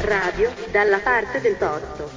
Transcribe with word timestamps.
Radio 0.00 0.52
dalla 0.70 0.98
parte 0.98 1.40
del 1.40 1.56
torto. 1.56 2.10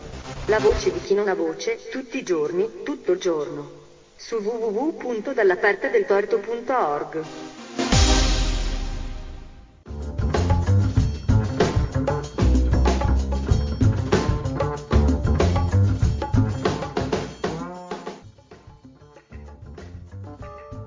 La 0.47 0.59
voce 0.59 0.92
di 0.92 1.00
chi 1.00 1.13
non 1.13 1.29
ha 1.29 1.33
voce, 1.33 1.88
tutti 1.89 2.17
i 2.17 2.23
giorni, 2.23 2.83
tutto 2.83 3.13
il 3.13 3.19
giorno. 3.19 3.71
Su 4.17 4.35
www.dallapartedeltorto.org. 4.35 7.23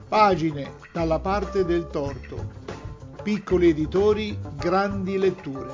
Pagine 0.08 0.72
dalla 0.92 1.20
parte 1.20 1.64
del 1.64 1.88
torto. 1.88 2.61
Piccoli 3.22 3.68
editori, 3.68 4.36
grandi 4.56 5.16
letture. 5.16 5.70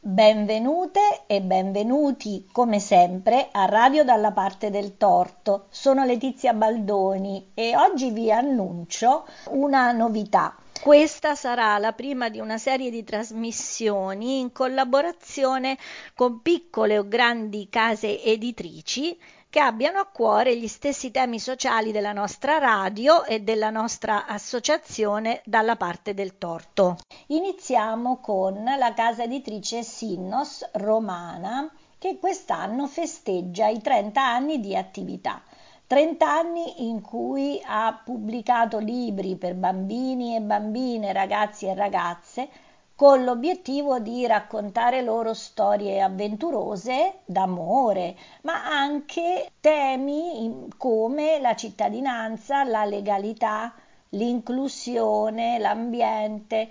Benvenute 0.00 1.24
e 1.26 1.42
benvenuti 1.42 2.48
come 2.50 2.80
sempre 2.80 3.48
a 3.52 3.66
Radio 3.66 4.02
dalla 4.02 4.32
parte 4.32 4.70
del 4.70 4.96
torto. 4.96 5.66
Sono 5.68 6.06
Letizia 6.06 6.54
Baldoni 6.54 7.50
e 7.52 7.76
oggi 7.76 8.10
vi 8.10 8.32
annuncio 8.32 9.26
una 9.50 9.92
novità. 9.92 10.56
Questa 10.86 11.34
sarà 11.34 11.76
la 11.78 11.92
prima 11.94 12.28
di 12.28 12.38
una 12.38 12.58
serie 12.58 12.90
di 12.90 13.02
trasmissioni 13.02 14.38
in 14.38 14.52
collaborazione 14.52 15.76
con 16.14 16.42
piccole 16.42 16.96
o 16.96 17.08
grandi 17.08 17.66
case 17.68 18.22
editrici 18.22 19.18
che 19.50 19.58
abbiano 19.58 19.98
a 19.98 20.06
cuore 20.06 20.56
gli 20.56 20.68
stessi 20.68 21.10
temi 21.10 21.40
sociali 21.40 21.90
della 21.90 22.12
nostra 22.12 22.58
radio 22.58 23.24
e 23.24 23.40
della 23.40 23.70
nostra 23.70 24.26
associazione 24.26 25.42
dalla 25.44 25.74
parte 25.74 26.14
del 26.14 26.38
torto. 26.38 26.98
Iniziamo 27.26 28.20
con 28.20 28.62
la 28.62 28.94
casa 28.94 29.24
editrice 29.24 29.82
Sinnos 29.82 30.70
Romana 30.74 31.68
che 31.98 32.16
quest'anno 32.20 32.86
festeggia 32.86 33.66
i 33.66 33.82
30 33.82 34.24
anni 34.24 34.60
di 34.60 34.76
attività. 34.76 35.42
30 35.86 36.28
anni 36.28 36.88
in 36.88 37.00
cui 37.00 37.62
ha 37.64 38.00
pubblicato 38.04 38.78
libri 38.78 39.36
per 39.36 39.54
bambini 39.54 40.34
e 40.34 40.40
bambine, 40.40 41.12
ragazzi 41.12 41.66
e 41.66 41.74
ragazze, 41.74 42.48
con 42.96 43.22
l'obiettivo 43.22 44.00
di 44.00 44.26
raccontare 44.26 45.02
loro 45.02 45.32
storie 45.32 46.00
avventurose 46.00 47.18
d'amore, 47.24 48.16
ma 48.42 48.64
anche 48.64 49.52
temi 49.60 50.66
come 50.76 51.38
la 51.38 51.54
cittadinanza, 51.54 52.64
la 52.64 52.84
legalità, 52.84 53.72
l'inclusione, 54.10 55.58
l'ambiente, 55.58 56.68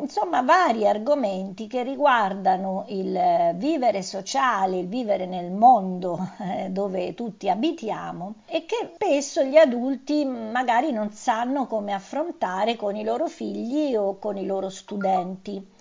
insomma 0.00 0.42
vari 0.42 0.86
argomenti 0.86 1.66
che 1.66 1.82
riguardano 1.82 2.84
il 2.88 3.52
vivere 3.56 4.02
sociale, 4.02 4.78
il 4.78 4.88
vivere 4.88 5.26
nel 5.26 5.50
mondo 5.50 6.18
eh, 6.40 6.68
dove 6.70 7.14
tutti 7.14 7.48
abitiamo 7.48 8.34
e 8.46 8.64
che 8.66 8.92
spesso 8.94 9.42
gli 9.42 9.56
adulti 9.56 10.24
magari 10.24 10.92
non 10.92 11.10
sanno 11.10 11.66
come 11.66 11.92
affrontare 11.92 12.76
con 12.76 12.96
i 12.96 13.04
loro 13.04 13.26
figli 13.26 13.94
o 13.96 14.18
con 14.18 14.36
i 14.36 14.46
loro 14.46 14.68
studenti. 14.68 15.72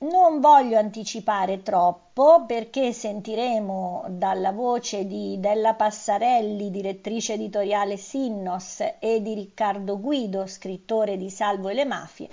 Non 0.00 0.38
voglio 0.38 0.78
anticipare 0.78 1.64
troppo 1.64 2.44
perché 2.46 2.92
sentiremo 2.92 4.04
dalla 4.10 4.52
voce 4.52 5.08
di 5.08 5.40
Della 5.40 5.74
Passarelli, 5.74 6.70
direttrice 6.70 7.32
editoriale 7.32 7.96
Sinnos, 7.96 8.80
e 9.00 9.20
di 9.20 9.34
Riccardo 9.34 9.98
Guido, 9.98 10.46
scrittore 10.46 11.16
di 11.16 11.30
Salvo 11.30 11.68
e 11.68 11.74
le 11.74 11.84
mafie, 11.84 12.28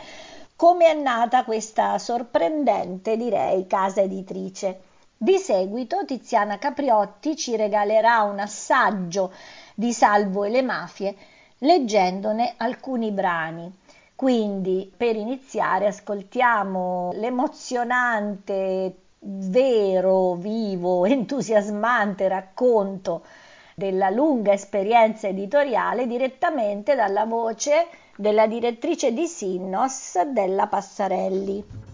come 0.58 0.86
è 0.88 0.94
nata 0.94 1.44
questa 1.44 1.98
sorprendente, 1.98 3.18
direi, 3.18 3.68
casa 3.68 4.02
editrice. 4.02 4.82
Di 5.18 5.38
seguito 5.38 6.06
Tiziana 6.06 6.58
Capriotti 6.58 7.36
ci 7.36 7.58
regalerà 7.58 8.22
un 8.22 8.40
assaggio 8.40 9.34
di 9.74 9.92
Salvo 9.92 10.46
e 10.46 10.50
le 10.50 10.62
mafie, 10.62 11.16
leggendone 11.60 12.54
alcuni 12.58 13.12
brani. 13.12 13.70
Quindi, 14.16 14.90
per 14.96 15.18
iniziare, 15.18 15.88
ascoltiamo 15.88 17.12
l'emozionante, 17.16 18.96
vero, 19.20 20.36
vivo, 20.36 21.04
entusiasmante 21.06 22.30
racconto 22.30 23.26
della 23.76 24.10
lunga 24.10 24.54
esperienza 24.54 25.28
editoriale 25.28 26.08
direttamente 26.08 26.96
dalla 26.96 27.26
voce 27.26 27.88
della 28.18 28.48
direttrice 28.48 29.14
di 29.14 29.28
Sinnos 29.28 30.22
della 30.34 30.68
Passarelli. 30.68 31.85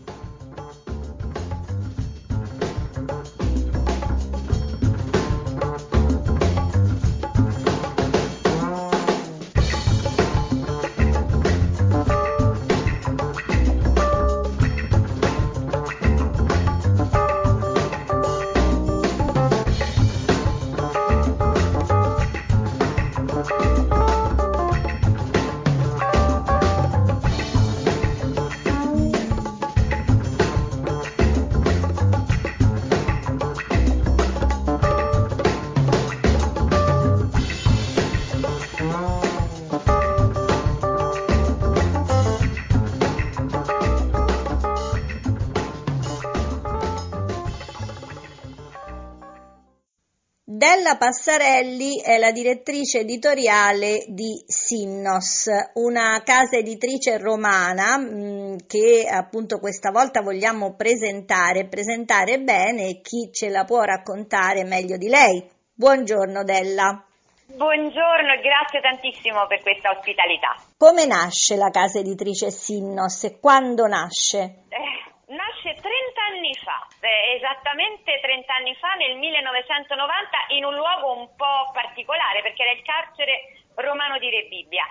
Passarelli 51.61 52.01
è 52.01 52.17
la 52.17 52.31
direttrice 52.31 53.01
editoriale 53.01 54.05
di 54.07 54.44
Sinnos, 54.47 55.45
una 55.75 56.19
casa 56.23 56.57
editrice 56.57 57.19
romana 57.19 57.97
mh, 57.97 58.07
mm, 58.09 58.55
che 58.67 59.07
appunto 59.07 59.59
questa 59.59 59.91
volta 59.91 60.22
vogliamo 60.22 60.73
presentare, 60.75 61.67
presentare 61.67 62.39
bene 62.39 63.01
chi 63.01 63.29
ce 63.31 63.49
la 63.49 63.63
può 63.63 63.83
raccontare 63.83 64.63
meglio 64.63 64.97
di 64.97 65.07
lei. 65.07 65.47
Buongiorno 65.75 66.44
Della. 66.44 67.05
Buongiorno 67.45 68.33
e 68.33 68.41
grazie 68.41 68.81
tantissimo 68.81 69.45
per 69.45 69.61
questa 69.61 69.91
ospitalità. 69.91 70.55
Come 70.78 71.05
nasce 71.05 71.57
la 71.57 71.69
casa 71.69 71.99
editrice 71.99 72.49
Sinnos 72.49 73.23
e 73.25 73.39
quando 73.39 73.85
nasce? 73.85 74.63
Eh 74.69 75.10
Nasce 75.31 75.79
30 75.79 75.87
anni 76.27 76.53
fa, 76.55 76.85
eh, 76.99 77.35
esattamente 77.35 78.19
30 78.19 78.53
anni 78.53 78.75
fa, 78.75 78.95
nel 78.95 79.15
1990, 79.15 80.59
in 80.59 80.65
un 80.65 80.75
luogo 80.75 81.19
un 81.19 81.33
po' 81.37 81.71
particolare 81.71 82.41
perché 82.41 82.63
era 82.63 82.73
il 82.73 82.81
carcere 82.81 83.63
romano 83.75 84.17
di 84.17 84.29
Rebibbia. 84.29 84.83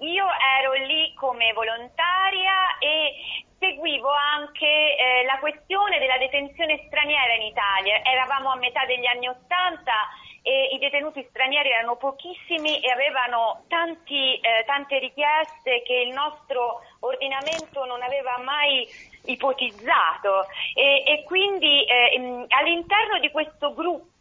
Io 0.00 0.26
ero 0.60 0.74
lì 0.84 1.14
come 1.14 1.54
volontaria 1.54 2.76
e 2.78 3.48
seguivo 3.58 4.10
anche 4.12 4.66
eh, 4.68 5.24
la 5.24 5.38
questione 5.38 5.98
della 5.98 6.18
detenzione 6.18 6.84
straniera 6.88 7.32
in 7.32 7.48
Italia. 7.48 8.04
Eravamo 8.04 8.50
a 8.50 8.56
metà 8.56 8.84
degli 8.84 9.06
anni 9.06 9.28
Ottanta 9.28 10.12
e 10.42 10.74
i 10.74 10.78
detenuti 10.78 11.26
stranieri 11.30 11.70
erano 11.70 11.96
pochissimi 11.96 12.78
e 12.80 12.90
avevano 12.92 13.64
tanti, 13.66 14.38
eh, 14.38 14.62
tante 14.64 14.98
richieste 14.98 15.82
che 15.82 15.94
il 15.94 16.12
nostro 16.12 16.82
ordinamento 17.00 17.84
non 17.84 18.00
aveva 18.00 18.38
mai 18.38 18.86
ipotizzato. 19.26 20.46
E, 20.74 21.02
e 21.06 21.24
quindi 21.24 21.84
eh, 21.84 22.46
all'interno 22.48 23.18
di 23.20 23.30
questo 23.30 23.74
gruppo 23.74 24.14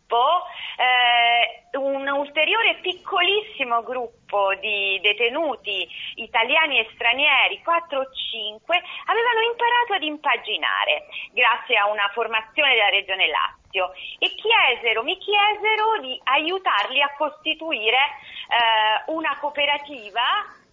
eh, 0.78 1.78
un 1.78 2.07
ulteriore 2.07 2.75
piccolissimo 2.81 3.84
gruppo 3.84 4.54
di 4.56 5.00
detenuti 5.02 5.88
italiani 6.16 6.80
e 6.80 6.90
stranieri, 6.94 7.62
4 7.63 8.00
o 8.00 8.07
5, 8.12 8.81
avevano 9.06 9.42
imparato 9.50 9.94
ad 9.94 10.04
impaginare 10.04 11.07
grazie 11.31 11.78
a 11.78 11.90
una 11.90 12.10
formazione 12.13 12.74
della 12.74 12.90
Regione 12.90 13.28
Lazio 13.28 13.92
e 14.19 14.34
chiesero, 14.36 15.04
mi 15.04 15.18
chiesero 15.18 16.00
di 16.00 16.19
aiutarli 16.24 17.02
a 17.02 17.13
costituire 17.18 17.98
eh, 17.98 19.12
una 19.12 19.38
cooperativa 19.40 20.22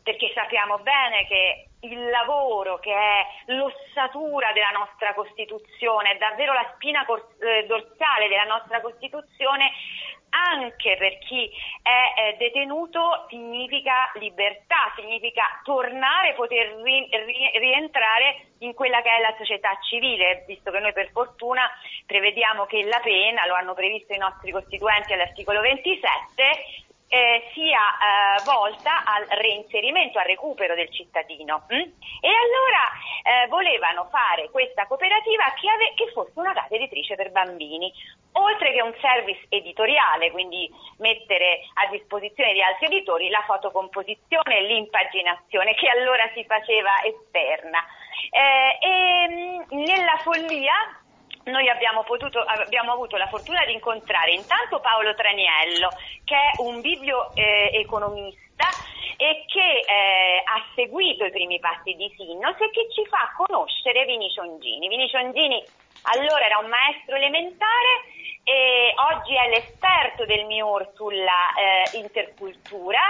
perché 0.03 0.33
sappiamo 0.35 0.79
bene 0.79 1.27
che 1.27 1.67
il 1.83 2.11
lavoro 2.11 2.79
che 2.79 2.93
è 2.93 3.27
l'ossatura 3.47 4.53
della 4.53 4.71
nostra 4.71 5.15
Costituzione, 5.15 6.13
è 6.13 6.19
davvero 6.19 6.53
la 6.53 6.71
spina 6.75 7.05
eh, 7.05 7.67
dorsale 7.67 8.29
della 8.29 8.45
nostra 8.45 8.81
Costituzione, 8.81 9.71
anche 10.33 10.97
per 10.97 11.19
chi 11.19 11.51
è 11.83 12.31
eh, 12.31 12.37
detenuto 12.39 13.27
significa 13.29 14.11
libertà, 14.15 14.93
significa 14.97 15.61
tornare, 15.63 16.35
poter 16.35 16.75
ri- 16.83 17.09
ri- 17.11 17.59
rientrare 17.59 18.47
in 18.59 18.73
quella 18.75 19.03
che 19.03 19.11
è 19.11 19.21
la 19.21 19.35
società 19.37 19.77
civile, 19.83 20.45
visto 20.47 20.71
che 20.71 20.79
noi 20.79 20.93
per 20.93 21.11
fortuna 21.11 21.69
prevediamo 22.07 22.65
che 22.65 22.83
la 22.85 23.01
pena, 23.03 23.47
lo 23.47 23.55
hanno 23.55 23.75
previsto 23.75 24.15
i 24.15 24.19
nostri 24.19 24.53
costituenti 24.53 25.13
all'articolo 25.13 25.61
27, 25.61 26.91
eh, 27.13 27.45
sia 27.53 27.77
eh, 27.77 28.43
volta 28.45 29.05
al 29.05 29.27
reinserimento, 29.29 30.19
al 30.19 30.25
recupero 30.25 30.75
del 30.75 30.91
cittadino. 30.91 31.67
Mm? 31.69 31.93
E 32.25 32.31
allora 32.33 33.45
eh, 33.45 33.49
volevano 33.49 34.09
fare 34.09 34.49
questa 34.49 34.87
cooperativa 34.87 35.45
che, 35.61 35.69
ave- 35.69 35.93
che 35.95 36.11
fosse 36.15 36.33
una 36.37 36.55
casa 36.55 36.75
editrice 36.75 37.15
per 37.15 37.31
bambini, 37.31 37.93
oltre 38.33 38.73
che 38.73 38.81
un 38.81 38.95
service 38.99 39.45
editoriale, 39.51 40.31
quindi 40.31 40.73
mettere 41.01 41.61
a 41.75 41.91
disposizione 41.91 42.55
di 42.55 42.63
altri 42.63 42.87
editori 42.87 43.29
la 43.29 43.45
fotocomposizione 43.45 44.57
e 44.57 44.63
l'impaginazione 44.63 45.75
che 45.75 45.89
allora 45.91 46.31
si 46.33 46.43
faceva 46.45 46.93
esterna. 47.05 47.85
Eh, 48.31 48.79
e 48.81 49.29
mm, 49.29 49.85
nella 49.85 50.17
follia 50.23 51.02
noi 51.45 51.69
abbiamo, 51.69 52.03
potuto, 52.05 52.41
abbiamo, 52.41 52.93
avuto 52.93 53.17
la 53.17 53.27
fortuna 53.27 53.65
di 53.65 53.73
incontrare 53.73 54.33
intanto 54.33 54.81
Paolo 54.81 55.15
Traniello, 55.15 55.91
che 56.25 56.37
è 56.37 56.55
un 56.59 56.81
biblioeconomista 56.81 58.69
eh, 59.17 59.25
e 59.25 59.45
che 59.47 59.61
eh, 59.61 60.43
ha 60.45 60.65
seguito 60.75 61.25
i 61.25 61.31
primi 61.31 61.59
passi 61.59 61.95
di 61.95 62.13
Sinnos 62.17 62.57
e 62.61 62.71
che 62.71 62.89
ci 62.93 63.07
fa 63.07 63.33
conoscere 63.37 64.05
Vini 64.05 64.31
Ciongini. 64.31 64.89
Vini 64.89 65.09
Ciongini 65.09 65.63
allora 66.03 66.45
era 66.45 66.59
un 66.59 66.69
maestro 66.69 67.17
elementare 67.17 68.11
e 68.45 68.93
oggi 69.13 69.37
è 69.37 69.49
l'esperto 69.51 70.25
del 70.27 70.47
MIUR 70.47 70.91
sulla 70.95 71.55
eh, 71.55 71.99
intercultura 71.99 73.01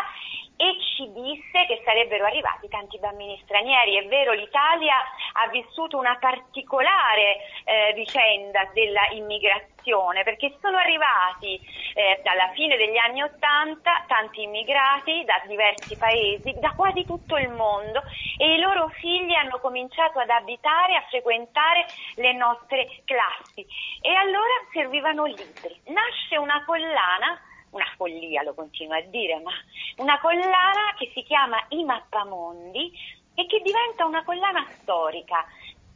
e 0.63 0.79
ci 0.95 1.11
disse 1.11 1.67
che 1.67 1.83
sarebbero 1.85 2.25
arrivati 2.25 2.69
tanti 2.69 2.97
bambini 3.01 3.37
stranieri. 3.43 3.97
È 3.97 4.07
vero, 4.07 4.33
l'Italia 4.33 4.95
ha 5.33 5.49
vissuto 5.49 5.99
una 5.99 6.17
particolare 6.21 7.39
eh, 7.65 7.93
vicenda 7.95 8.71
della 8.73 9.09
immigrazione 9.11 10.23
perché 10.23 10.57
sono 10.61 10.77
arrivati 10.77 11.61
eh, 11.95 12.21
dalla 12.23 12.53
fine 12.55 12.77
degli 12.77 12.97
anni 12.97 13.23
Ottanta 13.23 14.05
tanti 14.07 14.43
immigrati 14.43 15.25
da 15.25 15.43
diversi 15.49 15.97
paesi, 15.97 16.55
da 16.61 16.71
quasi 16.77 17.05
tutto 17.07 17.37
il 17.37 17.49
mondo 17.49 18.05
e 18.39 18.55
i 18.55 18.61
loro 18.61 18.87
figli 19.01 19.35
hanno 19.35 19.59
cominciato 19.59 20.21
ad 20.21 20.31
abitare, 20.31 20.95
a 20.95 21.05
frequentare 21.09 21.87
le 22.15 22.33
nostre 22.35 22.87
classi 23.05 23.67
e 24.01 24.15
allora 24.15 24.63
servivano 24.73 25.25
libri. 25.25 25.81
Nasce 25.87 26.37
una 26.37 26.63
collana 26.65 27.51
una 27.73 27.87
follia 27.97 28.43
lo 28.43 28.55
continuo 28.55 28.97
a 28.97 29.01
dire, 29.03 29.39
ma 29.41 29.53
una 29.97 30.19
collana 30.21 30.95
che 30.97 31.11
si 31.15 31.23
chiama 31.23 31.65
I 31.69 31.85
Mappamondi 31.85 32.93
e 33.35 33.47
che 33.47 33.61
diventa 33.61 34.05
una 34.05 34.25
collana 34.25 34.67
storica. 34.81 35.45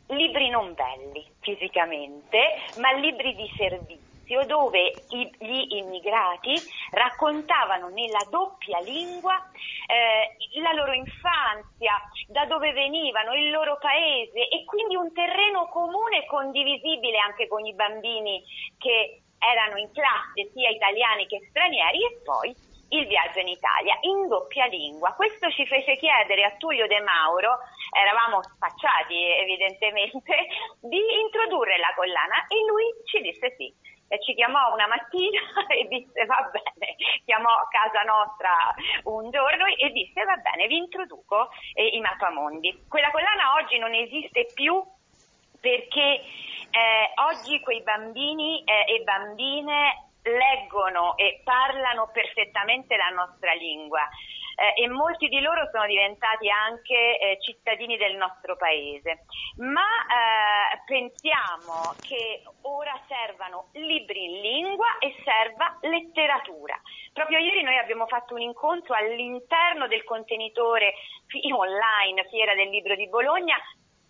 Libri 0.08 0.48
non 0.50 0.74
belli 0.74 1.26
fisicamente, 1.40 2.38
ma 2.78 2.92
libri 2.92 3.34
di 3.34 3.50
servizio 3.56 4.44
dove 4.46 4.92
i, 5.10 5.30
gli 5.38 5.76
immigrati 5.76 6.54
raccontavano 6.90 7.88
nella 7.88 8.24
doppia 8.30 8.80
lingua 8.80 9.34
eh, 9.86 10.60
la 10.60 10.72
loro 10.72 10.92
infanzia, 10.92 11.94
da 12.28 12.44
dove 12.46 12.72
venivano, 12.72 13.34
il 13.34 13.50
loro 13.50 13.78
paese 13.78 14.48
e 14.48 14.64
quindi 14.64 14.96
un 14.96 15.12
terreno 15.12 15.68
comune 15.68 16.24
condivisibile 16.26 17.18
anche 17.18 17.46
con 17.46 17.64
i 17.66 17.74
bambini 17.74 18.42
che 18.78 19.22
erano 19.52 19.78
in 19.78 19.90
classe 19.92 20.50
sia 20.52 20.70
italiani 20.70 21.26
che 21.26 21.46
stranieri 21.48 22.02
e 22.04 22.20
poi 22.24 22.54
il 22.88 23.06
viaggio 23.06 23.40
in 23.40 23.48
Italia 23.48 23.98
in 24.02 24.28
doppia 24.28 24.66
lingua. 24.66 25.12
Questo 25.14 25.50
ci 25.50 25.66
fece 25.66 25.96
chiedere 25.96 26.44
a 26.44 26.54
Tullio 26.56 26.86
De 26.86 27.00
Mauro, 27.00 27.58
eravamo 27.90 28.42
spacciati 28.42 29.16
evidentemente, 29.42 30.46
di 30.80 31.00
introdurre 31.20 31.78
la 31.78 31.92
collana 31.94 32.46
e 32.46 32.64
lui 32.68 32.84
ci 33.04 33.20
disse 33.20 33.54
sì. 33.56 33.74
E 34.08 34.22
ci 34.22 34.34
chiamò 34.34 34.72
una 34.72 34.86
mattina 34.86 35.40
e 35.66 35.88
disse 35.88 36.24
va 36.26 36.48
bene, 36.52 36.94
chiamò 37.24 37.50
a 37.50 37.66
casa 37.66 38.02
nostra 38.02 38.54
un 39.10 39.30
giorno 39.30 39.66
e 39.66 39.90
disse 39.90 40.22
va 40.22 40.36
bene, 40.36 40.68
vi 40.68 40.76
introduco 40.76 41.48
eh, 41.74 41.88
i 41.88 41.98
mappamondi. 41.98 42.84
Quella 42.88 43.10
collana 43.10 43.54
oggi 43.58 43.78
non 43.78 43.92
esiste 43.94 44.46
più 44.54 44.80
perché 45.60 46.22
eh, 46.70 47.12
oggi 47.30 47.60
quei 47.60 47.82
bambini 47.82 48.62
eh, 48.64 48.94
e 48.94 49.02
bambine 49.02 50.10
leggono 50.22 51.16
e 51.16 51.40
parlano 51.44 52.10
perfettamente 52.12 52.96
la 52.96 53.10
nostra 53.10 53.52
lingua 53.52 54.08
eh, 54.56 54.82
e 54.82 54.88
molti 54.88 55.28
di 55.28 55.40
loro 55.40 55.68
sono 55.70 55.86
diventati 55.86 56.48
anche 56.48 57.18
eh, 57.18 57.38
cittadini 57.40 57.96
del 57.96 58.16
nostro 58.16 58.56
paese. 58.56 59.26
Ma 59.58 59.84
eh, 59.84 60.80
pensiamo 60.86 61.94
che 62.00 62.42
ora 62.62 62.98
servano 63.06 63.68
libri 63.72 64.24
in 64.24 64.40
lingua 64.40 64.98
e 64.98 65.14
serva 65.22 65.76
letteratura. 65.82 66.80
Proprio 67.12 67.38
ieri 67.38 67.62
noi 67.62 67.76
abbiamo 67.76 68.06
fatto 68.06 68.34
un 68.34 68.40
incontro 68.40 68.94
all'interno 68.94 69.86
del 69.86 70.04
contenitore 70.04 70.94
online 71.54 72.26
Fiera 72.30 72.54
del 72.54 72.70
Libro 72.70 72.94
di 72.94 73.08
Bologna 73.08 73.56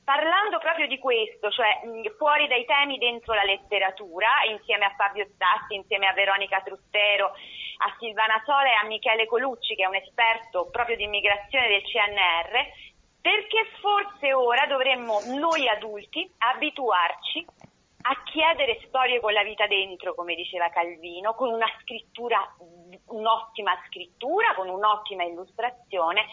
Parlando 0.06 0.58
proprio 0.58 0.86
di 0.86 1.00
questo, 1.00 1.50
cioè 1.50 1.80
fuori 2.16 2.46
dai 2.46 2.64
temi 2.64 2.96
dentro 2.96 3.34
la 3.34 3.42
letteratura, 3.42 4.28
insieme 4.48 4.84
a 4.84 4.94
Fabio 4.96 5.26
Stassi, 5.34 5.74
insieme 5.74 6.06
a 6.06 6.12
Veronica 6.12 6.62
Truttero, 6.62 7.32
a 7.78 7.96
Silvana 7.98 8.40
Sola 8.44 8.70
e 8.70 8.74
a 8.84 8.86
Michele 8.86 9.26
Colucci, 9.26 9.74
che 9.74 9.82
è 9.82 9.88
un 9.88 9.96
esperto 9.96 10.70
proprio 10.70 10.94
di 10.94 11.02
immigrazione 11.02 11.66
del 11.66 11.82
CNR, 11.82 12.54
perché 13.20 13.66
forse 13.80 14.32
ora 14.32 14.64
dovremmo 14.66 15.18
noi 15.40 15.66
adulti 15.68 16.30
abituarci 16.38 17.44
a 18.08 18.22
chiedere 18.22 18.80
storie 18.86 19.20
con 19.20 19.32
la 19.32 19.42
vita 19.42 19.66
dentro, 19.66 20.14
come 20.14 20.36
diceva 20.36 20.68
Calvino, 20.68 21.34
con 21.34 21.52
una 21.52 21.66
scrittura, 21.80 22.38
un'ottima 23.06 23.76
scrittura, 23.88 24.54
con 24.54 24.68
un'ottima 24.68 25.24
illustrazione, 25.24 26.26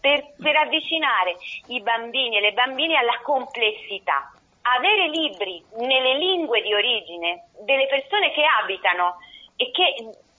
per, 0.00 0.34
per 0.38 0.54
avvicinare 0.54 1.36
i 1.68 1.80
bambini 1.80 2.36
e 2.36 2.40
le 2.40 2.52
bambine 2.52 2.96
alla 2.96 3.18
complessità. 3.22 4.32
Avere 4.62 5.08
libri 5.08 5.64
nelle 5.78 6.16
lingue 6.16 6.62
di 6.62 6.72
origine 6.72 7.48
delle 7.60 7.86
persone 7.86 8.32
che 8.32 8.44
abitano 8.44 9.16
e 9.56 9.70
che 9.72 9.94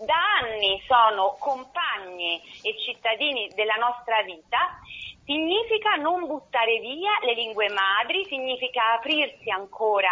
da 0.06 0.40
anni 0.42 0.82
sono 0.86 1.36
compagni 1.40 2.40
e 2.62 2.78
cittadini 2.78 3.50
della 3.56 3.76
nostra 3.76 4.22
vita, 4.22 4.80
significa 5.26 5.96
non 5.96 6.28
buttare 6.28 6.80
via 6.80 7.12
le 7.24 7.34
lingue 7.34 7.68
madri, 7.70 8.24
significa 8.26 8.94
aprirsi 8.94 9.50
ancora 9.50 10.12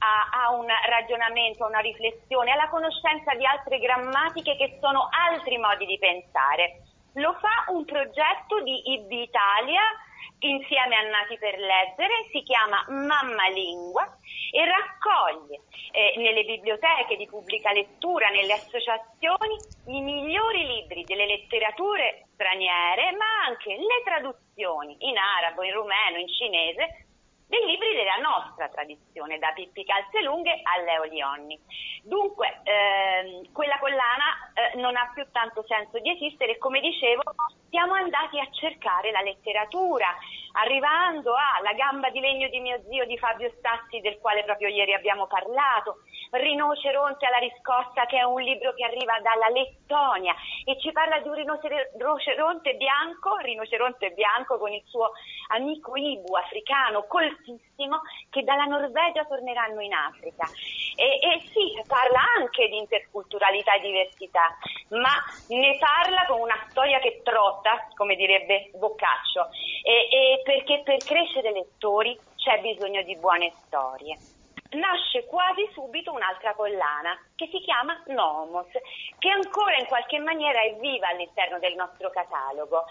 a, 0.00 0.44
a, 0.44 0.50
un 0.52 0.66
ragionamento, 0.88 1.64
a 1.64 1.68
una 1.68 1.80
riflessione, 1.80 2.52
alla 2.52 2.68
conoscenza 2.68 3.34
di 3.34 3.44
altre 3.44 3.78
grammatiche 3.78 4.56
che 4.56 4.78
sono 4.80 5.08
altri 5.10 5.58
modi 5.58 5.86
di 5.86 5.98
pensare. 5.98 6.82
Lo 7.14 7.36
fa 7.40 7.72
un 7.72 7.84
progetto 7.84 8.60
di 8.62 8.92
IB 8.92 9.10
Italia 9.10 9.82
insieme 10.40 10.96
a 10.96 11.02
Nati 11.02 11.36
per 11.38 11.58
Leggere, 11.58 12.28
si 12.32 12.42
chiama 12.42 12.84
Mamma 12.88 13.48
Lingua 13.48 14.06
e 14.52 14.64
raccoglie 14.64 15.60
eh, 15.92 16.14
nelle 16.16 16.44
biblioteche 16.44 17.16
di 17.16 17.26
pubblica 17.26 17.72
lettura, 17.72 18.28
nelle 18.28 18.54
associazioni, 18.54 19.60
i 19.86 20.00
migliori 20.00 20.66
libri 20.66 21.04
delle 21.04 21.26
letterature 21.26 22.26
straniere, 22.34 23.12
ma 23.12 23.44
anche 23.48 23.76
le 23.76 24.02
traduzioni 24.04 24.96
in 25.00 25.16
arabo, 25.18 25.62
in 25.62 25.72
rumeno, 25.72 26.18
in 26.18 26.28
cinese 26.28 27.09
dei 27.50 27.66
libri 27.66 27.92
della 27.94 28.16
nostra 28.22 28.68
tradizione, 28.68 29.38
da 29.38 29.50
Pippi 29.50 29.84
Calzelunghe 29.84 30.60
a 30.62 30.80
Leo 30.82 31.02
Lionni. 31.02 31.58
Dunque, 32.04 32.60
ehm, 32.62 33.50
quella 33.52 33.76
collana 33.80 34.52
eh, 34.54 34.78
non 34.78 34.94
ha 34.94 35.10
più 35.12 35.26
tanto 35.32 35.64
senso 35.66 35.98
di 35.98 36.10
esistere 36.10 36.52
e 36.52 36.58
come 36.58 36.78
dicevo 36.78 37.22
siamo 37.68 37.94
andati 37.94 38.38
a 38.38 38.48
cercare 38.52 39.10
la 39.10 39.20
letteratura, 39.20 40.06
arrivando 40.62 41.34
alla 41.34 41.72
gamba 41.72 42.10
di 42.10 42.20
legno 42.20 42.48
di 42.48 42.60
mio 42.60 42.80
zio 42.88 43.04
di 43.04 43.18
Fabio 43.18 43.50
Stassi, 43.58 44.00
del 44.00 44.18
quale 44.18 44.44
proprio 44.44 44.68
ieri 44.68 44.94
abbiamo 44.94 45.26
parlato, 45.26 46.02
Rinoceronte 46.30 47.26
alla 47.26 47.38
riscossa, 47.38 48.06
che 48.06 48.18
è 48.18 48.22
un 48.22 48.40
libro 48.40 48.72
che 48.74 48.84
arriva 48.84 49.18
dalla 49.20 49.48
Lettonia 49.48 50.34
e 50.64 50.78
ci 50.78 50.92
parla 50.92 51.18
di 51.18 51.28
un 51.28 51.34
rinoceronte 51.34 52.74
bianco, 52.74 53.36
rinoceronte 53.38 54.10
bianco 54.10 54.58
con 54.58 54.72
il 54.72 54.82
suo 54.86 55.10
amico 55.48 55.96
Ibu 55.96 56.34
africano 56.36 57.04
coltissimo, 57.08 58.02
che 58.30 58.44
dalla 58.44 58.64
Norvegia 58.64 59.24
torneranno 59.24 59.80
in 59.80 59.92
Africa. 59.92 60.48
E, 60.94 61.18
e 61.18 61.42
sì, 61.52 61.82
parla 61.86 62.20
anche 62.38 62.68
di 62.68 62.78
interculturalità 62.78 63.74
e 63.74 63.80
diversità, 63.80 64.56
ma 64.90 65.12
ne 65.46 65.78
parla 65.78 66.26
con 66.26 66.40
una 66.40 66.66
storia 66.70 67.00
che 67.00 67.22
trotta, 67.24 67.88
come 67.96 68.14
direbbe 68.14 68.70
Boccaccio, 68.74 69.48
e, 69.82 70.08
e 70.10 70.42
perché 70.44 70.82
per 70.84 71.02
crescere 71.02 71.50
lettori 71.50 72.18
c'è 72.36 72.60
bisogno 72.60 73.02
di 73.02 73.16
buone 73.16 73.52
storie 73.66 74.20
nasce 74.70 75.26
quasi 75.26 75.68
subito 75.72 76.12
un'altra 76.12 76.54
collana 76.54 77.18
che 77.34 77.48
si 77.50 77.60
chiama 77.60 78.00
Nomos, 78.06 78.68
che 79.18 79.30
ancora 79.30 79.76
in 79.76 79.86
qualche 79.86 80.18
maniera 80.18 80.60
è 80.60 80.74
viva 80.76 81.08
all'interno 81.08 81.58
del 81.58 81.74
nostro 81.74 82.10
catalogo. 82.10 82.84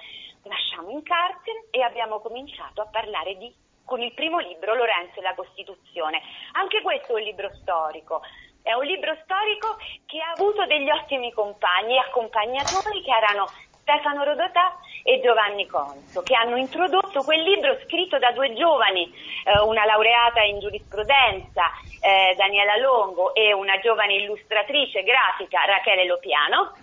Lasciamo 0.43 0.89
in 0.89 1.03
carcere 1.03 1.67
e 1.69 1.81
abbiamo 1.81 2.19
cominciato 2.19 2.81
a 2.81 2.87
parlare 2.87 3.37
di, 3.37 3.53
con 3.85 4.01
il 4.01 4.13
primo 4.13 4.39
libro, 4.39 4.75
Lorenzo 4.75 5.19
e 5.19 5.21
la 5.23 5.35
Costituzione. 5.35 6.21
Anche 6.53 6.81
questo 6.81 7.13
è 7.13 7.19
un 7.19 7.23
libro 7.23 7.49
storico. 7.61 8.21
È 8.61 8.73
un 8.73 8.83
libro 8.83 9.15
storico 9.23 9.77
che 10.05 10.19
ha 10.21 10.31
avuto 10.31 10.65
degli 10.65 10.89
ottimi 10.89 11.31
compagni 11.31 11.95
e 11.95 11.99
accompagnatori 11.99 13.01
che 13.01 13.11
erano 13.11 13.45
Stefano 13.81 14.23
Rodotà 14.23 14.77
e 15.03 15.19
Giovanni 15.21 15.65
Conso, 15.67 16.21
che 16.23 16.35
hanno 16.35 16.57
introdotto 16.57 17.23
quel 17.23 17.41
libro 17.41 17.77
scritto 17.85 18.17
da 18.19 18.31
due 18.31 18.53
giovani, 18.53 19.11
eh, 19.45 19.59
una 19.61 19.85
laureata 19.85 20.41
in 20.41 20.59
giurisprudenza, 20.59 21.71
eh, 22.01 22.35
Daniela 22.35 22.77
Longo, 22.77 23.33
e 23.33 23.53
una 23.53 23.79
giovane 23.79 24.15
illustratrice 24.15 25.03
grafica, 25.03 25.65
Rachele 25.65 26.05
Lopiano, 26.05 26.73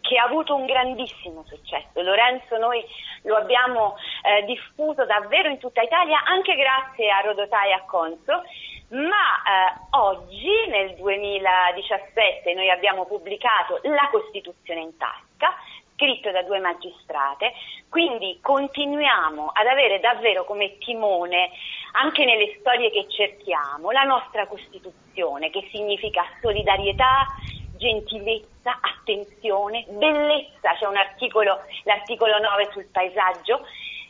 che 0.00 0.18
ha 0.18 0.24
avuto 0.24 0.54
un 0.54 0.66
grandissimo 0.66 1.44
successo. 1.48 2.00
Lorenzo 2.00 2.56
noi 2.58 2.82
lo 3.22 3.36
abbiamo 3.36 3.96
eh, 4.22 4.44
diffuso 4.44 5.04
davvero 5.04 5.48
in 5.48 5.58
tutta 5.58 5.82
Italia 5.82 6.22
anche 6.24 6.54
grazie 6.54 7.10
a 7.10 7.20
Rodotà 7.20 7.64
e 7.64 7.72
a 7.72 7.82
Conso, 7.84 8.44
ma 8.90 9.42
eh, 9.42 9.96
oggi 9.98 10.68
nel 10.68 10.94
2017 10.94 12.54
noi 12.54 12.70
abbiamo 12.70 13.04
pubblicato 13.04 13.80
La 13.82 14.08
Costituzione 14.10 14.80
in 14.80 14.96
tasca 14.96 15.54
scritto 15.96 16.30
da 16.30 16.42
due 16.42 16.60
magistrate, 16.60 17.52
quindi 17.88 18.38
continuiamo 18.42 19.50
ad 19.52 19.66
avere 19.66 19.98
davvero 19.98 20.44
come 20.44 20.76
timone 20.78 21.50
anche 21.92 22.24
nelle 22.24 22.54
storie 22.60 22.90
che 22.90 23.06
cerchiamo 23.08 23.90
la 23.90 24.02
nostra 24.02 24.46
Costituzione, 24.46 25.50
che 25.50 25.66
significa 25.72 26.22
solidarietà, 26.42 27.26
gentilezza, 27.76 28.78
attenzione, 28.80 29.84
bellezza, 29.88 30.74
c'è 30.78 30.86
un 30.86 30.96
articolo, 30.96 31.60
l'articolo 31.84 32.38
9 32.38 32.68
sul 32.72 32.86
paesaggio, 32.92 33.64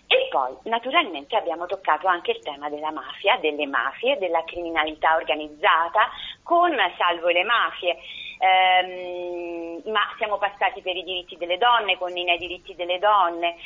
e 0.08 0.28
poi 0.30 0.54
naturalmente 0.64 1.36
abbiamo 1.36 1.66
toccato 1.66 2.06
anche 2.06 2.30
il 2.32 2.38
tema 2.40 2.68
della 2.68 2.92
mafia, 2.92 3.38
delle 3.38 3.66
mafie, 3.66 4.18
della 4.18 4.42
criminalità 4.44 5.16
organizzata, 5.16 6.10
con 6.42 6.72
Salvo 6.96 7.28
le 7.28 7.42
mafie 7.42 7.96
ehm, 8.38 9.82
ma 9.90 10.00
siamo 10.18 10.38
passati 10.38 10.82
per 10.82 10.96
i 10.96 11.02
diritti 11.02 11.36
delle 11.36 11.58
donne, 11.58 11.98
con 11.98 12.16
i 12.16 12.36
diritti 12.38 12.74
delle 12.74 12.98
donne. 12.98 13.56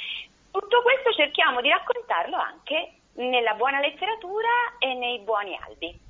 Tutto 0.50 0.82
questo 0.82 1.12
cerchiamo 1.12 1.60
di 1.60 1.68
raccontarlo 1.68 2.36
anche 2.36 2.94
nella 3.14 3.54
buona 3.54 3.80
letteratura 3.80 4.48
e 4.78 4.94
nei 4.94 5.20
buoni 5.20 5.56
albi. 5.66 6.08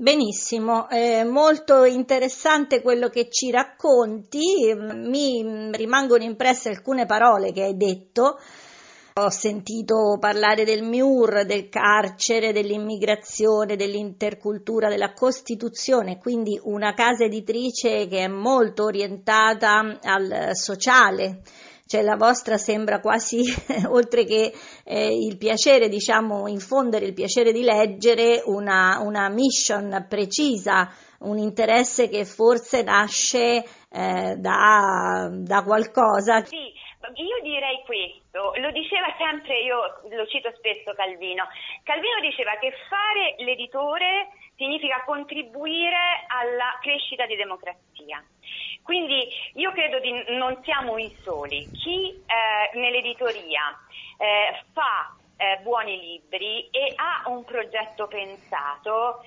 Benissimo, 0.00 0.88
eh, 0.88 1.24
molto 1.24 1.84
interessante 1.84 2.80
quello 2.80 3.08
che 3.08 3.28
ci 3.28 3.50
racconti, 3.50 4.72
mi 4.74 5.70
rimangono 5.72 6.22
impresse 6.22 6.70
alcune 6.70 7.04
parole 7.04 7.52
che 7.52 7.64
hai 7.64 7.76
detto 7.76 8.38
ho 9.14 9.28
sentito 9.30 10.16
parlare 10.20 10.64
del 10.64 10.82
MIUR, 10.82 11.44
del 11.44 11.68
carcere, 11.68 12.52
dell'immigrazione, 12.52 13.76
dell'intercultura, 13.76 14.88
della 14.88 15.12
Costituzione, 15.12 16.18
quindi 16.18 16.58
una 16.62 16.94
casa 16.94 17.24
editrice 17.24 18.06
che 18.06 18.24
è 18.24 18.28
molto 18.28 18.84
orientata 18.84 19.98
al 20.02 20.50
sociale. 20.52 21.42
Cioè 21.86 22.02
la 22.02 22.14
vostra 22.14 22.56
sembra 22.56 23.00
quasi, 23.00 23.42
oltre 23.90 24.24
che 24.24 24.52
eh, 24.84 25.08
il 25.12 25.36
piacere, 25.36 25.88
diciamo, 25.88 26.46
infondere 26.46 27.06
il 27.06 27.14
piacere 27.14 27.50
di 27.50 27.62
leggere, 27.62 28.42
una, 28.44 29.00
una 29.02 29.28
mission 29.28 30.06
precisa, 30.08 30.88
un 31.20 31.38
interesse 31.38 32.08
che 32.08 32.24
forse 32.24 32.84
nasce 32.84 33.64
eh, 33.90 34.36
da, 34.38 35.30
da 35.32 35.64
qualcosa. 35.64 36.44
Sì 36.44 36.88
io 37.14 37.40
direi 37.42 37.82
questo, 37.84 38.52
lo 38.56 38.70
diceva 38.70 39.14
sempre, 39.16 39.60
io 39.60 40.00
lo 40.10 40.26
cito 40.26 40.52
spesso 40.56 40.92
Calvino, 40.94 41.48
Calvino 41.82 42.20
diceva 42.20 42.56
che 42.58 42.72
fare 42.88 43.36
l'editore 43.38 44.28
significa 44.56 45.02
contribuire 45.04 46.24
alla 46.26 46.78
crescita 46.82 47.24
di 47.26 47.36
democrazia. 47.36 48.22
Quindi 48.82 49.28
io 49.54 49.72
credo 49.72 49.98
di 50.00 50.12
non 50.36 50.60
siamo 50.62 50.98
i 50.98 51.16
soli. 51.22 51.70
Chi 51.72 52.22
eh, 52.26 52.78
nell'editoria 52.78 53.78
eh, 54.18 54.64
fa 54.74 55.16
eh, 55.36 55.58
buoni 55.62 55.98
libri 55.98 56.68
e 56.70 56.92
ha 56.96 57.22
un 57.30 57.44
progetto 57.44 58.06
pensato 58.08 59.24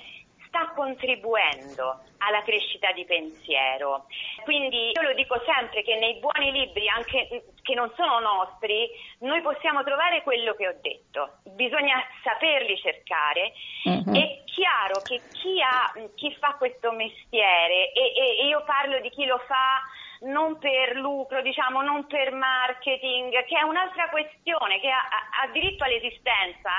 sta 0.53 0.71
contribuendo 0.75 2.03
alla 2.19 2.43
crescita 2.43 2.91
di 2.91 3.03
pensiero. 3.05 4.05
Quindi 4.43 4.91
io 4.93 5.01
lo 5.01 5.13
dico 5.13 5.41
sempre 5.43 5.81
che 5.81 5.95
nei 5.95 6.19
buoni 6.19 6.51
libri, 6.51 6.87
anche 6.87 7.45
che 7.63 7.73
non 7.73 7.91
sono 7.95 8.19
nostri, 8.19 8.87
noi 9.19 9.41
possiamo 9.41 9.83
trovare 9.83 10.21
quello 10.21 10.53
che 10.53 10.67
ho 10.67 10.75
detto. 10.79 11.39
Bisogna 11.55 11.99
saperli 12.23 12.77
cercare. 12.77 13.53
Uh-huh. 13.85 14.13
È 14.13 14.43
chiaro 14.45 15.01
che 15.01 15.21
chi, 15.31 15.59
ha, 15.59 15.91
chi 16.13 16.33
fa 16.39 16.53
questo 16.59 16.91
mestiere, 16.91 17.91
e, 17.91 18.13
e, 18.15 18.43
e 18.43 18.45
io 18.45 18.63
parlo 18.63 18.99
di 18.99 19.09
chi 19.09 19.25
lo 19.25 19.39
fa 19.47 19.81
non 20.21 20.57
per 20.59 20.95
lucro, 20.95 21.41
diciamo, 21.41 21.81
non 21.81 22.05
per 22.05 22.31
marketing, 22.31 23.43
che 23.43 23.57
è 23.57 23.63
un'altra 23.63 24.07
questione, 24.09 24.79
che 24.79 24.89
ha, 24.89 25.01
ha 25.41 25.47
diritto 25.51 25.83
all'esistenza 25.83 26.71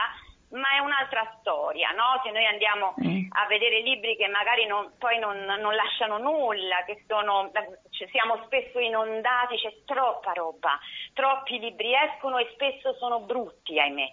ma 0.51 0.77
è 0.77 0.79
un'altra 0.79 1.37
storia, 1.41 1.91
no? 1.91 2.21
Se 2.23 2.31
noi 2.31 2.45
andiamo 2.47 2.95
mm. 3.03 3.31
a 3.31 3.47
vedere 3.47 3.81
libri 3.81 4.17
che 4.17 4.29
magari 4.29 4.67
non, 4.67 4.93
poi 4.99 5.19
non, 5.19 5.37
non, 5.39 5.75
lasciano 5.75 6.19
nulla, 6.19 6.85
che 6.87 7.05
sono, 7.09 7.51
cioè 7.91 8.09
siamo 8.09 8.43
spesso 8.45 8.79
inondati, 8.79 9.57
c'è 9.57 9.73
troppa 9.85 10.33
roba, 10.33 10.79
troppi 11.13 11.59
libri 11.59 11.93
escono 11.95 12.39
e 12.39 12.51
spesso 12.55 12.95
sono 12.95 13.21
brutti, 13.21 13.79
ahimè. 13.79 14.11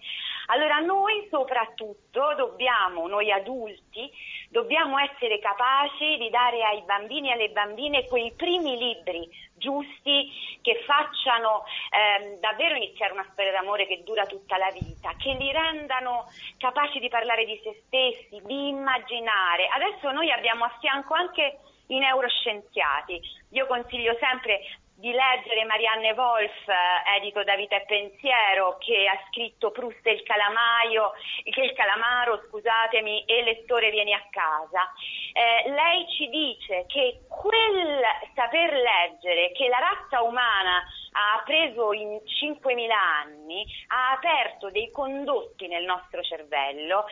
Allora 0.48 0.80
noi 0.80 1.28
soprattutto 1.30 2.34
dobbiamo, 2.36 3.08
noi 3.08 3.32
adulti, 3.32 4.12
dobbiamo 4.50 4.98
essere 5.00 5.40
capaci 5.40 6.18
di 6.18 6.30
dare 6.30 6.64
ai 6.64 6.82
bambini 6.84 7.30
e 7.30 7.34
alle 7.34 7.50
bambine 7.50 8.06
quei 8.06 8.34
primi 8.36 8.78
libri 8.78 9.30
giusti 9.62 10.30
che 10.62 10.84
facciano 10.86 11.64
ehm, 11.94 12.40
davvero 12.40 12.76
iniziare 12.76 13.14
una 13.14 13.28
storia 13.32 13.52
d'amore 13.52 13.86
che 13.86 14.02
dura 14.04 14.26
tutta 14.26 14.58
la 14.58 14.72
vita, 14.72 15.14
che 15.18 15.34
li 15.34 15.52
rendano 15.52 16.26
capaci 16.58 17.00
di 17.00 17.08
parlare 17.08 17.46
di 17.46 17.60
se 17.64 17.84
stessi, 17.86 18.42
di 18.44 18.70
immaginare. 18.70 19.68
Adesso 19.68 20.12
noi 20.12 20.32
abbiamo 20.32 20.66
a 20.66 20.76
fianco 20.80 21.14
anche 21.14 21.60
i 21.88 22.00
neuroscienziati. 22.00 23.22
Io 23.52 23.68
consiglio 23.68 24.18
sempre 24.20 24.62
di 25.02 25.12
leggere 25.12 25.66
Marianne 25.66 26.12
Wolf, 26.12 26.68
eh, 26.68 27.18
edito 27.18 27.44
da 27.44 27.56
Vita 27.56 27.76
e 27.76 27.86
Pensiero, 27.86 28.78
che 28.78 29.08
ha 29.08 29.20
scritto 29.28 29.72
Proust 29.72 30.06
e 30.06 30.12
il 30.12 30.24
calamaio, 30.24 31.14
che 31.44 31.62
il 31.62 31.74
calamaro, 31.74 32.44
scusatemi, 32.48 33.26
e 33.26 33.44
lettore 33.44 33.90
vieni 33.90 34.14
a 34.14 34.24
casa. 34.30 34.94
Eh, 35.34 35.72
lei 35.72 36.08
ci 36.16 36.30
dice 36.30 36.86
che 36.88 37.22
quel 37.28 38.02
saper 38.36 38.74
leggere 38.74 39.52
che 39.54 39.68
la 39.68 39.80
razza 39.80 40.22
umana 40.22 40.84
ha 41.14 41.42
preso 41.44 41.94
in 41.94 42.22
5.000 42.24 42.92
anni, 42.92 43.66
ha 43.88 44.12
aperto 44.12 44.70
dei 44.70 44.92
condotti 44.92 45.68
nel 45.68 45.84
nostro 45.84 46.22
cervello 46.22 47.06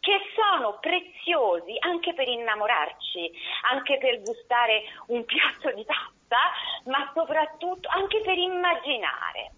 che 0.00 0.18
sono 0.34 0.78
preziosi 0.80 1.76
anche 1.80 2.14
per 2.14 2.26
innamorarci, 2.26 3.30
anche 3.70 3.98
per 3.98 4.22
gustare 4.22 4.82
un 5.08 5.24
piatto 5.26 5.70
di 5.72 5.84
pasta 6.30 6.38
ma 6.84 7.10
soprattutto 7.12 7.88
anche 7.90 8.20
per 8.22 8.38
immaginare. 8.38 9.52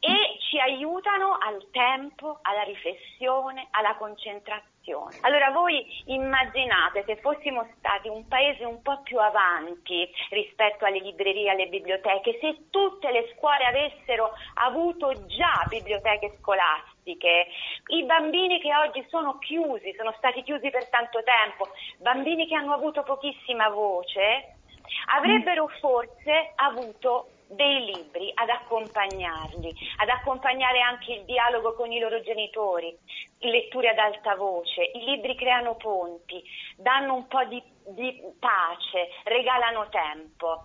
E 0.00 0.38
ci 0.48 0.58
aiutano 0.60 1.38
al 1.40 1.66
tempo, 1.72 2.38
alla 2.42 2.62
riflessione, 2.62 3.66
alla 3.70 3.96
concentrazione. 3.96 5.18
Allora 5.22 5.50
voi 5.50 5.84
immaginate 6.06 7.02
se 7.04 7.16
fossimo 7.16 7.66
stati 7.76 8.08
un 8.08 8.26
paese 8.28 8.64
un 8.64 8.80
po' 8.80 9.02
più 9.02 9.18
avanti 9.18 10.08
rispetto 10.30 10.84
alle 10.84 11.00
librerie 11.00 11.50
alle 11.50 11.66
biblioteche, 11.66 12.38
se 12.40 12.68
tutte 12.70 13.10
le 13.10 13.34
scuole 13.34 13.64
avessero 13.64 14.32
avuto 14.54 15.26
già 15.26 15.66
biblioteche 15.68 16.36
scolastiche, 16.40 17.48
i 17.88 18.04
bambini 18.04 18.60
che 18.60 18.74
oggi 18.74 19.04
sono 19.08 19.38
chiusi, 19.38 19.94
sono 19.94 20.14
stati 20.16 20.42
chiusi 20.42 20.70
per 20.70 20.88
tanto 20.88 21.22
tempo, 21.22 21.68
bambini 21.98 22.46
che 22.46 22.54
hanno 22.54 22.72
avuto 22.72 23.02
pochissima 23.02 23.68
voce, 23.68 24.57
avrebbero 25.06 25.68
forse 25.80 26.52
avuto 26.56 27.30
dei 27.48 27.84
libri 27.94 28.30
ad 28.34 28.48
accompagnarli, 28.48 29.74
ad 29.98 30.08
accompagnare 30.08 30.80
anche 30.80 31.14
il 31.14 31.24
dialogo 31.24 31.74
con 31.74 31.90
i 31.90 31.98
loro 31.98 32.20
genitori, 32.20 32.96
letture 33.38 33.88
ad 33.88 33.98
alta 33.98 34.34
voce. 34.34 34.90
I 34.94 35.04
libri 35.04 35.34
creano 35.34 35.76
ponti, 35.76 36.42
danno 36.76 37.14
un 37.14 37.26
po' 37.26 37.44
di, 37.44 37.62
di 37.86 38.22
pace, 38.38 39.08
regalano 39.24 39.88
tempo. 39.88 40.64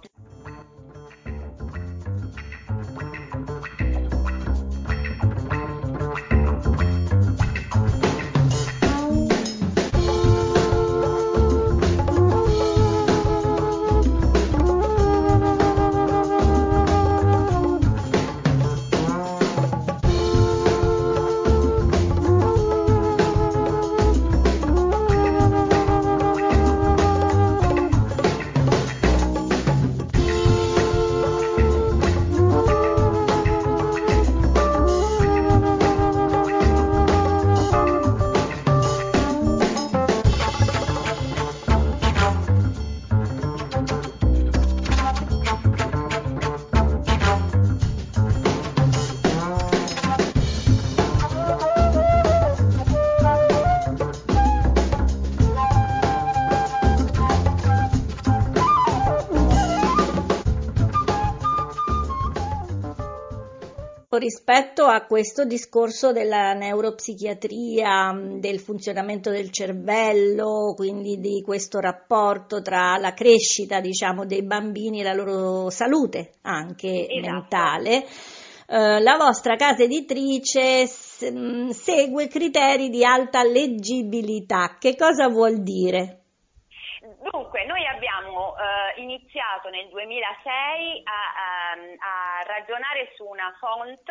Rispetto 64.24 64.86
a 64.86 65.06
questo 65.06 65.44
discorso 65.44 66.14
della 66.14 66.54
neuropsichiatria, 66.54 68.18
del 68.40 68.60
funzionamento 68.62 69.30
del 69.30 69.52
cervello, 69.52 70.74
quindi 70.78 71.20
di 71.20 71.42
questo 71.44 71.82
rapporto 71.82 72.62
tra 72.62 72.96
la 72.98 73.14
crescita, 73.14 73.82
diciamo, 73.82 74.26
dei 74.26 74.42
bambini 74.44 75.02
e 75.02 75.04
la 75.04 75.14
loro 75.14 75.70
salute 75.70 76.36
anche 76.44 77.06
esatto. 77.06 77.32
mentale, 77.32 78.06
eh, 78.70 79.02
la 79.02 79.18
vostra 79.18 79.58
casa 79.58 79.84
editrice 79.84 80.88
segue 80.88 82.28
criteri 82.28 82.90
di 82.90 83.04
alta 83.04 83.44
leggibilità. 83.44 84.78
Che 84.80 84.96
cosa 84.96 85.28
vuol 85.28 85.62
dire? 85.62 86.23
Dunque, 87.32 87.64
noi 87.64 87.86
abbiamo 87.88 88.54
eh, 88.58 89.00
iniziato 89.00 89.70
nel 89.70 89.88
2006 89.88 91.04
a, 91.06 91.12
a, 91.12 91.72
a, 91.72 92.44
ragionare 92.44 93.14
su 93.16 93.24
una 93.24 93.56
font, 93.60 94.10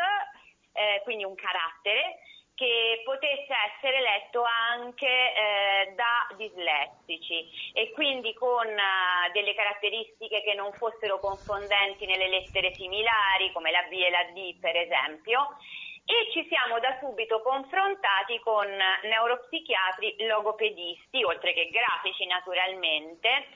eh, 0.72 1.02
quindi 1.04 1.22
un 1.22 1.34
carattere, 1.34 2.20
che 2.54 3.02
potesse 3.04 3.52
essere 3.74 4.00
letto 4.00 4.42
anche 4.44 5.06
eh, 5.06 5.92
da 5.94 6.26
dislessici. 6.36 7.72
E 7.74 7.90
quindi 7.92 8.32
con 8.32 8.66
uh, 8.66 9.32
delle 9.32 9.54
caratteristiche 9.54 10.42
che 10.42 10.54
non 10.54 10.72
fossero 10.72 11.18
confondenti 11.18 12.06
nelle 12.06 12.28
lettere 12.28 12.72
similari 12.72 13.52
come 13.52 13.70
la 13.70 13.82
B 13.90 13.92
e 13.92 14.10
la 14.10 14.24
D 14.32 14.58
per 14.58 14.76
esempio 14.76 15.56
e 16.04 16.30
ci 16.32 16.46
siamo 16.48 16.78
da 16.80 16.96
subito 17.00 17.40
confrontati 17.42 18.38
con 18.40 18.66
neuropsichiatri 18.66 20.26
logopedisti, 20.26 21.22
oltre 21.22 21.52
che 21.54 21.70
grafici 21.70 22.26
naturalmente, 22.26 23.46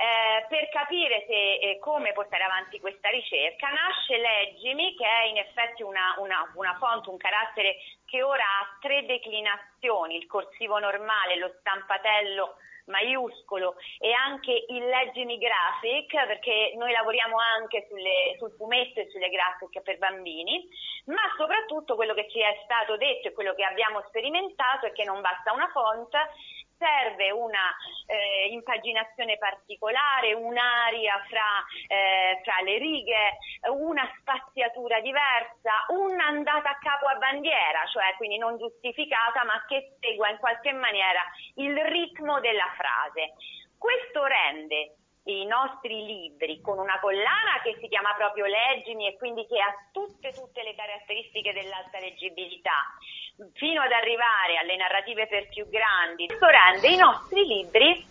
eh, 0.00 0.46
per 0.48 0.66
capire 0.70 1.24
se, 1.26 1.54
eh, 1.60 1.78
come 1.78 2.12
portare 2.12 2.44
avanti 2.44 2.80
questa 2.80 3.10
ricerca. 3.10 3.68
Nasce 3.68 4.16
Leggimi, 4.16 4.96
che 4.96 5.04
è 5.04 5.24
in 5.26 5.36
effetti 5.36 5.82
una, 5.82 6.14
una, 6.18 6.50
una 6.54 6.74
fonte, 6.78 7.10
un 7.10 7.18
carattere 7.18 7.76
che 8.06 8.22
ora 8.22 8.42
ha 8.42 8.78
tre 8.80 9.04
declinazioni, 9.04 10.16
il 10.16 10.26
corsivo 10.26 10.78
normale, 10.78 11.36
lo 11.36 11.52
stampatello 11.60 12.56
maiuscolo 12.86 13.76
e 13.98 14.12
anche 14.12 14.64
il 14.68 14.84
Leggimi 14.84 15.38
Graphic, 15.38 16.10
perché 16.26 16.72
noi 16.76 16.92
lavoriamo 16.92 17.36
anche 17.38 17.86
sulle, 17.88 18.36
sul 18.38 18.52
fumetto 18.56 19.00
e 19.00 19.08
sulle 19.10 19.28
graphic 19.28 19.80
per 19.82 19.98
bambini, 19.98 20.68
ma 21.06 21.22
soprattutto 21.36 21.94
quello 21.94 22.14
che 22.14 22.28
ci 22.28 22.40
è 22.40 22.60
stato 22.64 22.96
detto 22.96 23.28
e 23.28 23.32
quello 23.32 23.54
che 23.54 23.64
abbiamo 23.64 24.02
sperimentato 24.08 24.86
è 24.86 24.92
che 24.92 25.04
non 25.04 25.20
basta 25.20 25.52
una 25.52 25.68
font, 25.68 26.14
serve 26.80 27.30
una 27.30 27.76
eh, 28.06 28.48
impaginazione 28.48 29.36
particolare, 29.36 30.32
un'aria 30.32 31.22
fra, 31.28 31.60
eh, 31.86 32.40
fra, 32.42 32.56
le 32.64 32.78
righe, 32.78 33.36
una 33.68 34.08
spaziatura 34.18 35.00
diversa, 35.00 35.84
un'andata 35.88 36.70
a 36.70 36.78
capo 36.80 37.06
a 37.06 37.16
bandiera, 37.16 37.84
cioè 37.92 38.16
quindi 38.16 38.38
non 38.38 38.56
giustificata 38.56 39.44
ma 39.44 39.62
che 39.68 39.96
segua 40.00 40.30
in 40.30 40.38
qualche 40.38 40.72
maniera 40.72 41.20
il 41.56 41.76
ritmo 41.76 42.40
della 42.40 42.72
frase. 42.74 43.34
Questo 43.76 44.24
rende 44.24 44.94
i 45.24 45.44
nostri 45.44 46.04
libri 46.06 46.60
con 46.60 46.78
una 46.78 46.98
collana 46.98 47.60
che 47.62 47.76
si 47.80 47.88
chiama 47.88 48.14
proprio 48.14 48.46
Leggimi 48.46 49.06
e 49.06 49.16
quindi 49.16 49.46
che 49.46 49.60
ha 49.60 49.72
tutte, 49.92 50.32
tutte 50.32 50.62
le 50.62 50.74
caratteristiche 50.74 51.52
dell'alta 51.52 51.98
leggibilità, 51.98 52.96
fino 53.54 53.82
ad 53.82 53.92
arrivare 53.92 54.58
alle 54.60 54.76
narrative 54.76 55.26
per 55.26 55.48
più 55.48 55.68
grandi, 55.68 56.26
questo 56.26 56.46
rende 56.46 56.88
i 56.88 56.96
nostri 56.96 57.46
libri 57.46 58.04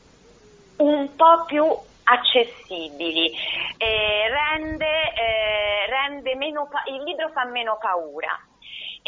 un 0.78 1.16
po' 1.16 1.46
più 1.46 1.66
accessibili, 2.04 3.32
eh, 3.78 4.28
rende, 4.30 5.14
eh, 5.14 5.86
rende 5.88 6.36
meno 6.36 6.68
pa- 6.68 6.84
il 6.88 7.04
libro 7.04 7.30
fa 7.30 7.46
meno 7.46 7.78
paura. 7.80 8.49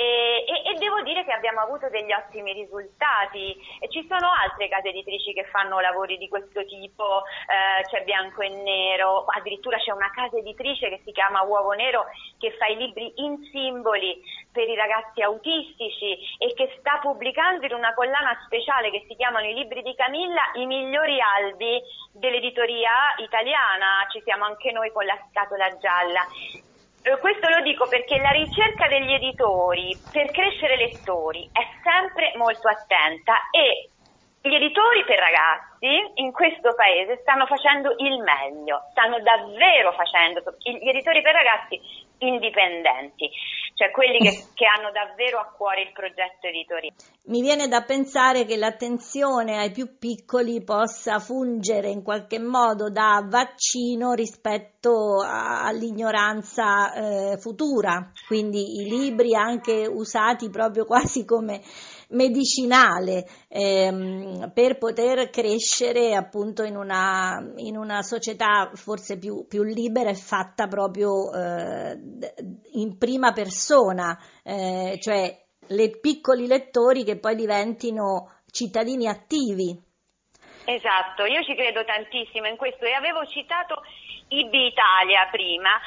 E, 0.02 0.46
e, 0.48 0.72
e, 0.72 0.74
devo 0.80 1.02
dire 1.04 1.24
che 1.24 1.32
abbiamo 1.32 1.62
avuto 1.62 1.88
degli 1.90 2.12
ottimi 2.12 2.54
risultati. 2.54 3.56
Ci 3.88 4.08
sono 4.10 4.32
altre 4.34 4.68
case 4.68 4.90
editrici 4.90 5.32
che 5.32 5.46
fanno 5.46 5.80
lavori 5.80 6.18
di 6.18 6.28
questo 6.28 6.66
tipo, 6.66 7.22
eh, 7.46 7.86
c'è 7.86 8.04
Bianco 8.04 8.42
e 8.42 8.50
Nero, 8.50 9.26
addirittura 9.26 9.78
c'è 9.78 9.92
una 9.92 10.10
casa 10.10 10.38
editrice 10.38 10.90
che 10.90 11.02
si 11.06 11.12
chiama 11.12 11.44
Uovo 11.44 11.74
Nero 11.74 12.06
che 12.40 12.52
fa 12.58 12.66
i 12.66 12.78
libri 12.78 13.14
in 13.18 13.38
simboli 13.52 14.20
per 14.52 14.68
i 14.68 14.76
ragazzi 14.76 15.22
autistici 15.22 16.18
e 16.40 16.52
che 16.56 16.76
sta 16.80 16.98
pubblicando 17.00 17.64
in 17.68 17.74
una 17.74 17.94
collana 17.94 18.42
speciale 18.46 18.90
che 18.90 19.06
si 19.08 19.16
chiamano 19.16 19.46
I 19.46 19.54
libri 19.54 19.84
di 19.84 19.94
Camilla 19.94 20.50
i 20.56 20.66
migliori 20.66 21.22
albi 21.22 21.80
dell'editoria 22.14 23.14
italiana. 23.18 24.08
Ci 24.10 24.22
siamo 24.24 24.46
anche 24.46 24.72
noi 24.72 24.92
con 24.92 25.06
la 25.06 25.18
scatola 25.30 25.78
gialla. 25.78 26.70
Eh, 27.04 27.18
questo 27.18 27.50
lo 27.50 27.62
dico 27.62 27.88
perché 27.88 28.20
la 28.20 28.30
ricerca 28.30 28.88
degli 28.88 29.12
editori 29.12 30.00
per 30.10 30.30
crescere 30.30 30.78
lettori 30.78 31.50
è 31.52 31.66
sempre 31.82 32.32
molto 32.38 32.68
attenta 32.68 33.50
e 33.50 33.90
gli 34.42 34.54
editori 34.54 35.04
per 35.06 35.18
ragazzi 35.18 36.22
in 36.22 36.32
questo 36.32 36.74
paese 36.76 37.18
stanno 37.22 37.46
facendo 37.46 37.94
il 37.98 38.22
meglio, 38.22 38.86
stanno 38.92 39.20
davvero 39.20 39.92
facendo, 39.94 40.42
gli 40.62 40.90
editori 40.90 41.22
per 41.22 41.34
ragazzi 41.34 41.80
indipendenti, 42.20 43.30
cioè 43.82 43.89
quelli 43.89 44.20
che, 44.20 44.46
che, 44.54 44.65
hanno 44.65 44.91
davvero 44.91 45.39
a 45.39 45.52
cuore 45.58 45.82
il 45.82 45.91
progetto 45.91 46.46
editoriale. 46.46 46.94
Mi 47.26 47.41
viene 47.41 47.67
da 47.67 47.82
pensare 47.82 48.46
che 48.46 48.56
l'attenzione 48.56 49.58
ai 49.58 49.72
più 49.72 49.98
piccoli 49.98 50.63
possa 50.63 51.17
fungere 51.17 51.89
in 51.89 52.04
qualche 52.04 52.38
modo 52.38 52.91
da 52.91 53.26
vaccino 53.28 54.13
rispetto 54.13 55.24
all'ignoranza 55.26 56.94
eh, 56.94 57.38
futura, 57.39 58.12
quindi 58.28 58.82
i 58.82 58.89
libri 58.89 59.34
anche 59.36 59.88
usati 59.88 60.50
proprio 60.52 60.86
quasi 60.86 61.26
come 61.26 61.62
medicinale 62.12 63.26
ehm, 63.47 64.52
per 64.54 64.78
poter 64.78 65.30
crescere 65.30 66.15
appunto 66.15 66.63
in 66.63 66.76
una, 66.76 67.39
in 67.58 67.78
una 67.78 68.02
società 68.02 68.71
forse 68.74 69.17
più, 69.17 69.45
più, 69.47 69.63
libera 69.63 70.10
e 70.10 70.15
fatta 70.15 70.67
proprio 70.67 71.32
eh, 71.34 71.97
in 72.74 72.97
prima 72.97 73.32
persona, 73.32 74.17
eh, 74.43 74.97
cioè 75.00 75.38
le 75.67 76.00
piccoli 76.00 76.47
lettori 76.47 77.04
che 77.04 77.17
poi 77.17 77.36
diventino 77.36 78.32
cittadini 78.52 79.08
attivi. 79.08 79.89
Esatto, 80.65 81.26
io 81.26 81.41
ci 81.43 81.56
credo 81.56 81.84
tantissimo 81.84 82.47
in 82.47 82.56
questo 82.56 82.86
e 82.86 82.93
avevo 82.93 83.26
citato 83.26 83.82
IB 84.28 84.54
Italia 84.54 85.28
prima. 85.32 85.80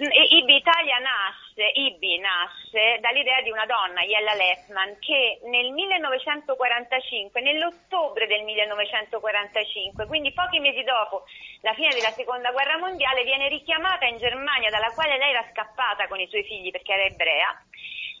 IB 0.00 0.48
Italia 0.48 0.98
nasce, 0.98 1.70
IB 1.74 2.20
nasce 2.20 2.98
dall'idea 3.00 3.42
di 3.42 3.50
una 3.50 3.66
donna, 3.66 4.00
Jella 4.02 4.34
Leffman, 4.34 4.98
che 4.98 5.40
nel 5.44 5.70
1945, 5.70 7.40
nell'ottobre 7.40 8.26
del 8.26 8.42
1945, 8.42 10.06
quindi 10.06 10.32
pochi 10.32 10.60
mesi 10.60 10.82
dopo 10.82 11.24
la 11.60 11.74
fine 11.74 11.92
della 11.92 12.12
seconda 12.16 12.50
guerra 12.52 12.78
mondiale, 12.78 13.24
viene 13.24 13.48
richiamata 13.48 14.06
in 14.06 14.18
Germania, 14.18 14.70
dalla 14.70 14.92
quale 14.92 15.18
lei 15.18 15.30
era 15.30 15.46
scappata 15.52 16.08
con 16.08 16.20
i 16.20 16.28
suoi 16.28 16.44
figli 16.44 16.70
perché 16.70 16.92
era 16.92 17.04
ebrea, 17.04 17.62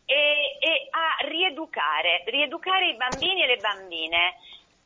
e, 0.04 0.58
e 0.60 0.88
a 0.90 1.26
rieducare, 1.26 2.22
rieducare 2.26 2.88
i 2.88 2.96
bambini 2.96 3.42
e 3.42 3.46
le 3.46 3.56
bambine 3.58 4.34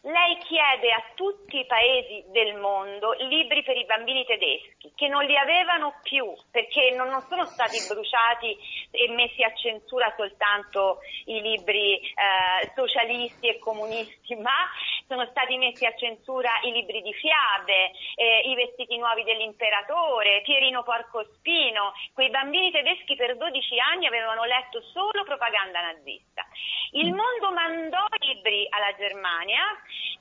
lei 0.06 0.38
chiede 0.38 0.92
a 0.92 1.02
tutti 1.14 1.58
i 1.58 1.66
paesi 1.66 2.24
del 2.30 2.54
mondo 2.60 3.12
libri 3.26 3.64
per 3.64 3.76
i 3.76 3.84
bambini 3.84 4.24
tedeschi 4.24 4.92
che 4.94 5.08
non 5.08 5.24
li 5.24 5.36
avevano 5.36 5.98
più 6.02 6.32
perché 6.50 6.94
non, 6.94 7.10
sono 7.28 7.44
stati 7.44 7.78
bruciati 7.88 8.56
e 8.92 9.10
messi 9.10 9.42
a 9.42 9.52
censura 9.54 10.12
soltanto 10.16 10.98
i 11.24 11.40
libri 11.40 11.98
eh, 11.98 12.70
socialisti 12.74 13.48
e 13.48 13.58
comunisti, 13.58 14.36
ma 14.36 14.70
sono 15.06 15.26
stati 15.30 15.56
messi 15.56 15.86
a 15.86 15.94
censura 15.94 16.50
i 16.62 16.72
libri 16.72 17.02
di 17.02 17.12
fiabe, 17.14 17.90
eh, 18.14 18.50
i 18.50 18.54
vestiti 18.54 18.96
nuovi 18.98 19.22
dell'imperatore, 19.24 20.42
Pierino 20.42 20.82
Porcospino. 20.82 21.92
Quei 22.12 22.30
bambini 22.30 22.70
tedeschi 22.70 23.16
per 23.16 23.36
12 23.36 23.78
anni 23.92 24.06
avevano 24.06 24.44
letto 24.44 24.82
solo 24.92 25.24
propaganda 25.24 25.80
nazista. 25.80 26.44
Il 26.92 27.12
mondo 27.12 27.52
mandò 27.52 28.04
libri 28.18 28.66
alla 28.70 28.94
Germania 28.96 29.62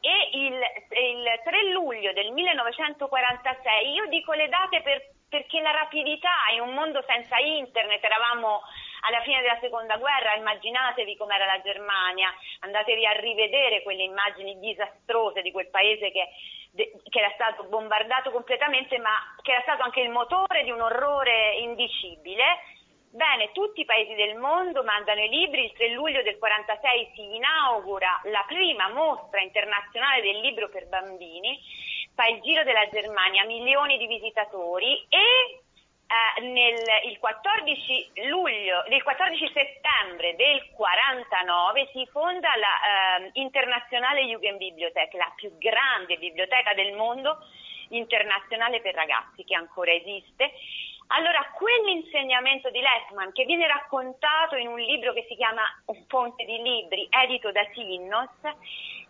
e 0.02 0.30
il, 0.34 0.54
il 0.54 1.42
3 1.44 1.72
luglio 1.72 2.14
del 2.14 2.32
1946, 2.32 3.92
io 3.92 4.06
dico 4.08 4.34
le 4.34 4.48
date 4.50 4.82
per, 4.82 5.02
perché 5.30 5.62
la 5.62 5.72
rapidità 5.72 6.32
in 6.54 6.62
un 6.62 6.74
mondo 6.74 7.04
senza 7.08 7.38
internet, 7.40 8.04
eravamo 8.04 8.62
alla 9.06 9.22
fine 9.22 9.42
della 9.42 9.60
seconda 9.62 9.98
guerra, 9.98 10.36
immaginatevi 10.36 11.16
com'era 11.18 11.46
la 11.46 11.62
Germania, 11.62 12.34
andatevi 12.60 13.06
a 13.06 13.12
rivedere 13.12 13.84
quelle 13.84 14.04
immagini 14.04 14.60
disastrose 14.60 15.42
di 15.42 15.52
quel 15.52 15.70
paese 15.70 16.12
che, 16.12 16.30
che 16.74 17.20
era 17.20 17.32
stato 17.36 17.66
bombardato 17.66 18.32
completamente, 18.32 18.98
ma 18.98 19.14
che 19.42 19.52
era 19.52 19.62
stato 19.62 19.84
anche 19.84 20.02
il 20.02 20.10
motore 20.10 20.64
di 20.64 20.72
un 20.72 20.82
orrore 20.82 21.56
indicibile. 21.58 22.44
Bene, 23.12 23.52
tutti 23.54 23.82
i 23.82 23.86
paesi 23.86 24.14
del 24.16 24.36
mondo 24.36 24.84
mandano 24.84 25.24
i 25.24 25.30
libri, 25.30 25.64
il 25.64 25.74
3 25.74 25.90
luglio 25.92 26.22
del 26.22 26.38
46 26.38 27.12
si 27.16 27.36
inaugura 27.36 28.20
la 28.26 28.44
prima 28.46 28.90
mostra 28.90 29.40
internazionale 29.40 30.22
del 30.22 30.42
libro 30.42 30.68
per 30.68 30.88
bambini, 30.90 31.58
fa 32.14 32.26
il 32.28 32.42
giro 32.42 32.64
della 32.64 32.90
Germania, 32.90 33.46
milioni 33.46 33.98
di 33.98 34.08
visitatori 34.08 35.06
e 35.08 35.65
eh, 36.08 36.42
nel, 36.42 36.84
il, 37.10 37.18
14 37.18 38.12
luglio, 38.30 38.86
il 38.90 39.02
14 39.02 39.52
settembre 39.54 40.36
del 40.36 40.70
49 40.74 41.90
si 41.92 42.08
fonda 42.12 42.50
la 42.56 43.26
eh, 43.26 43.30
Internazionale 43.34 44.24
Jugendbibliothek, 44.26 45.14
la 45.14 45.32
più 45.36 45.58
grande 45.58 46.18
biblioteca 46.18 46.74
del 46.74 46.94
mondo 46.94 47.40
internazionale 47.90 48.82
per 48.82 48.94
ragazzi 48.94 49.44
che 49.44 49.56
ancora 49.56 49.92
esiste. 49.94 50.52
Allora, 51.08 51.52
quell'insegnamento 51.54 52.70
di 52.72 52.82
Lessman 52.82 53.32
che 53.32 53.46
viene 53.46 53.68
raccontato 53.68 54.56
in 54.56 54.68
un 54.68 54.80
libro 54.80 55.14
che 55.14 55.26
si 55.28 55.36
chiama 55.36 55.62
Un 55.86 56.06
ponte 56.08 56.46
di 56.46 56.62
libri, 56.62 57.08
edito 57.10 57.52
da 57.52 57.66
Sinnos, 57.74 58.30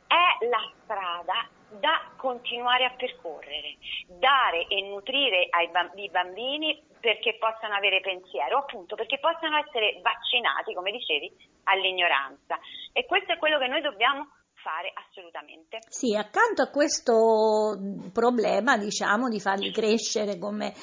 è 0.08 0.46
la 0.48 0.72
strada 0.84 1.48
da 1.80 2.12
continuare 2.16 2.86
a 2.86 2.94
percorrere, 2.96 3.78
dare 4.08 4.68
e 4.68 4.82
nutrire 4.82 5.48
ai 5.50 5.70
bambini 6.10 6.82
perché 7.00 7.38
possano 7.38 7.76
avere 7.76 8.02
pensiero, 8.02 8.60
appunto 8.60 8.96
perché 8.96 9.20
possano 9.20 9.58
essere 9.58 10.00
vaccinati, 10.02 10.74
come 10.74 10.92
dicevi, 10.92 11.32
all'ignoranza. 11.66 12.58
E 12.94 13.06
questo 13.06 13.34
è 13.34 13.38
quello 13.38 13.60
che 13.60 13.68
noi 13.68 13.82
dobbiamo 13.82 14.28
fare 14.66 14.92
assolutamente. 14.96 15.78
Sì, 15.90 16.16
accanto 16.16 16.64
a 16.64 16.72
questo 16.72 17.78
problema, 18.12 18.78
diciamo, 18.78 19.30
di 19.30 19.40
farli 19.40 19.72
crescere 19.72 20.40
come 20.40 20.74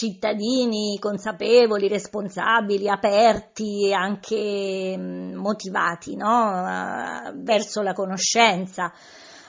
cittadini 0.00 0.98
consapevoli, 0.98 1.86
responsabili, 1.86 2.88
aperti 2.88 3.88
e 3.88 3.92
anche 3.92 4.96
mm, 4.96 5.34
motivati 5.34 6.16
no? 6.16 7.30
verso 7.34 7.82
la 7.82 7.92
conoscenza. 7.92 8.90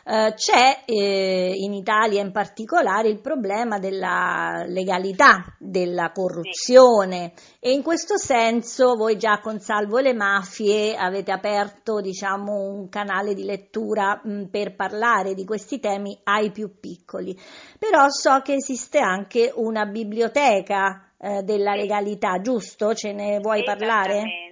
Uh, 0.04 0.34
c'è 0.34 0.82
eh, 0.86 1.54
in 1.56 1.74
Italia 1.74 2.22
in 2.22 2.32
particolare 2.32 3.08
il 3.10 3.22
problema 3.22 3.78
della 3.78 4.64
legalità, 4.66 5.46
della 5.60 6.12
corruzione 6.12 7.34
e 7.60 7.72
in 7.72 7.84
questo 7.84 8.18
senso 8.18 8.96
voi 8.96 9.18
già 9.18 9.40
con 9.40 9.60
Salvo 9.60 10.00
le 10.00 10.14
Mafie 10.14 10.96
avete 10.96 11.32
aperto 11.32 12.02
diciamo, 12.02 12.70
un 12.72 12.90
canale 12.90 13.36
di 13.36 13.44
lettura 13.44 14.20
mh, 14.24 14.32
mm, 14.32 14.44
per 14.46 14.76
parlare 14.76 15.36
di 15.36 15.46
questi 15.46 15.80
temi 15.80 16.20
ai 16.24 16.52
più 16.52 16.80
piccoli. 16.80 17.38
Però 17.78 18.10
so 18.10 18.42
che 18.42 18.54
esiste 18.54 19.00
anche 19.00 19.52
una 19.56 19.86
biblioteca 19.86 21.12
eh, 21.18 21.44
della 21.44 21.76
legalità, 21.76 22.40
giusto? 22.42 22.96
Ce 22.96 23.14
ne 23.14 23.40
vuoi 23.40 23.64
parlare? 23.64 24.51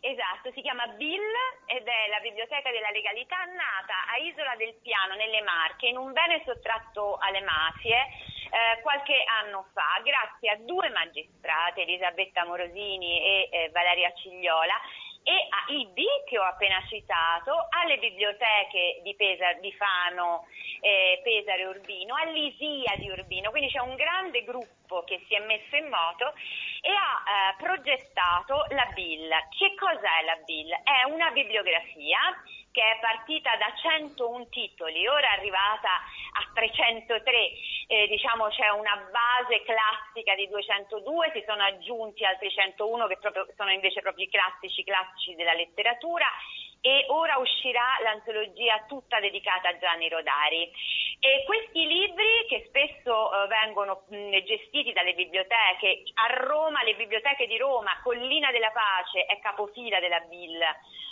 Esatto, 0.00 0.50
si 0.52 0.60
chiama 0.60 0.86
Bill 0.88 1.22
ed 1.66 1.86
è 1.86 2.08
la 2.08 2.20
biblioteca 2.20 2.70
della 2.70 2.90
legalità 2.90 3.44
nata 3.44 4.06
a 4.12 4.16
Isola 4.18 4.54
del 4.56 4.74
Piano 4.82 5.14
nelle 5.14 5.42
Marche 5.42 5.88
in 5.88 5.96
un 5.96 6.12
bene 6.12 6.42
sottratto 6.44 7.16
alle 7.16 7.40
mafie 7.40 7.98
eh, 8.54 8.80
qualche 8.82 9.24
anno 9.42 9.66
fa 9.72 10.00
grazie 10.04 10.50
a 10.50 10.56
due 10.56 10.88
magistrate, 10.90 11.82
Elisabetta 11.82 12.44
Morosini 12.44 13.20
e 13.20 13.48
eh, 13.50 13.70
Valeria 13.72 14.12
Cigliola 14.14 14.74
e 15.24 15.32
a 15.32 15.72
IB 15.72 15.96
che 16.26 16.38
ho 16.38 16.44
appena 16.44 16.84
citato, 16.86 17.66
alle 17.70 17.96
biblioteche 17.98 19.00
di, 19.02 19.14
Pesaro, 19.16 19.58
di 19.60 19.72
Fano, 19.72 20.46
eh, 20.80 21.20
Pesaro 21.24 21.70
Urbino, 21.70 22.14
all'ISIA 22.14 22.94
di 22.96 23.08
Urbino, 23.08 23.50
quindi 23.50 23.70
c'è 23.70 23.80
un 23.80 23.96
grande 23.96 24.44
gruppo 24.44 25.02
che 25.04 25.24
si 25.26 25.34
è 25.34 25.40
messo 25.40 25.76
in 25.76 25.88
moto 25.88 26.34
e 26.82 26.92
ha 26.92 27.24
eh, 27.24 27.56
progettato 27.56 28.66
la 28.68 28.84
BIL. 28.94 29.30
Che 29.56 29.74
cos'è 29.74 30.24
la 30.26 30.36
BIL? 30.44 30.70
È 30.84 31.04
una 31.08 31.30
bibliografia 31.30 32.20
che 32.74 32.82
è 32.82 32.98
partita 32.98 33.54
da 33.54 33.70
101 33.72 34.48
titoli, 34.48 35.06
ora 35.06 35.30
è 35.30 35.38
arrivata 35.38 35.94
a 35.94 36.50
303, 36.52 37.14
eh, 37.86 38.08
diciamo 38.08 38.48
c'è 38.48 38.68
una 38.70 38.98
base 39.14 39.62
classica 39.62 40.34
di 40.34 40.48
202, 40.48 41.30
si 41.32 41.44
sono 41.46 41.62
aggiunti 41.62 42.24
altri 42.24 42.50
101 42.50 43.06
che 43.06 43.18
proprio, 43.18 43.46
sono 43.56 43.70
invece 43.70 44.00
proprio 44.00 44.26
i 44.26 44.28
classici 44.28 44.82
classici 44.82 45.36
della 45.36 45.54
letteratura 45.54 46.26
e 46.80 47.06
ora 47.08 47.38
uscirà 47.38 47.96
l'antologia 48.02 48.84
tutta 48.88 49.20
dedicata 49.20 49.68
a 49.68 49.78
Gianni 49.78 50.08
Rodari. 50.08 50.68
E 51.20 51.44
questi 51.46 51.86
libri 51.86 52.44
che 52.48 52.66
spesso 52.66 53.30
eh, 53.32 53.46
vengono 53.46 54.02
mh, 54.08 54.42
gestiti 54.42 54.92
dalle 54.92 55.14
biblioteche, 55.14 56.02
a 56.14 56.42
Roma, 56.42 56.82
le 56.82 56.96
biblioteche 56.96 57.46
di 57.46 57.56
Roma, 57.56 58.00
Collina 58.02 58.50
della 58.50 58.72
Pace 58.72 59.24
è 59.26 59.38
capofila 59.38 60.00
della 60.00 60.20
BIL 60.28 60.60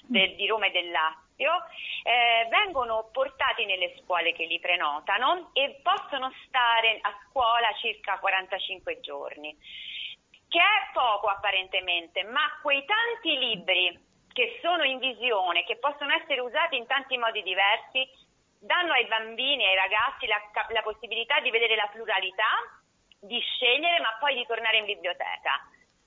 del, 0.08 0.34
di 0.34 0.46
Roma 0.46 0.66
e 0.66 0.70
del 0.72 0.90
Lazio, 0.90 1.21
eh, 1.36 2.48
vengono 2.48 3.08
portati 3.12 3.64
nelle 3.64 3.94
scuole 4.00 4.32
che 4.32 4.44
li 4.44 4.58
prenotano 4.60 5.50
e 5.52 5.80
possono 5.82 6.32
stare 6.46 6.98
a 7.00 7.12
scuola 7.28 7.72
circa 7.80 8.18
45 8.18 9.00
giorni, 9.00 9.56
che 10.48 10.58
è 10.58 10.92
poco 10.92 11.28
apparentemente, 11.28 12.22
ma 12.24 12.58
quei 12.62 12.84
tanti 12.84 13.38
libri 13.38 14.10
che 14.32 14.58
sono 14.62 14.84
in 14.84 14.98
visione, 14.98 15.64
che 15.64 15.76
possono 15.76 16.12
essere 16.14 16.40
usati 16.40 16.76
in 16.76 16.86
tanti 16.86 17.16
modi 17.18 17.42
diversi, 17.42 18.08
danno 18.58 18.92
ai 18.92 19.06
bambini 19.06 19.64
e 19.64 19.68
ai 19.68 19.76
ragazzi 19.76 20.26
la, 20.26 20.40
la 20.68 20.82
possibilità 20.82 21.40
di 21.40 21.50
vedere 21.50 21.76
la 21.76 21.88
pluralità, 21.92 22.80
di 23.20 23.38
scegliere, 23.40 24.00
ma 24.00 24.16
poi 24.18 24.34
di 24.34 24.46
tornare 24.46 24.78
in 24.78 24.84
biblioteca 24.84 25.60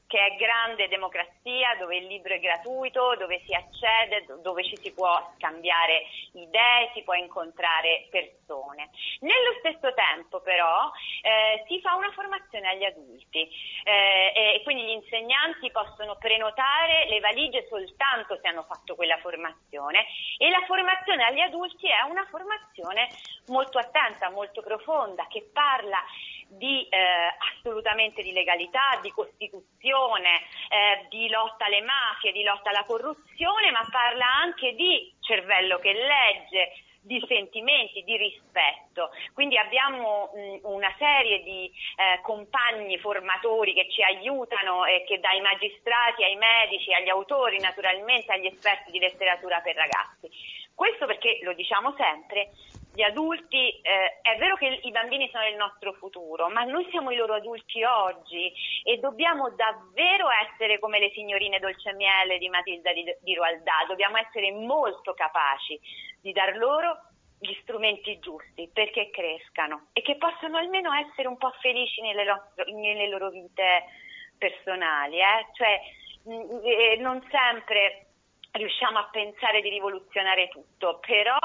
che 0.08 0.20
è 0.20 0.36
grande 0.36 0.88
democrazia, 0.88 1.76
dove 1.80 1.98
il 1.98 2.06
libro 2.06 2.34
è 2.34 2.39
gratuito, 2.39 3.15
dove 3.18 3.41
si 3.46 3.54
accede, 3.54 4.26
dove 4.41 4.63
ci 4.63 4.78
si 4.78 4.94
può 4.94 5.32
scambiare 5.36 6.06
idee, 6.34 6.91
si 6.94 7.02
può 7.04 7.13
incontrare 7.13 8.08
persone. 8.10 8.89
Nello 9.22 9.56
stesso 9.60 9.94
tempo 9.94 10.41
però 10.41 10.91
eh, 11.22 11.63
si 11.68 11.82
fa 11.82 11.96
una 11.96 12.12
formazione 12.12 12.70
agli 12.70 12.84
adulti 12.84 13.50
eh, 13.84 14.56
e 14.56 14.62
quindi 14.63 14.84
gli 14.84 15.02
insegnanti 15.02 15.72
possono 15.72 16.15
prenotare 16.18 17.08
le 17.10 17.20
valigie 17.20 17.65
soltanto 17.68 18.38
se 18.41 18.48
hanno 18.48 18.63
fatto 18.63 18.96
quella 18.96 19.18
formazione 19.18 20.06
e 20.38 20.50
la 20.50 20.63
formazione 20.68 21.24
agli 21.24 21.41
adulti 21.41 21.88
è 21.88 22.02
una 22.08 22.26
formazione 22.30 23.10
molto 23.48 23.80
attenta, 23.80 24.30
molto 24.30 24.62
profonda, 24.62 25.26
che 25.28 25.50
parla 25.52 26.04
di 26.47 26.88
eh, 26.88 26.97
assolutamente 27.55 28.21
di 28.21 28.31
legalità, 28.31 28.99
di 29.01 29.12
costituzione, 29.12 30.41
eh, 30.69 31.08
di 31.10 31.29
lotta 31.29 31.65
alle 31.65 31.81
mafie, 31.81 32.31
di 32.31 32.43
lotta 32.43 32.69
alla 32.69 32.86
corruzione, 32.86 33.71
ma 33.71 33.86
parla 33.91 34.25
anche 34.25 34.73
di 34.73 35.13
cervello 35.19 35.79
che 35.79 35.93
legge, 35.93 36.71
di 37.05 37.23
sentimenti, 37.27 38.03
di 38.03 38.17
rispetto. 38.17 39.12
Quindi 39.34 39.58
abbiamo 39.58 40.31
mh, 40.34 40.60
una 40.63 40.93
serie 40.97 41.43
di 41.43 41.71
eh, 41.97 42.19
compagni 42.21 42.97
formatori 42.97 43.73
che 43.73 43.88
ci 43.91 44.01
aiutano 44.01 44.86
e 44.86 45.03
che 45.05 45.19
dai 45.19 45.39
magistrati 45.39 46.23
ai 46.23 46.36
medici, 46.36 46.91
agli 46.93 47.10
autori 47.10 47.60
naturalmente, 47.60 48.34
agli 48.34 48.47
esperti 48.47 48.91
di 48.91 48.99
letteratura 48.99 49.60
per 49.60 49.75
ragazzi. 49.75 50.29
Questo 50.73 51.05
perché, 51.05 51.39
lo 51.43 51.53
diciamo 51.53 51.93
sempre, 51.95 52.49
gli 52.95 53.01
adulti, 53.01 53.81
eh, 53.81 54.19
è 54.21 54.38
vero 54.38 54.55
che 54.55 54.79
i 54.81 54.91
bambini 54.91 55.29
sono 55.29 55.45
il 55.45 55.58
nostro 55.58 55.91
futuro, 55.93 56.47
ma 56.47 56.63
noi 56.63 56.88
siamo 56.91 57.12
i 57.12 57.17
loro 57.17 57.34
adulti 57.34 57.84
oggi 57.84 58.51
e 58.84 58.97
dobbiamo 58.99 59.49
davvero 59.49 60.29
essere 60.47 60.79
come 60.79 60.99
le 60.99 61.12
signorine 61.12 61.60
dolce 61.60 61.93
miele 61.93 62.38
di 62.38 62.47
Matilda 62.47 62.93
di, 62.93 63.03
di 63.19 63.34
Roaldà, 63.36 63.84
dobbiamo 63.86 64.15
essere 64.17 64.49
molto 64.53 65.13
capaci 65.13 65.77
di 66.21 66.31
dar 66.31 66.55
loro 66.55 66.97
gli 67.38 67.53
strumenti 67.63 68.17
giusti 68.19 68.69
perché 68.71 69.10
crescano 69.10 69.88
e 69.91 70.01
che 70.01 70.15
possano 70.15 70.58
almeno 70.58 70.93
essere 70.93 71.27
un 71.27 71.38
po' 71.38 71.51
felici 71.60 71.99
nelle, 72.01 72.23
nostre, 72.23 72.71
nelle 72.71 73.10
loro 73.10 73.29
vite 73.29 73.84
personali, 74.38 75.19
eh? 75.19 75.47
cioè 75.51 75.81
mm, 76.29 76.63
eh, 76.63 76.95
non 76.99 77.21
sempre 77.29 78.05
riusciamo 78.56 79.00
a 79.00 79.10
pensare 79.12 79.62
di 79.62 79.70
rivoluzionare 79.70 80.48
tutto, 80.48 81.00
però 81.06 81.38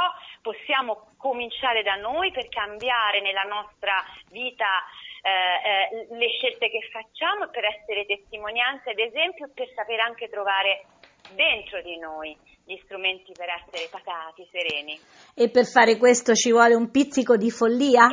possiamo 0.43 1.13
cominciare 1.17 1.83
da 1.83 1.97
noi 1.97 2.31
per 2.33 2.49
cambiare 2.49 3.21
nella 3.21 3.43
nostra 3.43 4.03
vita 4.31 4.83
eh, 5.23 5.31
eh, 5.31 6.17
le 6.17 6.29
scelte 6.31 6.71
che 6.71 6.81
facciamo, 6.91 7.49
per 7.51 7.65
essere 7.65 8.07
testimonianza 8.07 8.91
ed 8.91 8.99
esempio 8.99 9.51
per 9.55 9.69
sapere 9.75 10.03
anche 10.03 10.29
trovare 10.29 10.87
dentro 11.35 11.83
di 11.83 11.99
noi 11.99 12.37
gli 12.65 12.79
strumenti 12.85 13.33
per 13.33 13.49
essere 13.49 13.89
pacati, 13.91 14.47
sereni. 14.51 14.99
E 15.35 15.51
per 15.51 15.67
fare 15.67 15.99
questo 15.99 16.35
ci 16.35 16.51
vuole 16.51 16.75
un 16.75 16.91
pizzico 16.91 17.37
di 17.37 17.51
follia? 17.51 18.07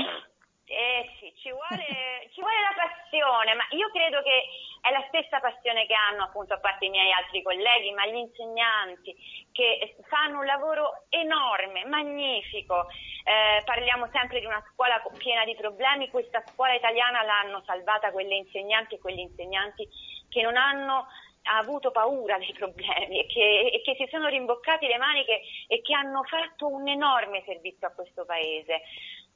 Eh 0.66 1.10
sì, 1.20 1.32
ci 1.38 1.50
vuole, 1.50 2.28
ci 2.34 2.42
vuole 2.42 2.60
la 2.60 2.76
passione, 2.76 3.54
ma 3.54 3.64
io 3.72 3.88
credo 3.90 4.22
che 4.22 4.67
è 4.88 4.92
la 4.92 5.06
stessa 5.08 5.40
passione 5.40 5.86
che 5.86 5.94
hanno 5.94 6.24
appunto 6.24 6.54
a 6.54 6.60
parte 6.60 6.86
i 6.86 6.90
miei 6.90 7.12
altri 7.12 7.42
colleghi, 7.42 7.92
ma 7.92 8.06
gli 8.06 8.16
insegnanti 8.16 9.16
che 9.52 9.96
fanno 10.08 10.40
un 10.40 10.46
lavoro 10.46 11.06
enorme, 11.10 11.86
magnifico. 11.86 12.88
Eh, 13.24 13.64
parliamo 13.66 14.08
sempre 14.14 14.40
di 14.40 14.46
una 14.46 14.64
scuola 14.72 15.02
piena 15.18 15.44
di 15.44 15.56
problemi, 15.56 16.10
questa 16.10 16.42
scuola 16.48 16.74
italiana 16.74 17.24
l'hanno 17.24 17.62
salvata 17.66 18.12
quelle 18.12 18.36
insegnanti 18.36 18.96
e 18.96 19.00
quegli 19.00 19.20
insegnanti 19.20 19.88
che 20.30 20.42
non 20.42 20.56
hanno 20.56 21.08
avuto 21.50 21.92
paura 21.92 22.38
dei 22.38 22.54
problemi 22.54 23.22
e 23.22 23.26
che, 23.28 23.70
e 23.74 23.82
che, 23.82 23.96
si 23.96 24.08
sono 24.10 24.28
rimboccati 24.28 24.86
le 24.88 24.98
maniche 24.98 25.42
e 25.68 25.82
che 25.82 25.94
hanno 25.94 26.24
fatto 26.24 26.68
un 26.68 26.88
enorme 26.88 27.44
servizio 27.46 27.88
a 27.88 27.92
questo 27.92 28.26
paese. 28.26 28.82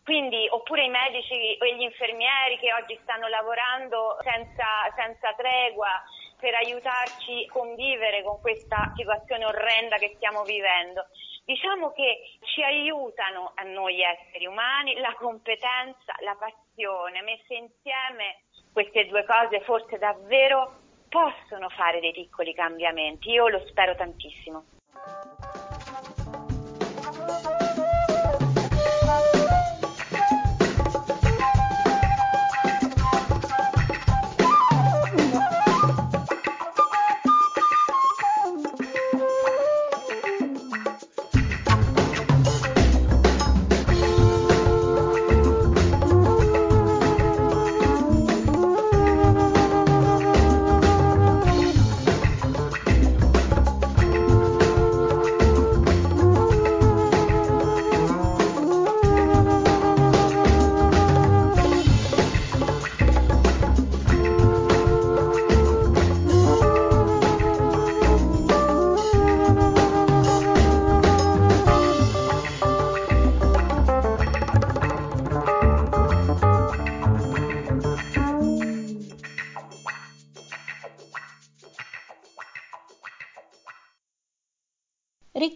Quindi, 0.03 0.47
oppure 0.49 0.83
i 0.83 0.89
medici 0.89 1.55
e 1.57 1.75
gli 1.75 1.81
infermieri 1.81 2.57
che 2.57 2.73
oggi 2.73 2.97
stanno 3.03 3.27
lavorando 3.27 4.17
senza, 4.23 4.89
senza 4.95 5.33
tregua 5.33 6.01
per 6.39 6.55
aiutarci 6.55 7.45
a 7.47 7.51
convivere 7.51 8.23
con 8.23 8.39
questa 8.41 8.91
situazione 8.95 9.45
orrenda 9.45 9.97
che 9.97 10.13
stiamo 10.15 10.43
vivendo. 10.43 11.05
Diciamo 11.45 11.91
che 11.91 12.37
ci 12.41 12.63
aiutano 12.63 13.51
a 13.55 13.63
noi 13.63 14.01
esseri 14.01 14.47
umani 14.47 14.99
la 14.99 15.13
competenza, 15.17 16.15
la 16.21 16.35
passione, 16.37 17.21
messe 17.21 17.53
insieme 17.53 18.41
queste 18.73 19.05
due 19.05 19.23
cose 19.25 19.61
forse 19.61 19.97
davvero 19.97 20.79
possono 21.09 21.69
fare 21.69 21.99
dei 21.99 22.11
piccoli 22.11 22.53
cambiamenti. 22.53 23.29
Io 23.29 23.47
lo 23.47 23.59
spero 23.67 23.95
tantissimo. 23.95 24.63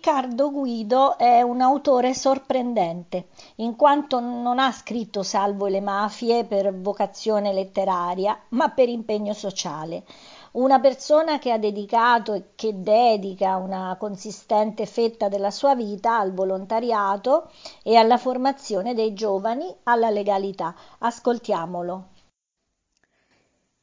Riccardo 0.05 0.51
Guido 0.51 1.17
è 1.17 1.41
un 1.41 1.61
autore 1.61 2.13
sorprendente, 2.13 3.29
in 3.55 3.75
quanto 3.75 4.19
non 4.19 4.59
ha 4.59 4.71
scritto 4.71 5.23
Salvo 5.23 5.65
le 5.65 5.81
mafie 5.81 6.45
per 6.45 6.79
vocazione 6.79 7.51
letteraria, 7.51 8.37
ma 8.49 8.69
per 8.69 8.87
impegno 8.87 9.33
sociale. 9.33 10.03
Una 10.51 10.79
persona 10.79 11.39
che 11.39 11.51
ha 11.51 11.57
dedicato 11.57 12.33
e 12.33 12.49
che 12.53 12.83
dedica 12.83 13.55
una 13.55 13.95
consistente 13.97 14.85
fetta 14.85 15.27
della 15.27 15.49
sua 15.49 15.73
vita 15.73 16.19
al 16.19 16.35
volontariato 16.35 17.49
e 17.81 17.95
alla 17.95 18.19
formazione 18.19 18.93
dei 18.93 19.15
giovani 19.15 19.75
alla 19.85 20.11
legalità. 20.11 20.75
Ascoltiamolo. 20.99 22.09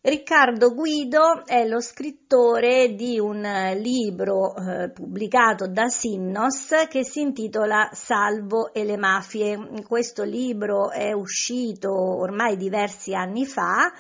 Riccardo 0.05 0.75
Guido 0.75 1.47
è 1.47 1.65
lo 1.65 1.79
scrittore 1.79 2.97
di 2.97 3.21
un 3.21 3.41
libro 3.77 4.53
eh, 4.57 4.91
pubblicato 4.91 5.69
da 5.69 5.87
Sinnos 5.87 6.89
che 6.91 7.05
si 7.05 7.21
intitola 7.21 7.89
Salvo 7.93 8.75
e 8.75 8.83
le 8.83 8.97
mafie. 8.97 9.57
Questo 9.87 10.25
libro 10.25 10.91
è 10.91 11.13
uscito 11.13 11.93
ormai 11.93 12.57
diversi 12.57 13.15
anni 13.15 13.47
fa 13.47 13.93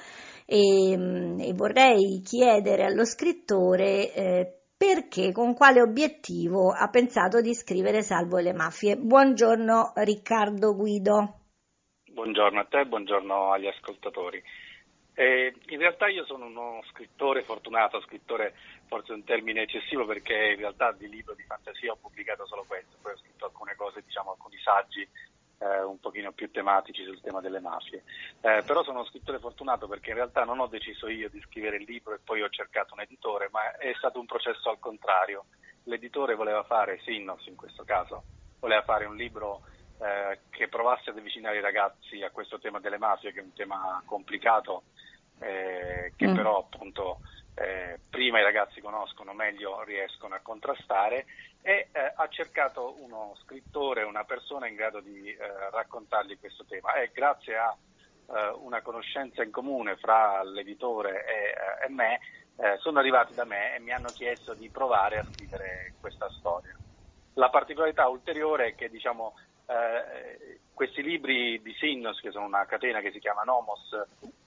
e, 0.44 0.96
mm, 0.96 1.38
e 1.38 1.52
vorrei 1.54 2.20
chiedere 2.24 2.82
allo 2.82 3.04
scrittore 3.04 4.12
eh, 4.12 4.62
perché, 4.76 5.30
con 5.30 5.54
quale 5.54 5.80
obiettivo 5.80 6.72
ha 6.72 6.88
pensato 6.88 7.40
di 7.40 7.54
scrivere 7.54 8.02
Salvo 8.02 8.38
e 8.38 8.42
le 8.42 8.52
mafie. 8.52 8.96
Buongiorno 8.96 9.92
Riccardo 9.94 10.74
Guido. 10.74 11.42
Buongiorno 12.12 12.58
a 12.58 12.64
te, 12.64 12.86
buongiorno 12.86 13.52
agli 13.52 13.68
ascoltatori. 13.68 14.42
Eh, 15.14 15.54
in 15.68 15.78
realtà 15.78 16.08
io 16.08 16.24
sono 16.24 16.46
uno 16.46 16.82
scrittore 16.90 17.42
fortunato, 17.42 18.00
scrittore 18.00 18.54
forse 18.86 19.12
un 19.12 19.24
termine 19.24 19.62
eccessivo 19.62 20.06
perché 20.06 20.52
in 20.52 20.56
realtà 20.56 20.92
di 20.92 21.08
libro 21.08 21.34
di 21.34 21.42
fantasia 21.42 21.92
ho 21.92 21.98
pubblicato 22.00 22.46
solo 22.46 22.64
questo, 22.66 22.96
poi 23.00 23.12
ho 23.12 23.18
scritto 23.18 23.44
alcune 23.44 23.74
cose, 23.76 24.02
diciamo 24.02 24.30
alcuni 24.30 24.58
saggi 24.58 25.06
eh, 25.62 25.82
un 25.82 26.00
pochino 26.00 26.32
più 26.32 26.50
tematici 26.50 27.04
sul 27.04 27.20
tema 27.20 27.40
delle 27.40 27.60
mafie. 27.60 28.02
Eh, 28.40 28.62
però 28.66 28.82
sono 28.82 29.00
uno 29.00 29.08
scrittore 29.08 29.38
fortunato 29.38 29.86
perché 29.86 30.10
in 30.10 30.16
realtà 30.16 30.44
non 30.44 30.58
ho 30.58 30.66
deciso 30.66 31.08
io 31.08 31.28
di 31.30 31.40
scrivere 31.42 31.76
il 31.76 31.84
libro 31.84 32.14
e 32.14 32.18
poi 32.22 32.42
ho 32.42 32.48
cercato 32.48 32.94
un 32.94 33.00
editore, 33.00 33.48
ma 33.52 33.76
è 33.76 33.92
stato 33.96 34.18
un 34.18 34.26
processo 34.26 34.68
al 34.68 34.78
contrario. 34.78 35.44
L'editore 35.84 36.34
voleva 36.34 36.62
fare, 36.64 37.00
Sinnos 37.04 37.46
in 37.46 37.56
questo 37.56 37.84
caso, 37.84 38.22
voleva 38.60 38.82
fare 38.82 39.04
un 39.04 39.16
libro 39.16 39.62
eh, 40.02 40.40
che 40.50 40.66
provasse 40.66 41.10
ad 41.10 41.18
avvicinare 41.18 41.58
i 41.58 41.60
ragazzi 41.60 42.22
a 42.22 42.30
questo 42.30 42.58
tema 42.58 42.80
delle 42.80 42.98
mafie, 42.98 43.32
che 43.32 43.38
è 43.38 43.44
un 43.44 43.52
tema 43.52 44.02
complicato, 44.04 44.82
eh, 45.38 46.12
che 46.16 46.26
mm. 46.26 46.34
però 46.34 46.58
appunto 46.58 47.20
eh, 47.54 48.00
prima 48.10 48.40
i 48.40 48.42
ragazzi 48.42 48.80
conoscono, 48.80 49.32
meglio 49.32 49.84
riescono 49.84 50.34
a 50.34 50.40
contrastare 50.42 51.26
e 51.62 51.88
eh, 51.92 52.12
ha 52.16 52.28
cercato 52.28 52.96
uno 52.98 53.36
scrittore, 53.44 54.02
una 54.02 54.24
persona 54.24 54.66
in 54.66 54.74
grado 54.74 55.00
di 55.00 55.28
eh, 55.28 55.38
raccontargli 55.70 56.38
questo 56.38 56.64
tema 56.64 56.94
e 56.94 57.10
grazie 57.12 57.56
a 57.56 57.76
eh, 58.26 58.48
una 58.58 58.82
conoscenza 58.82 59.44
in 59.44 59.52
comune 59.52 59.96
fra 59.96 60.42
l'editore 60.42 61.24
e, 61.24 61.86
e 61.86 61.88
me 61.90 62.18
sono 62.78 62.98
arrivati 62.98 63.34
da 63.34 63.44
me 63.44 63.74
e 63.74 63.80
mi 63.80 63.92
hanno 63.92 64.08
chiesto 64.08 64.52
di 64.54 64.68
provare 64.68 65.18
a 65.18 65.24
scrivere 65.24 65.94
questa 66.00 66.28
storia. 66.30 66.76
La 67.34 67.48
particolarità 67.48 68.06
ulteriore 68.08 68.66
è 68.66 68.74
che 68.74 68.90
diciamo, 68.90 69.34
eh, 69.72 70.60
questi 70.74 71.02
libri 71.02 71.60
di 71.62 71.74
Sinnos, 71.78 72.20
che 72.20 72.30
sono 72.30 72.46
una 72.46 72.66
catena 72.66 73.00
che 73.00 73.12
si 73.12 73.20
chiama 73.20 73.42
Nomos, 73.42 73.90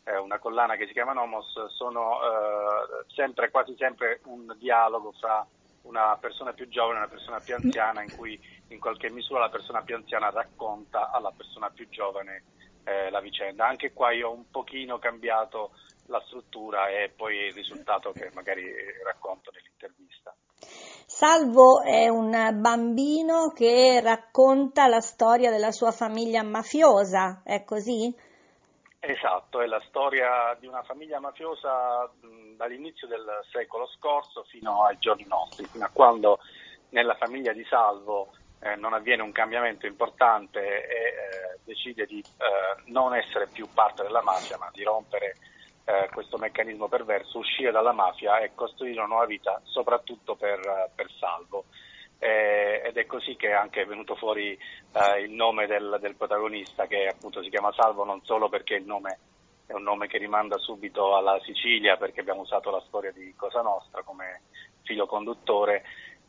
eh, 0.03 0.17
una 0.17 0.39
collana 0.39 0.75
che 0.75 0.87
si 0.87 0.93
chiama 0.93 1.13
Nomos, 1.13 1.67
sono 1.69 2.19
eh, 2.21 3.05
sempre, 3.13 3.49
quasi 3.49 3.75
sempre 3.77 4.19
un 4.25 4.53
dialogo 4.57 5.11
fra 5.13 5.45
una 5.83 6.17
persona 6.17 6.53
più 6.53 6.67
giovane 6.67 6.95
e 6.95 7.01
una 7.01 7.07
persona 7.07 7.39
più 7.39 7.55
anziana 7.55 8.01
in 8.01 8.15
cui 8.15 8.39
in 8.69 8.79
qualche 8.79 9.09
misura 9.09 9.41
la 9.41 9.49
persona 9.49 9.81
più 9.81 9.95
anziana 9.95 10.29
racconta 10.29 11.11
alla 11.11 11.31
persona 11.31 11.69
più 11.69 11.87
giovane 11.89 12.43
eh, 12.83 13.09
la 13.09 13.19
vicenda. 13.19 13.67
Anche 13.67 13.93
qua 13.93 14.11
io 14.11 14.29
ho 14.29 14.33
un 14.33 14.49
pochino 14.49 14.99
cambiato 14.99 15.71
la 16.07 16.21
struttura 16.25 16.89
e 16.89 17.11
poi 17.15 17.47
il 17.47 17.53
risultato 17.53 18.11
che 18.11 18.29
magari 18.33 18.63
racconto 19.03 19.51
nell'intervista. 19.51 20.14
Salvo 21.17 21.81
è 21.81 22.09
un 22.09 22.29
bambino 22.59 23.53
che 23.55 24.01
racconta 24.03 24.85
la 24.87 24.99
storia 24.99 25.49
della 25.49 25.71
sua 25.71 25.91
famiglia 25.91 26.43
mafiosa, 26.43 27.41
è 27.45 27.63
così? 27.63 28.13
Esatto, 28.99 29.61
è 29.61 29.65
la 29.65 29.81
storia 29.87 30.53
di 30.59 30.67
una 30.67 30.83
famiglia 30.83 31.21
mafiosa 31.21 32.11
dall'inizio 32.57 33.07
del 33.07 33.25
secolo 33.49 33.87
scorso 33.95 34.43
fino 34.49 34.83
ai 34.83 34.97
giorni 34.99 35.25
nostri, 35.25 35.63
fino 35.67 35.85
a 35.85 35.89
quando 35.93 36.39
nella 36.89 37.15
famiglia 37.15 37.53
di 37.53 37.63
Salvo 37.63 38.33
eh, 38.59 38.75
non 38.75 38.91
avviene 38.91 39.21
un 39.21 39.31
cambiamento 39.31 39.85
importante 39.85 40.59
e 40.59 40.95
eh, 40.95 41.59
decide 41.63 42.05
di 42.07 42.19
eh, 42.19 42.91
non 42.91 43.15
essere 43.15 43.47
più 43.47 43.69
parte 43.73 44.03
della 44.03 44.21
mafia, 44.21 44.57
ma 44.57 44.69
di 44.73 44.83
rompere 44.83 45.37
eh, 45.85 46.09
questo 46.11 46.37
meccanismo 46.37 46.87
perverso, 46.87 47.37
uscire 47.37 47.71
dalla 47.71 47.93
mafia 47.93 48.39
e 48.39 48.53
costruire 48.55 48.97
una 48.97 49.07
nuova 49.07 49.25
vita, 49.25 49.61
soprattutto 49.63 50.35
per, 50.35 50.91
per 50.93 51.09
Salvo. 51.19 51.65
Eh, 52.17 52.81
ed 52.85 52.97
è 52.97 53.05
così 53.05 53.35
che 53.35 53.49
è 53.49 53.53
anche 53.53 53.85
venuto 53.85 54.15
fuori 54.15 54.57
eh, 54.57 55.21
il 55.21 55.31
nome 55.31 55.67
del, 55.67 55.97
del, 55.99 56.15
protagonista, 56.15 56.87
che 56.87 57.07
appunto 57.07 57.43
si 57.43 57.49
chiama 57.49 57.73
Salvo 57.73 58.03
non 58.03 58.23
solo 58.23 58.49
perché 58.49 58.75
il 58.75 58.85
nome 58.85 59.19
è 59.67 59.73
un 59.73 59.83
nome 59.83 60.07
che 60.07 60.17
rimanda 60.17 60.57
subito 60.57 61.15
alla 61.15 61.39
Sicilia, 61.43 61.97
perché 61.97 62.21
abbiamo 62.21 62.41
usato 62.41 62.71
la 62.71 62.83
storia 62.87 63.11
di 63.11 63.33
Cosa 63.35 63.61
Nostra 63.61 64.01
come 64.03 64.41
filo 64.83 65.05
conduttore, 65.07 65.83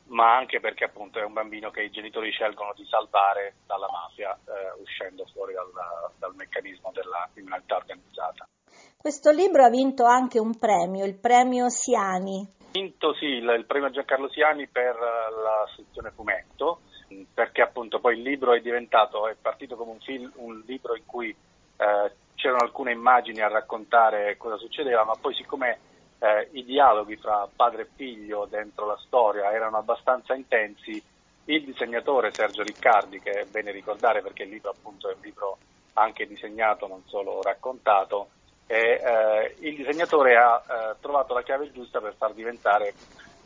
ma 0.09 0.37
anche 0.37 0.61
perché 0.61 0.85
appunto 0.85 1.19
è 1.19 1.25
un 1.25 1.33
bambino 1.33 1.71
che 1.71 1.83
i 1.83 1.91
genitori 1.91 2.31
scelgono 2.31 2.73
di 2.75 2.87
salvare 2.87 3.57
dalla 3.67 3.89
mafia, 3.91 4.35
eh, 4.35 4.81
uscendo 4.81 5.27
fuori 5.33 5.53
dal, 5.53 5.71
dal 6.19 6.35
meccanismo 6.35 6.91
della 6.93 7.29
criminalità 7.33 7.77
organizzata. 7.77 8.49
Questo 9.07 9.31
libro 9.31 9.65
ha 9.65 9.69
vinto 9.69 10.05
anche 10.05 10.41
un 10.41 10.59
premio, 10.59 11.05
il 11.05 11.15
premio 11.15 11.69
Siani. 11.69 12.45
Vinto 12.73 13.15
sì, 13.15 13.27
il, 13.27 13.49
il 13.57 13.65
premio 13.65 13.89
Giancarlo 13.89 14.29
Siani 14.29 14.67
per 14.67 14.97
uh, 14.97 15.43
la 15.43 15.65
sezione 15.77 16.11
fumetto, 16.11 16.81
perché 17.33 17.63
appunto 17.63 18.01
poi 18.01 18.17
il 18.17 18.23
libro 18.23 18.53
è 18.53 18.61
diventato, 18.61 19.29
è 19.29 19.37
partito 19.41 19.77
come 19.77 19.93
un, 19.93 20.01
film, 20.01 20.33
un 20.39 20.61
libro 20.67 20.97
in 20.97 21.05
cui 21.07 21.29
eh, 21.29 22.13
c'erano 22.35 22.65
alcune 22.65 22.91
immagini 22.91 23.41
a 23.43 23.47
raccontare 23.47 24.37
cosa 24.39 24.57
succedeva, 24.57 25.05
ma 25.05 25.15
poi 25.15 25.35
siccome 25.37 25.79
eh, 26.19 26.49
i 26.55 26.65
dialoghi 26.65 27.15
fra 27.17 27.49
padre 27.55 27.83
e 27.83 27.89
figlio 27.95 28.49
dentro 28.51 28.87
la 28.87 28.99
storia 29.07 29.53
erano 29.53 29.77
abbastanza 29.77 30.35
intensi, 30.35 31.01
il 31.45 31.65
disegnatore 31.65 32.35
Sergio 32.35 32.65
Riccardi, 32.65 33.21
che 33.21 33.31
è 33.31 33.45
bene 33.45 33.71
ricordare 33.71 34.21
perché 34.21 34.43
il 34.43 34.51
libro 34.51 34.71
appunto 34.71 35.09
è 35.09 35.15
un 35.15 35.21
libro 35.23 35.59
anche 35.93 36.27
disegnato, 36.27 36.89
non 36.89 37.05
solo 37.07 37.41
raccontato, 37.41 38.31
e 38.67 39.01
eh, 39.03 39.55
il 39.61 39.77
disegnatore 39.77 40.37
ha 40.37 40.63
eh, 40.63 40.97
trovato 41.01 41.35
la 41.35 41.43
chiave 41.43 41.71
giusta 41.73 42.01
per 42.01 42.15
far 42.17 42.33
diventare 42.33 42.95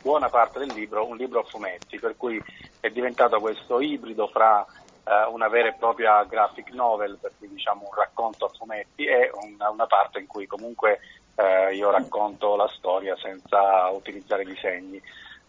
buona 0.01 0.29
parte 0.29 0.59
del 0.59 0.73
libro 0.73 1.05
un 1.05 1.15
libro 1.15 1.41
a 1.41 1.43
fumetti, 1.43 1.99
per 1.99 2.17
cui 2.17 2.41
è 2.79 2.89
diventato 2.89 3.39
questo 3.39 3.79
ibrido 3.79 4.27
fra 4.27 4.65
eh, 5.03 5.29
una 5.31 5.47
vera 5.47 5.69
e 5.69 5.75
propria 5.77 6.23
graphic 6.23 6.71
novel, 6.71 7.17
per 7.21 7.33
cui 7.37 7.49
diciamo 7.49 7.87
un 7.87 7.95
racconto 7.95 8.45
a 8.45 8.49
fumetti, 8.49 9.05
e 9.05 9.29
una, 9.33 9.69
una 9.69 9.85
parte 9.85 10.19
in 10.19 10.27
cui 10.27 10.47
comunque 10.47 10.99
eh, 11.35 11.75
io 11.75 11.91
racconto 11.91 12.55
la 12.55 12.67
storia 12.75 13.15
senza 13.17 13.89
utilizzare 13.89 14.43
disegni. 14.43 15.01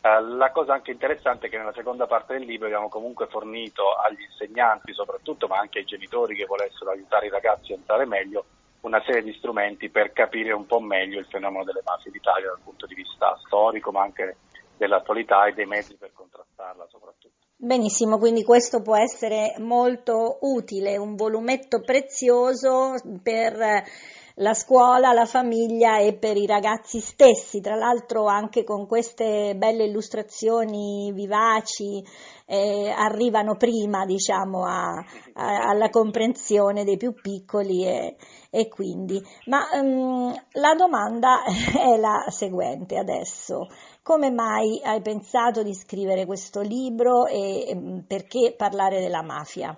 Uh, 0.03 0.37
la 0.37 0.51
cosa 0.51 0.73
anche 0.73 0.91
interessante 0.91 1.47
è 1.47 1.49
che 1.49 1.59
nella 1.59 1.73
seconda 1.73 2.09
parte 2.09 2.33
del 2.33 2.43
libro 2.43 2.67
abbiamo 2.67 2.89
comunque 2.89 3.29
fornito 3.29 3.95
agli 3.95 4.23
insegnanti 4.23 4.93
soprattutto, 4.93 5.47
ma 5.47 5.59
anche 5.59 5.79
ai 5.79 5.85
genitori 5.85 6.35
che 6.35 6.45
volessero 6.45 6.91
aiutare 6.91 7.27
i 7.27 7.31
ragazzi 7.31 7.73
a 7.73 7.77
entrare 7.77 8.05
meglio, 8.05 8.45
una 8.83 9.03
serie 9.05 9.23
di 9.23 9.33
strumenti 9.35 9.90
per 9.90 10.12
capire 10.12 10.53
un 10.53 10.66
po' 10.66 10.81
meglio 10.81 11.18
il 11.18 11.27
fenomeno 11.27 11.64
delle 11.64 11.83
mafie 11.85 12.11
d'Italia 12.11 12.49
dal 12.49 12.61
punto 12.62 12.87
di 12.87 12.95
vista 12.95 13.38
storico, 13.47 13.90
ma 13.90 14.03
anche 14.03 14.37
dell'attualità 14.77 15.47
e 15.47 15.53
dei 15.53 15.66
mezzi 15.66 15.97
per 15.97 16.12
contrastarla 16.12 16.87
soprattutto. 16.88 17.31
Benissimo, 17.57 18.18
quindi 18.18 18.42
questo 18.42 18.83
può 18.83 18.97
essere 18.97 19.55
molto 19.59 20.38
utile, 20.40 20.97
un 20.97 21.14
volumetto 21.14 21.81
prezioso 21.81 22.95
per 23.23 23.85
la 24.37 24.55
scuola, 24.55 25.12
la 25.12 25.27
famiglia 25.27 25.99
e 25.99 26.14
per 26.14 26.37
i 26.37 26.47
ragazzi 26.47 27.01
stessi, 27.01 27.61
tra 27.61 27.75
l'altro 27.75 28.27
anche 28.27 28.64
con 28.64 28.87
queste 28.87 29.55
belle 29.57 29.85
illustrazioni 29.85 31.12
vivaci 31.12 32.03
eh, 32.47 32.90
arrivano 32.90 33.57
prima 33.57 34.05
diciamo, 34.05 34.64
a, 34.64 34.95
a, 35.35 35.68
alla 35.68 35.90
comprensione 35.90 36.85
dei 36.85 36.97
più 36.97 37.14
piccoli 37.14 37.87
e, 37.87 38.16
e 38.51 38.68
quindi. 38.68 39.23
Ma 39.47 39.68
um, 39.73 40.35
la 40.53 40.75
domanda 40.75 41.42
è 41.45 41.97
la 41.99 42.27
seguente 42.29 42.97
adesso. 42.97 43.68
Come 44.03 44.31
mai 44.31 44.81
hai 44.83 45.01
pensato 45.01 45.62
di 45.62 45.75
scrivere 45.75 46.27
questo 46.27 46.61
libro 46.61 47.27
e, 47.27 47.68
e 47.68 48.05
perché 48.07 48.55
parlare 48.57 49.01
della 49.01 49.23
mafia? 49.23 49.77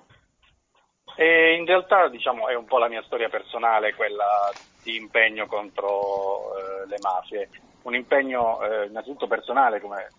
E 1.16 1.54
in 1.54 1.64
realtà 1.64 2.08
diciamo, 2.08 2.48
è 2.48 2.54
un 2.54 2.64
po' 2.64 2.78
la 2.78 2.88
mia 2.88 3.02
storia 3.02 3.28
personale, 3.28 3.94
quella 3.94 4.50
di 4.82 4.96
impegno 4.96 5.46
contro 5.46 6.56
eh, 6.56 6.86
le 6.86 6.96
mafie. 7.00 7.48
Un 7.82 7.94
impegno 7.94 8.60
eh, 8.62 8.86
innanzitutto 8.86 9.26
personale, 9.26 9.80
come, 9.80 10.10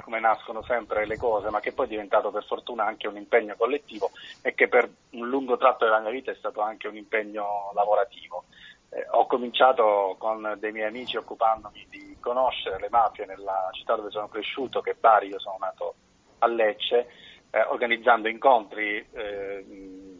come, 0.00 0.20
nascono 0.20 0.62
sempre 0.62 1.04
le 1.06 1.16
cose, 1.16 1.50
ma 1.50 1.60
che 1.60 1.72
poi 1.72 1.86
è 1.86 1.88
diventato 1.88 2.30
per 2.30 2.44
fortuna 2.44 2.84
anche 2.84 3.08
un 3.08 3.16
impegno 3.16 3.56
collettivo 3.56 4.10
e 4.40 4.54
che 4.54 4.68
per 4.68 4.88
un 5.10 5.28
lungo 5.28 5.56
tratto 5.56 5.84
della 5.84 6.00
mia 6.00 6.10
vita 6.10 6.30
è 6.30 6.36
stato 6.36 6.60
anche 6.60 6.88
un 6.88 6.96
impegno 6.96 7.70
lavorativo. 7.74 8.44
Eh, 8.90 9.06
ho 9.10 9.26
cominciato 9.26 10.16
con 10.18 10.56
dei 10.58 10.72
miei 10.72 10.88
amici 10.88 11.18
occupandomi 11.18 11.86
di 11.90 12.16
conoscere 12.20 12.78
le 12.80 12.88
mafie 12.88 13.26
nella 13.26 13.68
città 13.72 13.96
dove 13.96 14.10
sono 14.10 14.28
cresciuto, 14.28 14.80
che 14.80 14.92
è 14.92 14.96
Bari, 14.98 15.28
io 15.28 15.38
sono 15.38 15.56
nato 15.58 15.94
a 16.38 16.46
Lecce, 16.46 17.08
eh, 17.50 17.62
organizzando 17.64 18.28
incontri 18.28 19.04
eh, 19.12 19.64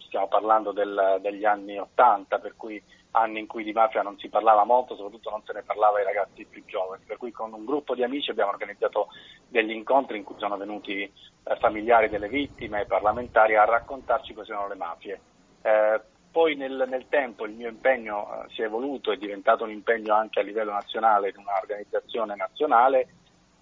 stiamo 0.09 0.27
parlando 0.27 0.73
del, 0.73 1.19
degli 1.21 1.45
anni 1.45 1.79
Ottanta, 1.79 2.39
per 2.39 2.57
cui 2.57 2.83
anni 3.13 3.39
in 3.39 3.47
cui 3.47 3.65
di 3.65 3.73
mafia 3.73 4.03
non 4.03 4.19
si 4.19 4.29
parlava 4.29 4.65
molto, 4.65 4.97
soprattutto 4.97 5.31
non 5.31 5.43
se 5.45 5.53
ne 5.53 5.63
parlava 5.63 5.99
ai 5.99 6.05
ragazzi 6.05 6.45
più 6.45 6.65
giovani, 6.65 7.05
per 7.07 7.17
cui 7.17 7.31
con 7.31 7.53
un 7.53 7.65
gruppo 7.65 7.95
di 7.95 8.03
amici 8.03 8.31
abbiamo 8.31 8.51
organizzato 8.51 9.09
degli 9.47 9.71
incontri 9.71 10.19
in 10.19 10.25
cui 10.25 10.37
sono 10.39 10.57
venuti 10.57 11.03
eh, 11.03 11.57
familiari 11.59 12.09
delle 12.09 12.29
vittime, 12.29 12.87
parlamentari 12.87 13.57
a 13.57 13.65
raccontarci 13.65 14.35
cosa 14.35 14.55
sono 14.55 14.69
le 14.69 14.75
mafie. 14.75 15.21
Eh, 15.63 16.01
poi 16.31 16.55
nel, 16.57 16.85
nel, 16.89 17.07
tempo 17.09 17.47
il 17.47 17.53
mio 17.53 17.69
impegno 17.69 18.45
eh, 18.45 18.53
si 18.53 18.63
è 18.63 18.67
evoluto, 18.67 19.13
è 19.13 19.17
diventato 19.17 19.65
un 19.65 19.71
impegno 19.71 20.15
anche 20.15 20.41
a 20.41 20.43
livello 20.43 20.73
nazionale 20.73 21.33
di 21.33 21.39
un'organizzazione 21.39 22.35
nazionale 22.37 23.09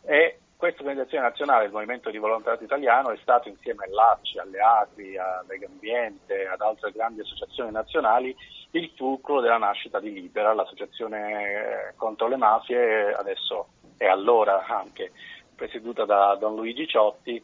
e 0.03 0.39
questa 0.57 0.83
organizzazione 0.83 1.25
nazionale, 1.25 1.67
il 1.67 1.73
Movimento 1.73 2.11
di 2.11 2.19
Volontariato 2.19 2.65
Italiano, 2.65 3.11
è 3.11 3.19
stato 3.21 3.49
insieme 3.49 3.85
all'ACI, 3.85 4.39
alle 4.39 4.59
ACRI, 4.59 5.19
a 5.19 5.45
Lega 5.47 5.67
Ambiente, 5.67 6.47
ad 6.47 6.61
altre 6.61 6.93
grandi 6.93 7.21
associazioni 7.21 7.71
nazionali, 7.71 8.35
il 8.71 8.91
fulcro 8.97 9.41
della 9.41 9.59
nascita 9.59 10.01
di 10.01 10.13
Libera, 10.13 10.55
l'associazione 10.55 11.43
eh, 11.43 11.95
contro 11.97 12.29
le 12.29 12.37
mafie, 12.37 13.13
adesso 13.13 13.69
è 13.97 14.07
allora 14.07 14.65
anche 14.67 15.13
presieduta 15.55 16.05
da 16.05 16.35
Don 16.37 16.55
Luigi 16.55 16.87
Ciotti, 16.87 17.43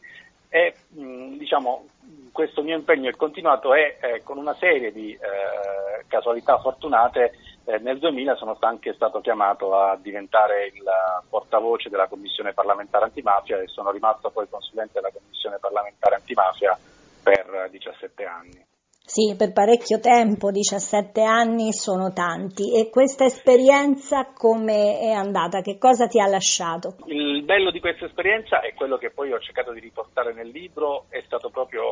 e 0.49 0.75
diciamo, 0.89 1.85
questo 2.31 2.61
mio 2.61 2.75
impegno 2.75 3.09
è 3.09 3.15
continuato 3.15 3.73
e 3.73 3.97
eh, 3.99 4.21
con 4.23 4.37
una 4.37 4.53
serie 4.53 4.91
di 4.91 5.11
eh, 5.13 6.05
casualità 6.07 6.59
fortunate 6.59 7.33
eh, 7.65 7.77
nel 7.79 7.99
2000 7.99 8.35
sono 8.35 8.57
anche 8.59 8.93
stato 8.93 9.21
chiamato 9.21 9.75
a 9.75 9.95
diventare 9.95 10.67
il 10.67 10.83
portavoce 11.29 11.89
della 11.89 12.07
Commissione 12.07 12.53
parlamentare 12.53 13.05
antimafia 13.05 13.59
e 13.59 13.67
sono 13.67 13.91
rimasto 13.91 14.29
poi 14.29 14.49
consulente 14.49 14.93
della 14.93 15.11
Commissione 15.11 15.59
parlamentare 15.59 16.15
antimafia 16.15 16.77
per 17.23 17.69
17 17.71 18.25
anni. 18.25 18.65
Sì, 19.13 19.35
per 19.37 19.53
parecchio 19.53 19.99
tempo, 19.99 20.49
17 20.49 21.21
anni 21.21 21.71
sono 21.71 22.11
tanti. 22.13 22.73
E 22.73 22.89
questa 22.89 23.25
esperienza 23.25 24.33
come 24.33 24.97
è 25.01 25.11
andata? 25.11 25.61
Che 25.61 25.77
cosa 25.77 26.07
ti 26.07 26.19
ha 26.19 26.25
lasciato? 26.25 26.95
Il 27.05 27.43
bello 27.43 27.69
di 27.69 27.79
questa 27.79 28.05
esperienza 28.05 28.61
è 28.61 28.73
quello 28.73 28.97
che 28.97 29.11
poi 29.11 29.31
ho 29.31 29.37
cercato 29.37 29.71
di 29.71 29.81
riportare 29.81 30.33
nel 30.33 30.47
libro, 30.47 31.05
è 31.09 31.21
stato 31.27 31.51
proprio 31.51 31.83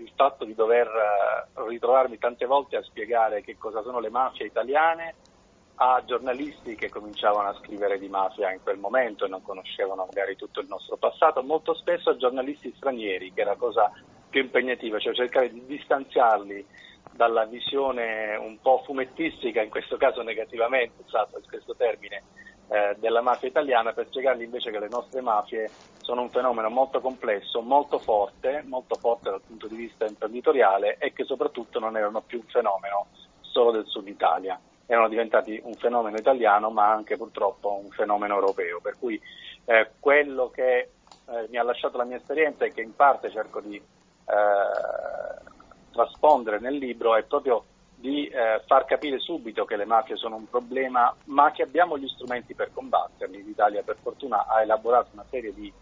il 0.00 0.08
fatto 0.14 0.44
di 0.44 0.54
dover 0.54 0.86
eh, 0.86 1.68
ritrovarmi 1.68 2.16
tante 2.16 2.46
volte 2.46 2.76
a 2.76 2.82
spiegare 2.84 3.42
che 3.42 3.56
cosa 3.58 3.82
sono 3.82 3.98
le 3.98 4.10
mafie 4.10 4.46
italiane 4.46 5.14
a 5.80 6.02
giornalisti 6.04 6.76
che 6.76 6.88
cominciavano 6.88 7.48
a 7.48 7.58
scrivere 7.60 7.98
di 7.98 8.08
mafia 8.08 8.52
in 8.52 8.60
quel 8.62 8.78
momento 8.78 9.24
e 9.24 9.28
non 9.28 9.42
conoscevano 9.42 10.06
magari 10.06 10.36
tutto 10.36 10.60
il 10.60 10.68
nostro 10.68 10.96
passato, 10.96 11.42
molto 11.42 11.74
spesso 11.74 12.10
a 12.10 12.16
giornalisti 12.16 12.72
stranieri, 12.76 13.32
che 13.32 13.42
è 13.42 13.44
la 13.44 13.56
cosa 13.56 13.90
più 14.28 14.40
impegnativa, 14.42 14.98
cioè 14.98 15.14
cercare 15.14 15.50
di 15.52 15.64
distanziarli 15.66 16.64
dalla 17.12 17.44
visione 17.46 18.36
un 18.36 18.58
po' 18.60 18.82
fumettistica, 18.84 19.62
in 19.62 19.70
questo 19.70 19.96
caso 19.96 20.22
negativamente 20.22 21.02
usato 21.04 21.40
questo 21.48 21.74
termine, 21.74 22.22
eh, 22.68 22.96
della 22.98 23.22
mafia 23.22 23.48
italiana 23.48 23.92
per 23.92 24.06
spiegargli 24.06 24.42
invece 24.42 24.70
che 24.70 24.78
le 24.78 24.88
nostre 24.88 25.20
mafie 25.20 25.70
sono 26.00 26.22
un 26.22 26.30
fenomeno 26.30 26.68
molto 26.68 27.00
complesso, 27.00 27.60
molto 27.60 27.98
forte, 27.98 28.62
molto 28.66 28.94
forte 28.96 29.30
dal 29.30 29.40
punto 29.46 29.66
di 29.66 29.76
vista 29.76 30.06
imprenditoriale 30.06 30.96
e 30.98 31.12
che 31.12 31.24
soprattutto 31.24 31.78
non 31.78 31.96
erano 31.96 32.20
più 32.20 32.38
un 32.38 32.46
fenomeno 32.46 33.06
solo 33.40 33.70
del 33.70 33.86
sud 33.86 34.06
Italia, 34.06 34.60
erano 34.86 35.08
diventati 35.08 35.60
un 35.64 35.74
fenomeno 35.74 36.16
italiano 36.18 36.70
ma 36.70 36.90
anche 36.90 37.16
purtroppo 37.16 37.80
un 37.82 37.90
fenomeno 37.90 38.34
europeo, 38.34 38.80
per 38.80 38.96
cui 38.98 39.20
eh, 39.64 39.90
quello 39.98 40.50
che 40.50 40.78
eh, 40.78 41.46
mi 41.48 41.56
ha 41.56 41.62
lasciato 41.62 41.96
la 41.96 42.04
mia 42.04 42.16
esperienza 42.16 42.64
e 42.64 42.72
che 42.72 42.82
in 42.82 42.94
parte 42.94 43.30
cerco 43.30 43.60
di 43.60 43.80
traspondere 45.90 46.60
nel 46.60 46.76
libro 46.76 47.16
è 47.16 47.22
proprio 47.24 47.64
di 47.98 48.26
eh, 48.28 48.62
far 48.66 48.84
capire 48.84 49.18
subito 49.18 49.64
che 49.64 49.74
le 49.76 49.84
mafie 49.84 50.16
sono 50.16 50.36
un 50.36 50.48
problema, 50.48 51.12
ma 51.24 51.50
che 51.50 51.62
abbiamo 51.62 51.98
gli 51.98 52.06
strumenti 52.06 52.54
per 52.54 52.70
combatterli. 52.72 53.42
L'Italia 53.42 53.82
per 53.82 53.96
fortuna 54.00 54.46
ha 54.46 54.62
elaborato 54.62 55.10
una 55.12 55.24
serie 55.28 55.52
di 55.52 55.72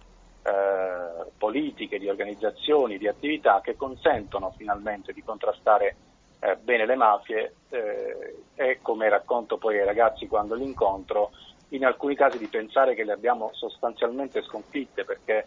eh, 0.42 1.30
politiche, 1.36 1.98
di 1.98 2.08
organizzazioni, 2.08 2.96
di 2.96 3.06
attività 3.06 3.60
che 3.62 3.76
consentono 3.76 4.54
finalmente 4.56 5.12
di 5.12 5.22
contrastare 5.22 5.96
eh, 6.40 6.56
bene 6.56 6.86
le 6.86 6.96
mafie 6.96 7.54
eh, 7.68 8.44
e 8.54 8.78
come 8.80 9.08
racconto 9.10 9.58
poi 9.58 9.78
ai 9.78 9.84
ragazzi 9.84 10.26
quando 10.26 10.54
li 10.54 10.64
incontro, 10.64 11.32
in 11.70 11.84
alcuni 11.84 12.14
casi 12.14 12.38
di 12.38 12.46
pensare 12.46 12.94
che 12.94 13.04
le 13.04 13.12
abbiamo 13.12 13.50
sostanzialmente 13.52 14.42
sconfitte 14.42 15.04
perché 15.04 15.46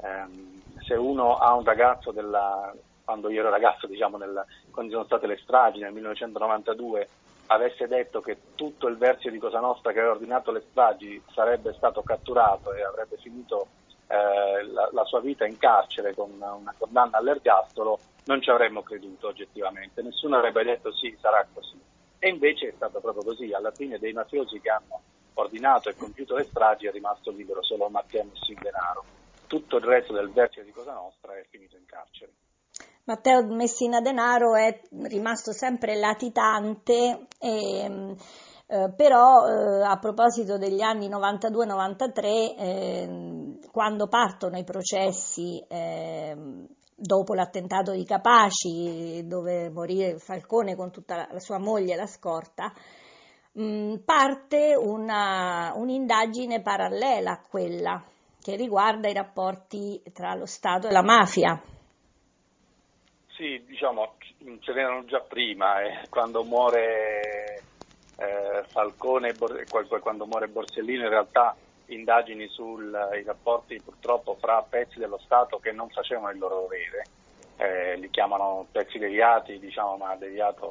ehm, 0.00 0.62
se 0.86 0.94
uno 0.94 1.36
ha 1.36 1.54
un 1.54 1.64
ragazzo 1.64 2.12
della, 2.12 2.72
quando 3.04 3.28
io 3.30 3.40
ero 3.40 3.50
ragazzo, 3.50 3.86
diciamo, 3.86 4.16
nel, 4.16 4.44
quando 4.70 4.92
sono 4.92 5.04
state 5.04 5.26
le 5.26 5.38
stragi 5.38 5.80
nel 5.80 5.92
1992, 5.92 7.08
avesse 7.46 7.86
detto 7.86 8.20
che 8.20 8.38
tutto 8.54 8.88
il 8.88 8.96
versio 8.96 9.30
di 9.30 9.38
Cosa 9.38 9.60
Nostra 9.60 9.92
che 9.92 9.98
aveva 9.98 10.14
ordinato 10.14 10.50
le 10.50 10.64
stragi 10.70 11.22
sarebbe 11.32 11.72
stato 11.74 12.02
catturato 12.02 12.72
e 12.72 12.82
avrebbe 12.82 13.16
finito 13.18 13.68
eh, 14.08 14.64
la, 14.64 14.88
la, 14.92 15.04
sua 15.04 15.20
vita 15.20 15.46
in 15.46 15.58
carcere 15.58 16.14
con 16.14 16.30
una 16.32 16.74
condanna 16.76 17.18
all'ergastolo, 17.18 17.98
non 18.24 18.40
ci 18.40 18.50
avremmo 18.50 18.82
creduto 18.82 19.28
oggettivamente. 19.28 20.02
Nessuno 20.02 20.36
avrebbe 20.36 20.64
detto 20.64 20.92
sì, 20.92 21.16
sarà 21.20 21.46
così. 21.52 21.80
E 22.18 22.28
invece 22.28 22.68
è 22.68 22.72
stato 22.74 23.00
proprio 23.00 23.22
così. 23.22 23.52
Alla 23.52 23.70
fine 23.70 23.98
dei 23.98 24.12
mafiosi 24.12 24.60
che 24.60 24.70
hanno 24.70 25.00
ordinato 25.34 25.88
e 25.88 25.96
compiuto 25.96 26.36
le 26.36 26.44
stragi 26.44 26.86
è 26.86 26.92
rimasto 26.92 27.30
libero 27.30 27.62
solo 27.62 27.88
Matteo 27.88 28.24
Messi 28.24 28.56
Denaro. 28.60 29.15
Tutto 29.46 29.76
il 29.76 29.84
resto 29.84 30.12
del 30.12 30.32
vertice 30.32 30.64
di 30.64 30.72
Cosa 30.72 30.92
Nostra 30.92 31.36
è 31.36 31.44
finito 31.48 31.76
in 31.76 31.84
carcere. 31.86 32.32
Matteo 33.04 33.46
Messina 33.46 34.00
Denaro 34.00 34.56
è 34.56 34.80
rimasto 35.04 35.52
sempre 35.52 35.94
latitante 35.94 37.28
e, 37.38 38.16
eh, 38.66 38.92
però 38.96 39.46
eh, 39.46 39.82
a 39.84 39.96
proposito 39.98 40.58
degli 40.58 40.82
anni 40.82 41.08
92-93 41.08 42.24
eh, 42.24 43.58
quando 43.70 44.08
partono 44.08 44.58
i 44.58 44.64
processi 44.64 45.64
ehm, 45.68 46.66
dopo 46.96 47.34
l'attentato 47.34 47.92
di 47.92 48.04
Capaci 48.04 49.24
dove 49.24 49.70
morì 49.70 50.16
Falcone 50.18 50.74
con 50.74 50.90
tutta 50.90 51.14
la, 51.14 51.28
la 51.30 51.38
sua 51.38 51.58
moglie 51.58 51.92
e 51.92 51.96
la 51.96 52.06
scorta 52.06 52.72
mh, 53.52 53.62
mm, 53.62 53.94
parte 54.04 54.74
una, 54.74 55.72
un'indagine 55.76 56.60
parallela 56.60 57.30
a 57.32 57.42
quella 57.48 58.02
che 58.46 58.54
riguarda 58.54 59.08
i 59.08 59.12
rapporti 59.12 60.00
tra 60.12 60.36
lo 60.36 60.46
Stato 60.46 60.86
e 60.86 60.92
la 60.92 61.02
mafia. 61.02 61.60
Sì, 63.26 63.60
diciamo, 63.66 64.14
ce 64.60 64.72
n'erano 64.72 65.04
già 65.04 65.18
prima, 65.18 65.80
eh, 65.80 66.06
quando 66.08 66.44
muore 66.44 67.64
eh, 68.16 68.62
Falcone, 68.68 69.34
quando 70.00 70.26
muore 70.26 70.46
Borsellino, 70.46 71.02
in 71.02 71.08
realtà 71.08 71.56
indagini 71.86 72.46
sui 72.46 72.88
rapporti 73.24 73.82
purtroppo 73.82 74.36
fra 74.36 74.62
pezzi 74.62 75.00
dello 75.00 75.18
Stato 75.24 75.58
che 75.58 75.72
non 75.72 75.88
facevano 75.88 76.30
il 76.30 76.38
loro 76.38 76.60
dovere, 76.60 77.02
eh, 77.56 77.96
li 77.96 78.10
chiamano 78.10 78.68
pezzi 78.70 78.98
deviati, 78.98 79.58
diciamo, 79.58 79.96
ma 79.96 80.14
deviato 80.14 80.70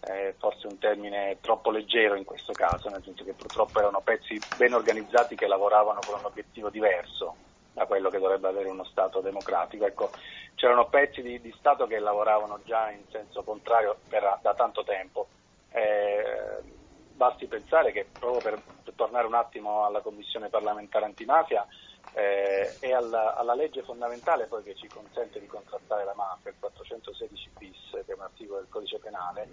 è 0.00 0.34
forse 0.38 0.66
un 0.66 0.78
termine 0.78 1.38
troppo 1.40 1.70
leggero 1.70 2.14
in 2.14 2.24
questo 2.24 2.52
caso, 2.52 2.88
nel 2.88 3.02
senso 3.02 3.24
che 3.24 3.32
purtroppo 3.32 3.78
erano 3.78 4.00
pezzi 4.00 4.40
ben 4.56 4.74
organizzati 4.74 5.34
che 5.34 5.46
lavoravano 5.46 6.00
con 6.06 6.18
un 6.18 6.24
obiettivo 6.24 6.70
diverso 6.70 7.36
da 7.72 7.84
quello 7.86 8.08
che 8.08 8.18
dovrebbe 8.18 8.48
avere 8.48 8.68
uno 8.68 8.84
Stato 8.84 9.20
democratico. 9.20 9.84
Ecco, 9.84 10.10
c'erano 10.54 10.86
pezzi 10.88 11.22
di, 11.22 11.40
di, 11.40 11.54
Stato 11.58 11.86
che 11.86 11.98
lavoravano 11.98 12.60
già 12.64 12.90
in 12.90 13.02
senso 13.10 13.42
contrario 13.42 13.98
per, 14.08 14.38
da 14.40 14.54
tanto 14.54 14.82
tempo. 14.82 15.26
Eh, 15.70 16.62
basti 17.12 17.46
pensare 17.46 17.92
che 17.92 18.06
proprio 18.18 18.40
per, 18.40 18.62
per, 18.84 18.94
tornare 18.94 19.26
un 19.26 19.34
attimo 19.34 19.84
alla 19.84 20.00
Commissione 20.00 20.48
parlamentare 20.48 21.04
antimafia 21.04 21.66
eh, 22.12 22.76
e 22.80 22.92
alla, 22.92 23.34
alla, 23.36 23.54
legge 23.54 23.82
fondamentale 23.82 24.46
poi 24.46 24.62
che 24.62 24.74
ci 24.74 24.88
consente 24.88 25.38
di 25.38 25.46
contrastare 25.46 26.04
la 26.04 26.14
mafia, 26.14 26.50
il 26.50 26.56
416 26.58 27.50
bis, 27.58 27.90
che 27.90 28.12
è 28.12 28.14
un 28.14 28.22
articolo 28.22 28.58
del 28.58 28.68
codice 28.68 28.98
penale, 28.98 29.48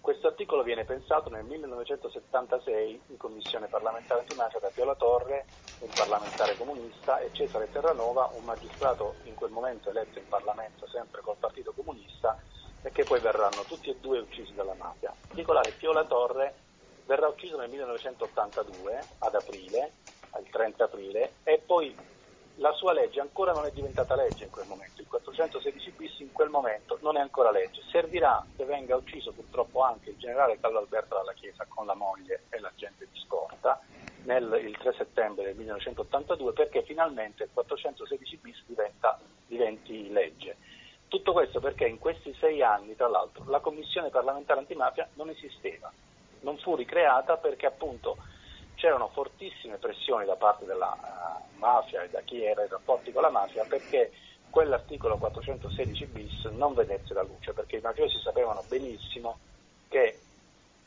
questo 0.00 0.26
articolo 0.26 0.62
viene 0.62 0.84
pensato 0.84 1.30
nel 1.30 1.44
1976 1.44 3.02
in 3.06 3.16
Commissione 3.16 3.68
parlamentare 3.68 4.20
antimafia 4.20 4.58
da 4.58 4.70
Piola 4.74 4.94
Torre, 4.94 5.46
un 5.78 5.88
parlamentare 5.94 6.56
comunista, 6.56 7.18
e 7.20 7.30
Cesare 7.32 7.70
Terranova, 7.70 8.30
un 8.34 8.44
magistrato 8.44 9.14
in 9.24 9.34
quel 9.34 9.50
momento 9.50 9.90
eletto 9.90 10.18
in 10.18 10.28
Parlamento 10.28 10.86
sempre 10.88 11.20
col 11.20 11.36
Partito 11.38 11.72
Comunista, 11.72 12.36
e 12.82 12.90
che 12.90 13.04
poi 13.04 13.20
verranno 13.20 13.62
tutti 13.62 13.90
e 13.90 13.96
due 14.00 14.18
uccisi 14.18 14.52
dalla 14.54 14.74
mafia. 14.74 15.10
In 15.10 15.28
particolare 15.28 15.70
Piola 15.70 16.04
Torre 16.04 16.54
verrà 17.06 17.28
ucciso 17.28 17.56
nel 17.56 17.70
1982, 17.70 19.04
ad 19.18 19.34
aprile, 19.34 19.92
il 20.38 20.48
30 20.50 20.84
aprile, 20.84 21.34
e 21.44 21.58
poi 21.64 21.96
la 22.56 22.72
sua 22.72 22.92
legge 22.92 23.20
ancora 23.20 23.52
non 23.52 23.64
è 23.64 23.70
diventata 23.70 24.14
legge 24.14 24.44
in 24.44 24.50
quel 24.50 24.66
momento, 24.66 25.00
il 25.00 25.06
416 25.06 25.90
bis 25.92 26.18
in 26.20 26.32
quel 26.32 26.50
momento 26.50 26.98
non 27.00 27.16
è 27.16 27.20
ancora 27.20 27.50
legge. 27.50 27.82
Servirà 27.90 28.44
che 28.54 28.64
venga 28.64 28.96
ucciso 28.96 29.32
purtroppo 29.32 29.82
anche 29.82 30.10
il 30.10 30.18
generale 30.18 30.60
Carlo 30.60 30.78
Alberto 30.78 31.14
dalla 31.14 31.32
Chiesa 31.32 31.64
con 31.66 31.86
la 31.86 31.94
moglie 31.94 32.44
e 32.50 32.60
l'agente 32.60 33.08
di 33.10 33.18
scorta 33.20 33.80
nel, 34.24 34.60
il 34.64 34.76
3 34.76 34.94
settembre 34.94 35.44
del 35.44 35.56
1982 35.56 36.52
perché 36.52 36.82
finalmente 36.82 37.44
il 37.44 37.50
416 37.52 38.36
bis 38.36 38.62
diventa, 38.66 39.18
diventi 39.46 40.10
legge. 40.10 40.56
Tutto 41.08 41.32
questo 41.32 41.60
perché 41.60 41.86
in 41.86 41.98
questi 41.98 42.34
sei 42.38 42.62
anni, 42.62 42.96
tra 42.96 43.08
l'altro, 43.08 43.44
la 43.48 43.60
Commissione 43.60 44.10
parlamentare 44.10 44.60
antimafia 44.60 45.08
non 45.14 45.28
esisteva, 45.28 45.92
non 46.40 46.56
fu 46.58 46.74
ricreata 46.74 47.36
perché 47.36 47.66
appunto 47.66 48.16
c'erano 48.74 49.08
fortissime 49.08 49.76
pressioni 49.76 50.24
da 50.24 50.36
parte 50.36 50.64
della 50.64 50.92
uh, 50.92 51.58
mafia 51.58 52.02
e 52.02 52.10
da 52.10 52.20
chi 52.20 52.42
era 52.44 52.62
in 52.62 52.68
rapporti 52.68 53.12
con 53.12 53.22
la 53.22 53.30
mafia 53.30 53.64
perché 53.64 54.12
quell'articolo 54.52 55.16
416 55.16 56.06
bis 56.06 56.44
non 56.52 56.74
vedesse 56.74 57.14
la 57.14 57.22
luce, 57.22 57.54
perché 57.54 57.76
i 57.76 57.80
mafiosi 57.80 58.18
sapevano 58.20 58.62
benissimo 58.68 59.38
che 59.88 60.18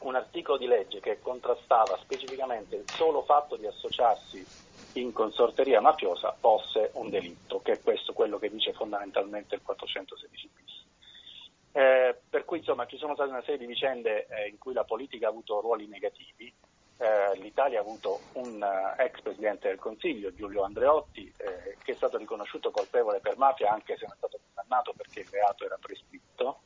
un 0.02 0.16
articolo 0.16 0.58
di 0.58 0.68
legge 0.68 1.00
che 1.00 1.20
contrastava 1.20 1.98
specificamente 1.98 2.76
il 2.76 2.86
solo 2.94 3.24
fatto 3.24 3.56
di 3.56 3.66
associarsi 3.66 4.46
in 4.94 5.12
consorteria 5.12 5.82
mafiosa 5.82 6.36
fosse 6.40 6.92
un 6.94 7.10
delitto, 7.10 7.60
che 7.62 7.74
è 7.74 7.82
questo 7.82 8.14
quello 8.14 8.38
che 8.38 8.50
dice 8.50 8.72
fondamentalmente 8.74 9.56
il 9.56 9.62
416 9.64 10.50
bis. 10.54 10.84
Eh, 11.72 12.16
per 12.30 12.46
cui 12.46 12.60
insomma 12.60 12.86
ci 12.86 12.98
sono 12.98 13.16
state 13.16 13.32
una 13.32 13.42
serie 13.42 13.58
di 13.58 13.66
vicende 13.66 14.28
eh, 14.28 14.48
in 14.48 14.58
cui 14.60 14.74
la 14.74 14.86
politica 14.86 15.26
ha 15.26 15.30
avuto 15.30 15.60
ruoli 15.60 15.88
negativi, 15.88 16.54
eh, 16.98 17.38
l'Italia 17.40 17.80
ha 17.80 17.82
avuto 17.82 18.22
un 18.34 18.62
uh, 18.62 19.02
ex 19.02 19.22
Presidente 19.22 19.68
del 19.68 19.80
Consiglio, 19.80 20.34
Giulio 20.34 20.64
Andreotti, 20.64 21.32
eh, 21.38 21.76
che 21.84 21.92
è 21.92 21.96
stato 21.96 22.18
riconosciuto 22.18 22.72
colpevole 22.72 23.20
per 23.20 23.38
mafia 23.38 23.72
anche 23.72 23.98
se 23.98 24.06
non 24.06 24.14
è 24.14 24.18
stato 24.18 24.40
condannato 24.46 24.94
perché 24.96 25.22
il 25.22 25.28
reato 25.30 25.66
era 25.66 25.78
prescritto. 25.80 26.62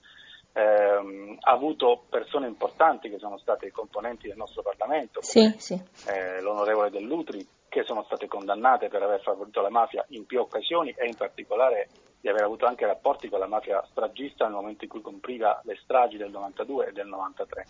Eh, 0.52 1.38
ha 1.40 1.52
avuto 1.52 2.06
persone 2.10 2.48
importanti 2.48 3.10
che 3.10 3.18
sono 3.18 3.38
state 3.38 3.72
componenti 3.72 4.28
del 4.28 4.38
nostro 4.38 4.62
Parlamento, 4.62 5.22
sì, 5.22 5.54
sì. 5.58 5.82
Eh, 6.08 6.42
l'onorevole 6.42 6.90
Dell'Utri, 6.90 7.48
che 7.68 7.84
sono 7.84 8.04
state 8.04 8.28
condannate 8.28 8.88
per 8.88 9.02
aver 9.02 9.22
favorito 9.22 9.62
la 9.62 9.70
mafia 9.70 10.04
in 10.10 10.26
più 10.26 10.40
occasioni 10.40 10.94
e 10.98 11.08
in 11.08 11.16
particolare 11.16 11.90
di 12.22 12.28
aver 12.28 12.44
avuto 12.44 12.66
anche 12.66 12.86
rapporti 12.86 13.30
con 13.30 13.40
la 13.40 13.48
mafia 13.48 13.84
stragista 13.90 14.46
nel 14.46 14.54
momento 14.54 14.84
in 14.84 14.90
cui 14.90 15.02
compriva 15.02 15.60
le 15.64 15.78
stragi 15.82 16.18
del 16.18 16.32
92 16.32 16.88
e 16.88 16.92
del 16.92 17.08
93. 17.08 17.66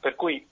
Per 0.00 0.14
cui 0.14 0.48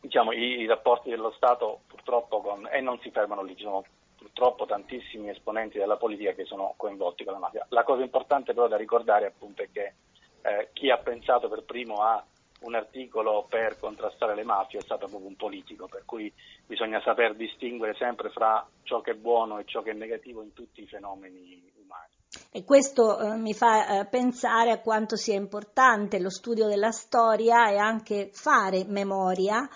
diciamo, 0.00 0.32
i, 0.32 0.66
rapporti 0.66 1.10
dello 1.10 1.32
Stato 1.32 1.80
purtroppo 1.86 2.40
con, 2.40 2.68
e 2.70 2.80
non 2.80 2.98
si 3.00 3.10
fermano 3.10 3.42
lì, 3.42 3.56
ci 3.56 3.62
sono 3.62 3.84
purtroppo 4.16 4.66
tantissimi 4.66 5.30
esponenti 5.30 5.78
della 5.78 5.96
politica 5.96 6.32
che 6.32 6.44
sono 6.44 6.74
coinvolti 6.76 7.24
con 7.24 7.34
la 7.34 7.38
mafia. 7.38 7.66
La 7.70 7.84
cosa 7.84 8.02
importante 8.02 8.52
però 8.52 8.68
da 8.68 8.76
ricordare 8.76 9.26
appunto 9.26 9.62
è 9.62 9.68
che 9.72 9.94
eh, 10.42 10.70
chi 10.72 10.90
ha 10.90 10.98
pensato 10.98 11.48
per 11.48 11.62
primo 11.64 12.02
a 12.02 12.22
un 12.60 12.74
articolo 12.74 13.46
per 13.48 13.78
contrastare 13.78 14.34
le 14.34 14.44
mafie 14.44 14.80
è 14.80 14.82
stato 14.82 15.06
proprio 15.06 15.28
un 15.28 15.36
politico, 15.36 15.86
per 15.86 16.04
cui 16.04 16.32
bisogna 16.66 17.00
saper 17.00 17.34
distinguere 17.34 17.94
sempre 17.94 18.30
fra 18.30 18.66
ciò 18.82 19.00
che 19.00 19.12
è 19.12 19.14
buono 19.14 19.58
e 19.58 19.64
ciò 19.64 19.82
che 19.82 19.90
è 19.90 19.94
negativo 19.94 20.42
in 20.42 20.52
tutti 20.52 20.82
i 20.82 20.86
fenomeni 20.86 21.70
umani. 21.82 22.19
E 22.52 22.64
questo 22.64 23.16
eh, 23.16 23.36
mi 23.36 23.54
fa 23.54 24.00
eh, 24.00 24.06
pensare 24.06 24.72
a 24.72 24.80
quanto 24.80 25.14
sia 25.14 25.36
importante 25.36 26.18
lo 26.18 26.30
studio 26.30 26.66
della 26.66 26.90
storia 26.90 27.70
e 27.70 27.76
anche 27.76 28.30
fare 28.32 28.84
memoria 28.88 29.68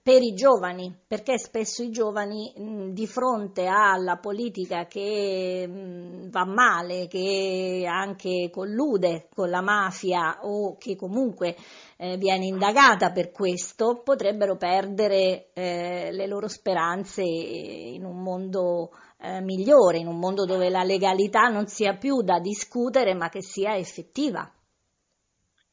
per 0.00 0.22
i 0.22 0.32
giovani, 0.32 0.96
perché 1.08 1.38
spesso 1.38 1.82
i 1.82 1.90
giovani 1.90 2.52
mh, 2.56 2.90
di 2.92 3.08
fronte 3.08 3.66
alla 3.66 4.16
politica 4.18 4.86
che 4.86 5.66
mh, 5.66 6.30
va 6.30 6.44
male, 6.44 7.08
che 7.08 7.84
anche 7.88 8.48
collude 8.52 9.26
con 9.34 9.50
la 9.50 9.60
mafia 9.60 10.38
o 10.42 10.76
che 10.78 10.94
comunque 10.94 11.56
eh, 11.96 12.16
viene 12.16 12.46
indagata 12.46 13.10
per 13.10 13.32
questo, 13.32 14.02
potrebbero 14.04 14.56
perdere 14.56 15.48
eh, 15.52 16.10
le 16.12 16.26
loro 16.28 16.46
speranze 16.46 17.22
in 17.22 18.04
un 18.04 18.22
mondo 18.22 18.90
eh, 19.20 19.40
migliore, 19.40 19.98
in 19.98 20.06
un 20.06 20.18
mondo 20.18 20.44
dove 20.44 20.68
la 20.70 20.82
legalità 20.82 21.48
non 21.48 21.66
sia 21.66 21.96
più 21.96 22.22
da 22.22 22.38
discutere 22.38 23.14
ma 23.14 23.28
che 23.28 23.42
sia 23.42 23.76
effettiva. 23.76 24.50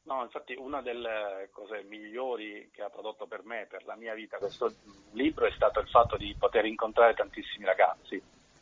No, 0.08 0.22
infatti 0.22 0.54
una 0.58 0.80
delle 0.80 1.50
cose 1.52 1.84
migliori 1.86 2.70
che 2.72 2.82
ha 2.82 2.88
prodotto 2.88 3.26
per 3.26 3.44
me, 3.44 3.66
per 3.68 3.84
la 3.84 3.94
mia 3.94 4.14
vita, 4.14 4.38
questo 4.38 4.72
libro 5.12 5.46
è 5.46 5.52
stato 5.52 5.80
il 5.80 5.88
fatto 5.88 6.16
di 6.16 6.34
poter 6.38 6.64
incontrare 6.64 7.12
tantissimi 7.12 7.66
ragazzi. 7.66 8.20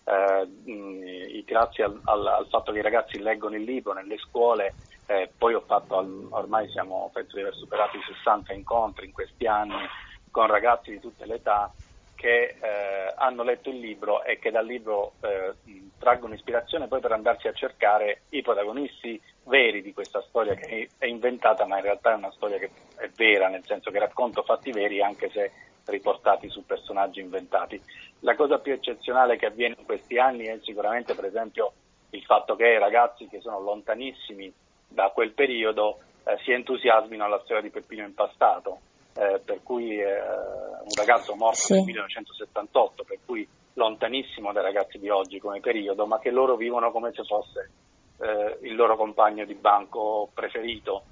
Eh, 0.08 1.44
grazie 1.44 1.84
al, 1.84 2.00
al, 2.04 2.26
al, 2.26 2.46
fatto 2.48 2.72
che 2.72 2.78
i 2.78 2.82
ragazzi 2.82 3.20
leggono 3.20 3.54
il 3.54 3.62
libro 3.62 3.92
nelle 3.92 4.18
scuole, 4.18 4.74
eh, 5.06 5.30
poi 5.38 5.54
ho 5.54 5.60
fatto, 5.60 5.96
ormai 6.30 6.68
siamo, 6.70 7.10
penso 7.12 7.36
di 7.36 7.42
aver 7.42 7.54
superato 7.54 7.96
i 7.96 8.02
60 8.02 8.52
incontri 8.52 9.06
in 9.06 9.12
questi 9.12 9.46
anni 9.46 9.86
con 10.32 10.46
ragazzi 10.48 10.90
di 10.90 11.00
tutte 11.00 11.26
le 11.26 11.36
età 11.36 11.72
che 12.16 12.56
eh, 12.60 13.12
hanno 13.14 13.44
letto 13.44 13.68
il 13.68 13.78
libro 13.78 14.24
e 14.24 14.38
che 14.40 14.50
dal 14.50 14.66
libro 14.66 15.12
eh, 15.20 15.52
traggono 15.98 16.34
ispirazione 16.34 16.88
poi 16.88 17.00
per 17.00 17.12
andarsi 17.12 17.46
a 17.46 17.52
cercare 17.52 18.22
i 18.30 18.42
protagonisti 18.42 19.20
veri 19.44 19.82
di 19.82 19.92
questa 19.92 20.20
storia 20.22 20.54
che 20.54 20.88
è 20.98 21.06
inventata 21.06 21.66
ma 21.66 21.76
in 21.76 21.84
realtà 21.84 22.12
è 22.12 22.16
una 22.16 22.32
storia 22.32 22.58
che 22.58 22.70
è 22.96 23.08
vera, 23.14 23.48
nel 23.48 23.64
senso 23.64 23.90
che 23.90 23.98
racconto 23.98 24.42
fatti 24.42 24.72
veri 24.72 25.00
anche 25.00 25.30
se 25.30 25.52
riportati 25.84 26.48
su 26.48 26.64
personaggi 26.66 27.20
inventati. 27.20 27.80
La 28.20 28.34
cosa 28.34 28.58
più 28.58 28.72
eccezionale 28.72 29.36
che 29.36 29.46
avviene 29.46 29.76
in 29.78 29.84
questi 29.84 30.18
anni 30.18 30.46
è 30.46 30.58
sicuramente 30.62 31.14
per 31.14 31.26
esempio 31.26 31.72
il 32.10 32.22
fatto 32.24 32.56
che 32.56 32.78
ragazzi 32.78 33.28
che 33.28 33.40
sono 33.40 33.60
lontanissimi 33.60 34.52
da 34.88 35.10
quel 35.10 35.32
periodo 35.32 36.00
eh, 36.24 36.38
si 36.42 36.50
entusiasmino 36.52 37.24
alla 37.24 37.40
storia 37.44 37.62
di 37.62 37.70
Peppino 37.70 38.04
Impastato 38.04 38.80
eh, 39.16 39.40
per 39.44 39.62
cui 39.62 39.98
eh, 39.98 40.20
un 40.20 40.94
ragazzo 40.96 41.34
morto 41.34 41.56
sì. 41.56 41.74
nel 41.74 41.84
1978, 41.84 43.04
per 43.04 43.18
cui 43.24 43.48
lontanissimo 43.74 44.52
dai 44.52 44.62
ragazzi 44.62 44.98
di 44.98 45.08
oggi 45.08 45.38
come 45.38 45.60
periodo, 45.60 46.06
ma 46.06 46.18
che 46.18 46.30
loro 46.30 46.56
vivono 46.56 46.90
come 46.90 47.12
se 47.14 47.24
fosse 47.24 47.70
eh, 48.18 48.58
il 48.62 48.74
loro 48.74 48.96
compagno 48.96 49.44
di 49.44 49.54
banco 49.54 50.30
preferito 50.32 51.04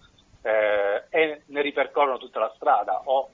eh, 0.42 1.04
e 1.10 1.42
ne 1.46 1.62
ripercorrono 1.62 2.18
tutta 2.18 2.40
la 2.40 2.52
strada. 2.56 3.02
Ho 3.04 3.28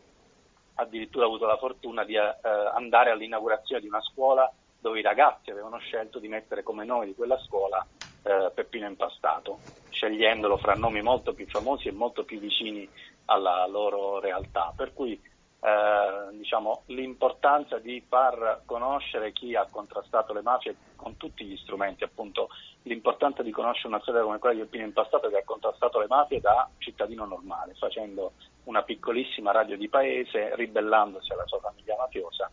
addirittura 0.74 1.26
avuto 1.26 1.46
la 1.46 1.56
fortuna 1.56 2.04
di 2.04 2.14
eh, 2.14 2.32
andare 2.74 3.10
all'inaugurazione 3.10 3.82
di 3.82 3.88
una 3.88 4.00
scuola 4.00 4.50
dove 4.78 4.98
i 4.98 5.02
ragazzi 5.02 5.50
avevano 5.50 5.78
scelto 5.78 6.18
di 6.18 6.28
mettere 6.28 6.62
come 6.62 6.84
nome 6.84 7.04
di 7.06 7.14
quella 7.14 7.38
scuola 7.38 7.84
eh, 8.22 8.50
Peppino 8.54 8.86
Impastato, 8.86 9.58
scegliendolo 9.90 10.56
fra 10.56 10.74
nomi 10.74 11.02
molto 11.02 11.34
più 11.34 11.46
famosi 11.46 11.88
e 11.88 11.92
molto 11.92 12.24
più 12.24 12.38
vicini 12.38 12.88
alla 13.30 13.66
loro 13.66 14.18
realtà. 14.18 14.72
Per 14.76 14.92
cui 14.92 15.20
eh, 15.62 16.36
diciamo, 16.36 16.82
l'importanza 16.86 17.78
di 17.78 18.02
far 18.08 18.62
conoscere 18.64 19.32
chi 19.32 19.54
ha 19.54 19.66
contrastato 19.70 20.32
le 20.32 20.42
mafie 20.42 20.74
con 20.96 21.16
tutti 21.16 21.44
gli 21.44 21.56
strumenti, 21.56 22.04
appunto 22.04 22.48
l'importanza 22.82 23.42
di 23.42 23.50
conoscere 23.50 23.88
una 23.88 24.00
storia 24.00 24.22
come 24.22 24.38
quella 24.38 24.54
di 24.54 24.62
Peppino 24.62 24.84
Impastato 24.84 25.28
che 25.28 25.38
ha 25.38 25.44
contrastato 25.44 26.00
le 26.00 26.06
mafie 26.08 26.40
da 26.40 26.68
cittadino 26.78 27.24
normale, 27.24 27.74
facendo 27.74 28.32
una 28.64 28.82
piccolissima 28.82 29.52
radio 29.52 29.76
di 29.76 29.88
paese, 29.88 30.54
ribellandosi 30.56 31.32
alla 31.32 31.46
sua 31.46 31.60
famiglia 31.60 31.96
mafiosa 31.96 32.50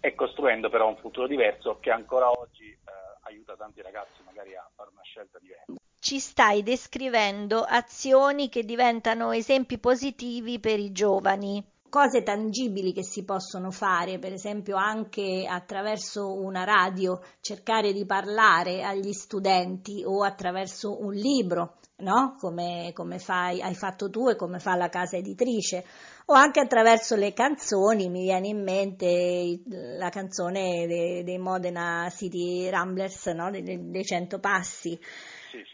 e 0.00 0.14
costruendo 0.14 0.68
però 0.68 0.88
un 0.88 0.96
futuro 0.96 1.26
diverso 1.26 1.78
che 1.80 1.90
ancora 1.90 2.30
oggi 2.30 2.66
eh, 2.68 2.78
aiuta 3.22 3.56
tanti 3.56 3.82
ragazzi 3.82 4.22
magari 4.24 4.54
a 4.54 4.68
fare 4.74 4.90
una 4.92 5.02
scelta 5.02 5.38
diversa. 5.38 5.72
Ci 6.04 6.18
stai 6.18 6.62
descrivendo 6.62 7.62
azioni 7.62 8.50
che 8.50 8.62
diventano 8.62 9.32
esempi 9.32 9.78
positivi 9.78 10.60
per 10.60 10.78
i 10.78 10.92
giovani 10.92 11.64
cose 11.88 12.22
tangibili 12.22 12.92
che 12.92 13.02
si 13.02 13.24
possono 13.24 13.70
fare, 13.70 14.18
per 14.18 14.34
esempio 14.34 14.76
anche 14.76 15.46
attraverso 15.48 16.34
una 16.34 16.64
radio 16.64 17.22
cercare 17.40 17.94
di 17.94 18.04
parlare 18.04 18.82
agli 18.82 19.12
studenti 19.12 20.02
o 20.04 20.24
attraverso 20.24 21.00
un 21.00 21.14
libro, 21.14 21.76
no? 21.98 22.34
come, 22.38 22.90
come 22.92 23.18
fai, 23.18 23.62
hai 23.62 23.74
fatto 23.74 24.10
tu 24.10 24.28
e 24.28 24.36
come 24.36 24.58
fa 24.58 24.74
la 24.74 24.90
casa 24.90 25.16
editrice, 25.16 25.86
o 26.26 26.34
anche 26.34 26.60
attraverso 26.60 27.16
le 27.16 27.32
canzoni, 27.32 28.10
mi 28.10 28.24
viene 28.24 28.48
in 28.48 28.62
mente 28.62 29.62
la 29.96 30.10
canzone 30.10 30.86
dei, 30.86 31.22
dei 31.22 31.38
Modena 31.38 32.10
City 32.10 32.68
Ramblers, 32.68 33.26
no? 33.28 33.50
dei, 33.50 33.62
dei 33.62 34.04
Cento 34.04 34.38
Passi. 34.38 34.98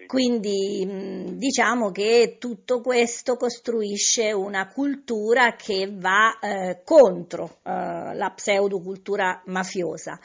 Quindi 0.07 1.37
diciamo 1.37 1.91
che 1.91 2.37
tutto 2.39 2.81
questo 2.81 3.37
costruisce 3.37 4.33
una 4.33 4.69
cultura 4.69 5.55
che 5.55 5.91
va 5.93 6.39
eh, 6.39 6.83
contro 6.85 7.59
eh, 7.63 8.15
la 8.15 8.33
pseudocultura 8.35 9.43
mafiosa. 9.47 10.19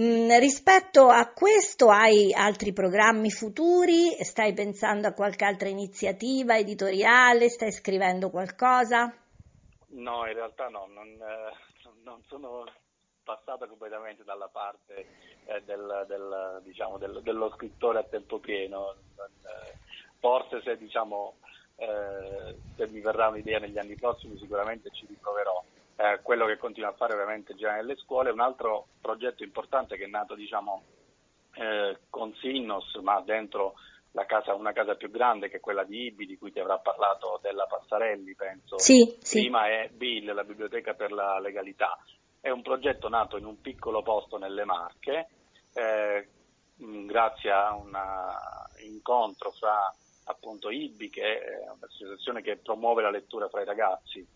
Mm, 0.00 0.30
rispetto 0.38 1.08
a 1.08 1.32
questo 1.32 1.90
hai 1.90 2.32
altri 2.32 2.72
programmi 2.72 3.30
futuri? 3.30 4.16
Stai 4.20 4.52
pensando 4.52 5.08
a 5.08 5.12
qualche 5.12 5.44
altra 5.44 5.68
iniziativa 5.68 6.56
editoriale? 6.56 7.48
Stai 7.48 7.72
scrivendo 7.72 8.30
qualcosa? 8.30 9.12
No, 9.88 10.26
in 10.26 10.34
realtà 10.34 10.68
no, 10.68 10.86
non, 10.86 11.08
eh, 11.08 11.52
non 12.04 12.22
sono 12.28 12.64
passato 13.28 13.66
completamente 13.66 14.24
dalla 14.24 14.48
parte 14.48 15.06
eh, 15.44 15.62
del, 15.64 16.06
del, 16.08 16.62
diciamo, 16.64 16.96
del, 16.96 17.20
dello 17.22 17.50
scrittore 17.50 17.98
a 17.98 18.04
tempo 18.04 18.38
pieno. 18.38 18.94
Eh, 19.16 19.76
forse 20.18 20.62
se, 20.62 20.78
diciamo, 20.78 21.34
eh, 21.76 22.56
se 22.74 22.88
mi 22.88 23.00
verrà 23.00 23.28
un'idea 23.28 23.58
negli 23.58 23.76
anni 23.76 23.96
prossimi 23.96 24.38
sicuramente 24.38 24.88
ci 24.92 25.04
riproverò 25.06 25.62
eh, 25.96 26.20
quello 26.22 26.46
che 26.46 26.56
continuo 26.56 26.88
a 26.88 26.94
fare 26.94 27.12
ovviamente 27.12 27.54
già 27.54 27.74
nelle 27.74 27.96
scuole. 27.96 28.30
Un 28.30 28.40
altro 28.40 28.86
progetto 29.02 29.44
importante 29.44 29.98
che 29.98 30.04
è 30.04 30.08
nato 30.08 30.34
diciamo, 30.34 30.82
eh, 31.52 31.98
con 32.08 32.34
Sinnos, 32.36 32.94
ma 33.02 33.20
dentro 33.20 33.74
casa, 34.24 34.54
una 34.54 34.72
casa 34.72 34.94
più 34.94 35.10
grande 35.10 35.50
che 35.50 35.58
è 35.58 35.60
quella 35.60 35.84
di 35.84 36.06
Ibi, 36.06 36.24
di 36.24 36.38
cui 36.38 36.50
ti 36.50 36.60
avrà 36.60 36.78
parlato 36.78 37.38
della 37.42 37.66
Passarelli, 37.66 38.34
penso. 38.34 38.78
Sì, 38.78 39.16
sì. 39.20 39.40
Prima 39.42 39.68
è 39.68 39.90
Bill, 39.92 40.32
la 40.32 40.44
biblioteca 40.44 40.94
per 40.94 41.12
la 41.12 41.38
legalità. 41.38 41.98
È 42.40 42.50
un 42.50 42.62
progetto 42.62 43.08
nato 43.08 43.36
in 43.36 43.44
un 43.44 43.60
piccolo 43.60 44.02
posto 44.02 44.38
nelle 44.38 44.64
Marche, 44.64 45.28
eh, 45.74 46.28
grazie 46.76 47.50
a 47.50 47.74
un 47.74 47.96
incontro 48.84 49.50
fra 49.52 49.92
appunto 50.24 50.70
IBI, 50.70 51.10
che 51.10 51.40
è 51.40 51.70
un'associazione 51.70 52.42
che 52.42 52.56
promuove 52.56 53.02
la 53.02 53.10
lettura 53.10 53.48
fra 53.48 53.62
i 53.62 53.64
ragazzi, 53.64 54.26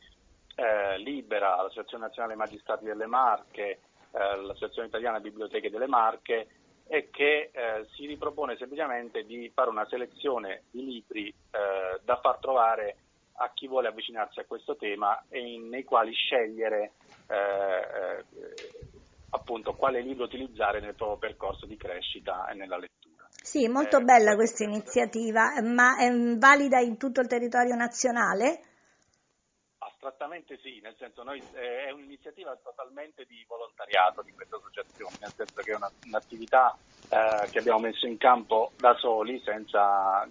eh, 0.55 0.99
Libera, 0.99 1.63
l'Associazione 1.63 2.07
Nazionale 2.07 2.35
Magistrati 2.35 2.85
delle 2.85 3.07
Marche, 3.07 3.81
eh, 4.11 4.37
l'Associazione 4.37 4.89
Italiana 4.89 5.21
Biblioteche 5.21 5.71
delle 5.71 5.87
Marche 5.87 6.49
e 6.87 7.09
che 7.11 7.51
eh, 7.53 7.87
si 7.93 8.07
ripropone 8.07 8.57
semplicemente 8.57 9.25
di 9.25 9.51
fare 9.55 9.71
una 9.71 9.87
selezione 9.87 10.65
di 10.71 10.85
libri 10.85 11.29
eh, 11.29 12.01
da 12.03 12.19
far 12.21 12.39
trovare 12.39 12.97
a 13.37 13.51
chi 13.55 13.67
vuole 13.67 13.89
avvicinarsi 13.89 14.41
a 14.41 14.45
questo 14.45 14.77
tema 14.77 15.25
e 15.29 15.39
in, 15.41 15.69
nei 15.69 15.85
quali 15.85 16.13
scegliere 16.13 16.93
eh, 17.33 18.25
eh, 18.41 18.61
appunto 19.31 19.75
quale 19.75 20.03
libro 20.03 20.25
utilizzare 20.25 20.81
nel 20.81 20.95
proprio 20.95 21.17
percorso 21.17 21.65
di 21.65 21.77
crescita 21.77 22.47
e 22.49 22.55
nella 22.55 22.77
lettura. 22.77 23.27
Sì, 23.31 23.67
molto 23.69 24.01
bella 24.01 24.35
questa 24.35 24.65
iniziativa, 24.65 25.61
ma 25.63 25.97
è 25.97 26.13
valida 26.37 26.79
in 26.79 26.97
tutto 26.99 27.21
il 27.21 27.27
territorio 27.27 27.75
nazionale? 27.75 28.61
Astrattamente 29.79 30.59
sì, 30.59 30.81
nel 30.81 30.95
senso 30.99 31.23
noi, 31.23 31.43
eh, 31.55 31.87
è 31.87 31.91
un'iniziativa 31.91 32.57
totalmente 32.63 33.25
di 33.25 33.45
volontariato 33.49 34.23
di 34.23 34.33
questa 34.33 34.57
associazione, 34.57 35.17
nel 35.21 35.33
senso 35.35 35.61
che 35.63 35.73
è 35.73 35.75
una, 35.75 35.91
un'attività 36.07 36.77
eh, 37.09 37.49
che 37.51 37.59
abbiamo 37.59 37.81
messo 37.81 38.07
in 38.07 38.19
campo 38.19 38.73
da 38.77 38.95
soli, 38.95 39.41
senza 39.45 40.29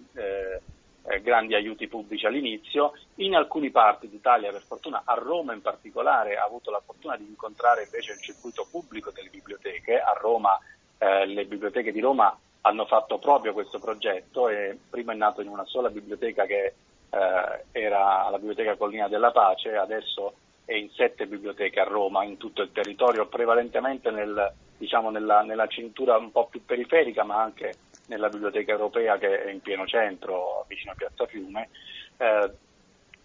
eh, 1.04 1.20
grandi 1.20 1.54
aiuti 1.54 1.88
pubblici 1.88 2.26
all'inizio. 2.26 2.92
In 3.16 3.34
alcune 3.34 3.70
parti 3.70 4.08
d'Italia, 4.08 4.50
per 4.50 4.62
fortuna, 4.62 5.02
a 5.04 5.14
Roma 5.14 5.52
in 5.52 5.62
particolare, 5.62 6.36
ha 6.36 6.44
avuto 6.44 6.70
la 6.70 6.82
fortuna 6.84 7.16
di 7.16 7.26
incontrare 7.26 7.84
invece 7.84 8.12
il 8.12 8.20
circuito 8.20 8.66
pubblico 8.70 9.10
delle 9.10 9.30
biblioteche. 9.30 9.98
A 9.98 10.16
Roma 10.20 10.58
eh, 10.98 11.26
le 11.26 11.44
biblioteche 11.44 11.92
di 11.92 12.00
Roma 12.00 12.36
hanno 12.62 12.86
fatto 12.86 13.18
proprio 13.18 13.52
questo 13.52 13.78
progetto 13.78 14.48
e 14.48 14.78
prima 14.88 15.12
è 15.12 15.16
nato 15.16 15.40
in 15.40 15.48
una 15.48 15.64
sola 15.64 15.90
biblioteca 15.90 16.46
che 16.46 16.74
eh, 17.10 17.64
era 17.72 18.28
la 18.30 18.38
Biblioteca 18.38 18.76
Collina 18.76 19.08
della 19.08 19.32
Pace, 19.32 19.76
adesso 19.76 20.34
è 20.64 20.74
in 20.74 20.90
sette 20.90 21.26
biblioteche 21.26 21.80
a 21.80 21.84
Roma, 21.84 22.24
in 22.24 22.36
tutto 22.36 22.62
il 22.62 22.72
territorio, 22.72 23.26
prevalentemente 23.26 24.10
nel, 24.10 24.52
diciamo, 24.78 25.10
nella, 25.10 25.42
nella, 25.42 25.66
cintura 25.66 26.16
un 26.16 26.30
po' 26.30 26.46
più 26.46 26.64
periferica, 26.64 27.24
ma 27.24 27.42
anche 27.42 27.74
nella 28.06 28.28
biblioteca 28.28 28.72
europea 28.72 29.18
che 29.18 29.44
è 29.44 29.50
in 29.50 29.60
pieno 29.60 29.86
centro, 29.86 30.64
vicino 30.68 30.92
a 30.92 30.96
Piazza 30.96 31.26
Fiume. 31.26 31.68
Eh, 32.16 32.50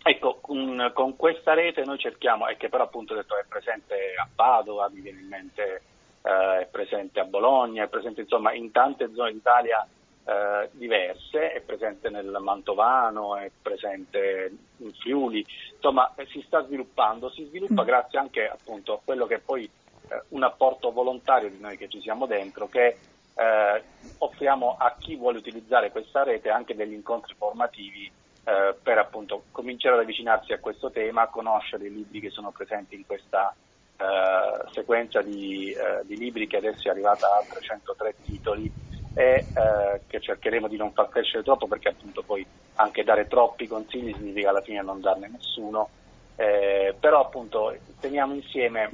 ecco, 0.03 0.37
con, 0.41 0.91
con, 0.93 1.15
questa 1.15 1.53
rete 1.53 1.83
noi 1.83 1.97
cerchiamo, 1.97 2.47
e 2.47 2.57
che 2.57 2.69
però 2.69 2.83
appunto 2.83 3.13
detto, 3.13 3.37
è 3.37 3.45
presente 3.47 4.13
a 4.17 4.27
Padova, 4.33 4.89
mi 4.89 5.01
viene 5.01 5.21
in 5.21 5.27
mente, 5.27 5.81
eh, 6.21 6.59
è 6.61 6.67
presente 6.69 7.19
a 7.19 7.25
Bologna, 7.25 7.83
è 7.83 7.87
presente 7.87 8.21
insomma 8.21 8.53
in 8.53 8.71
tante 8.71 9.11
zone 9.13 9.33
d'Italia 9.33 9.87
eh, 10.27 10.69
diverse, 10.73 11.53
è 11.53 11.61
presente 11.61 12.09
nel 12.09 12.35
Mantovano, 12.39 13.37
è 13.37 13.49
presente 13.61 14.51
in 14.77 14.93
Friuli, 14.93 15.45
insomma 15.73 16.13
eh, 16.15 16.25
si 16.27 16.43
sta 16.45 16.65
sviluppando, 16.65 17.29
si 17.29 17.45
sviluppa 17.45 17.83
mm. 17.83 17.85
grazie 17.85 18.19
anche 18.19 18.47
appunto 18.47 18.93
a 18.93 18.99
quello 19.03 19.25
che 19.25 19.35
è 19.35 19.39
poi 19.39 19.63
eh, 20.09 20.21
un 20.29 20.43
apporto 20.43 20.91
volontario 20.91 21.49
di 21.49 21.59
noi 21.59 21.77
che 21.77 21.87
ci 21.87 22.01
siamo 22.01 22.25
dentro, 22.25 22.67
che 22.67 22.97
eh, 23.37 23.83
offriamo 24.17 24.75
a 24.77 24.95
chi 24.97 25.15
vuole 25.15 25.37
utilizzare 25.37 25.91
questa 25.91 26.23
rete 26.23 26.49
anche 26.49 26.75
degli 26.75 26.93
incontri 26.93 27.35
formativi 27.37 28.11
eh, 28.43 28.75
per 28.81 28.97
appunto 28.97 29.43
cominciare 29.51 29.95
ad 29.95 30.01
avvicinarsi 30.01 30.53
a 30.53 30.59
questo 30.59 30.89
tema, 30.89 31.27
conoscere 31.27 31.85
i 31.85 31.93
libri 31.93 32.19
che 32.19 32.29
sono 32.29 32.51
presenti 32.51 32.95
in 32.95 33.05
questa 33.05 33.53
eh, 33.97 34.71
sequenza 34.71 35.21
di, 35.21 35.75
di 36.05 36.17
libri 36.17 36.47
che 36.47 36.57
adesso 36.57 36.87
è 36.87 36.91
arrivata 36.91 37.27
a 37.27 37.45
303 37.47 38.15
titoli 38.23 38.71
e 39.13 39.45
eh, 39.51 40.01
che 40.05 40.19
cercheremo 40.19 40.67
di 40.67 40.77
non 40.77 40.93
far 40.93 41.09
crescere 41.09 41.43
troppo 41.43 41.67
perché 41.67 41.89
appunto 41.89 42.21
poi 42.21 42.45
anche 42.75 43.03
dare 43.03 43.27
troppi 43.27 43.65
consigli 43.67 44.13
significa 44.13 44.49
alla 44.49 44.61
fine 44.61 44.81
non 44.83 45.01
darne 45.01 45.27
nessuno, 45.27 45.89
eh, 46.35 46.95
però 46.99 47.21
appunto 47.21 47.75
teniamo 47.99 48.35
insieme 48.35 48.89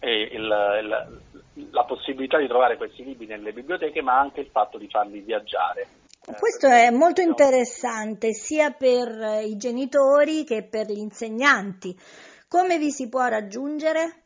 eh, 0.00 0.22
il, 0.32 0.42
il, 1.54 1.68
la 1.70 1.84
possibilità 1.84 2.38
di 2.38 2.48
trovare 2.48 2.76
questi 2.76 3.04
libri 3.04 3.26
nelle 3.26 3.52
biblioteche 3.52 4.02
ma 4.02 4.18
anche 4.18 4.40
il 4.40 4.48
fatto 4.50 4.78
di 4.78 4.88
farli 4.88 5.20
viaggiare. 5.20 5.86
Eh, 6.26 6.34
Questo 6.38 6.66
è 6.66 6.90
molto 6.90 7.20
interessante 7.20 8.32
sia 8.32 8.72
per 8.72 9.42
i 9.44 9.56
genitori 9.56 10.44
che 10.44 10.64
per 10.64 10.86
gli 10.86 10.98
insegnanti. 10.98 11.96
Come 12.48 12.78
vi 12.78 12.90
si 12.90 13.08
può 13.08 13.26
raggiungere? 13.28 14.20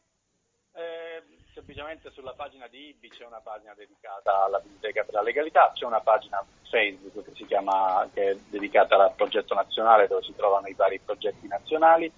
semplicemente 1.64 2.10
sulla 2.10 2.34
pagina 2.36 2.68
di 2.68 2.88
IBI 2.88 3.08
c'è 3.08 3.24
una 3.24 3.40
pagina 3.42 3.72
dedicata 3.74 4.44
alla 4.44 4.58
biblioteca 4.58 5.02
per 5.02 5.14
la 5.14 5.22
legalità, 5.22 5.70
c'è 5.72 5.86
una 5.86 6.00
pagina 6.00 6.44
Facebook 6.68 7.24
che 7.24 7.34
si 7.34 7.46
chiama 7.46 8.06
che 8.12 8.30
è 8.30 8.36
dedicata 8.48 8.96
al 8.96 9.14
progetto 9.16 9.54
nazionale 9.54 10.06
dove 10.06 10.22
si 10.22 10.34
trovano 10.36 10.66
i 10.66 10.74
vari 10.74 11.00
progetti 11.02 11.46
nazionali. 11.46 12.12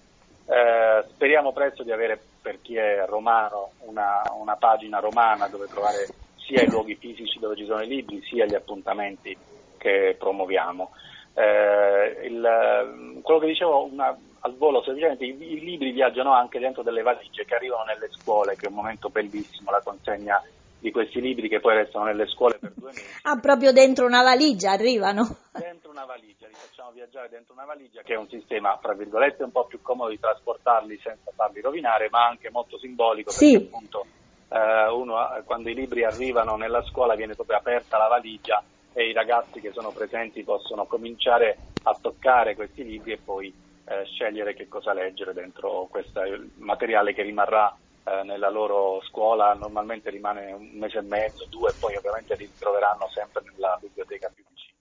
Eh, 0.48 1.04
speriamo 1.11 1.52
presto 1.52 1.82
di 1.82 1.92
avere 1.92 2.20
per 2.47 2.61
chi 2.62 2.76
è 2.76 3.05
romano 3.09 3.72
una, 3.86 4.22
una, 4.38 4.55
pagina 4.55 5.01
romana 5.01 5.49
dove 5.49 5.66
trovare 5.66 6.07
sia 6.36 6.62
i 6.62 6.70
luoghi 6.70 6.94
fisici 6.94 7.40
dove 7.40 7.57
ci 7.57 7.66
sono 7.66 7.82
i 7.82 7.88
libri 7.88 8.22
sia 8.22 8.44
gli 8.44 8.55
appuntamenti 8.55 9.36
che 9.76 10.14
promuoviamo. 10.16 10.92
Eh, 11.34 12.24
il, 12.28 13.20
quello 13.20 13.40
che 13.40 13.47
dicevo, 13.49 13.82
una, 13.86 14.16
al 14.42 14.57
volo 14.57 14.80
semplicemente 14.84 15.24
i, 15.24 15.36
i, 15.36 15.59
libri 15.59 15.90
viaggiano 15.90 16.34
anche 16.34 16.61
dentro 16.61 16.84
delle 16.84 17.03
valigie 17.03 17.44
che 17.44 17.57
arrivano 17.57 17.82
nelle 17.82 18.09
scuole, 18.12 18.55
che 18.55 18.66
è 18.66 18.68
un 18.68 18.76
momento 18.76 19.09
bellissimo, 19.09 19.72
la 19.72 19.82
consegna 19.82 20.40
di 20.78 20.90
questi 20.90 21.20
libri 21.20 21.48
che 21.48 21.60
poi 21.60 21.74
restano 21.74 22.04
nelle 22.04 22.26
scuole 22.26 22.58
per 22.58 22.72
due 22.74 22.90
mesi. 22.92 23.04
Ah, 23.22 23.38
proprio 23.38 23.72
dentro 23.72 24.06
una 24.06 24.22
valigia 24.22 24.72
arrivano? 24.72 25.36
Dentro 25.52 25.90
una 25.90 26.04
valigia, 26.04 26.46
li 26.46 26.54
facciamo 26.54 26.90
viaggiare 26.92 27.28
dentro 27.28 27.54
una 27.54 27.64
valigia 27.64 28.02
che 28.02 28.14
è 28.14 28.16
un 28.16 28.28
sistema, 28.28 28.78
fra 28.80 28.94
virgolette, 28.94 29.44
un 29.44 29.52
po' 29.52 29.66
più 29.66 29.80
comodo 29.80 30.10
di 30.10 30.20
trasportarli 30.20 30.98
senza 31.02 31.30
farli 31.34 31.60
rovinare, 31.60 32.08
ma 32.10 32.26
anche 32.26 32.50
molto 32.50 32.78
simbolico 32.78 33.30
sì. 33.30 33.52
perché 33.52 33.66
appunto 33.66 34.06
eh, 34.48 34.88
uno, 34.90 35.42
quando 35.44 35.70
i 35.70 35.74
libri 35.74 36.04
arrivano 36.04 36.56
nella 36.56 36.82
scuola 36.84 37.14
viene 37.14 37.34
proprio 37.34 37.56
aperta 37.56 37.98
la 37.98 38.08
valigia 38.08 38.62
e 38.92 39.08
i 39.08 39.12
ragazzi 39.12 39.60
che 39.60 39.72
sono 39.72 39.90
presenti 39.90 40.42
possono 40.42 40.86
cominciare 40.86 41.58
a 41.82 41.96
toccare 42.00 42.54
questi 42.54 42.84
libri 42.84 43.12
e 43.12 43.18
poi 43.22 43.52
eh, 43.84 44.04
scegliere 44.04 44.54
che 44.54 44.68
cosa 44.68 44.92
leggere 44.92 45.32
dentro 45.32 45.86
questo 45.90 46.20
materiale 46.56 47.12
che 47.12 47.22
rimarrà 47.22 47.76
eh, 48.07 48.22
nella 48.22 48.50
loro 48.50 49.00
scuola, 49.02 49.52
normalmente 49.54 50.11
rimane 50.11 50.52
un 50.52 50.70
mese 50.74 50.98
e 50.98 51.02
mezzo, 51.02 51.46
due, 51.48 51.74
poi 51.76 51.96
ovviamente 51.96 52.36
li 52.36 52.48
troveranno 52.57 53.09
sempre 53.12 53.42
nella 53.50 53.76
biblioteca 53.80 54.30
più 54.32 54.44
vicina. 54.48 54.74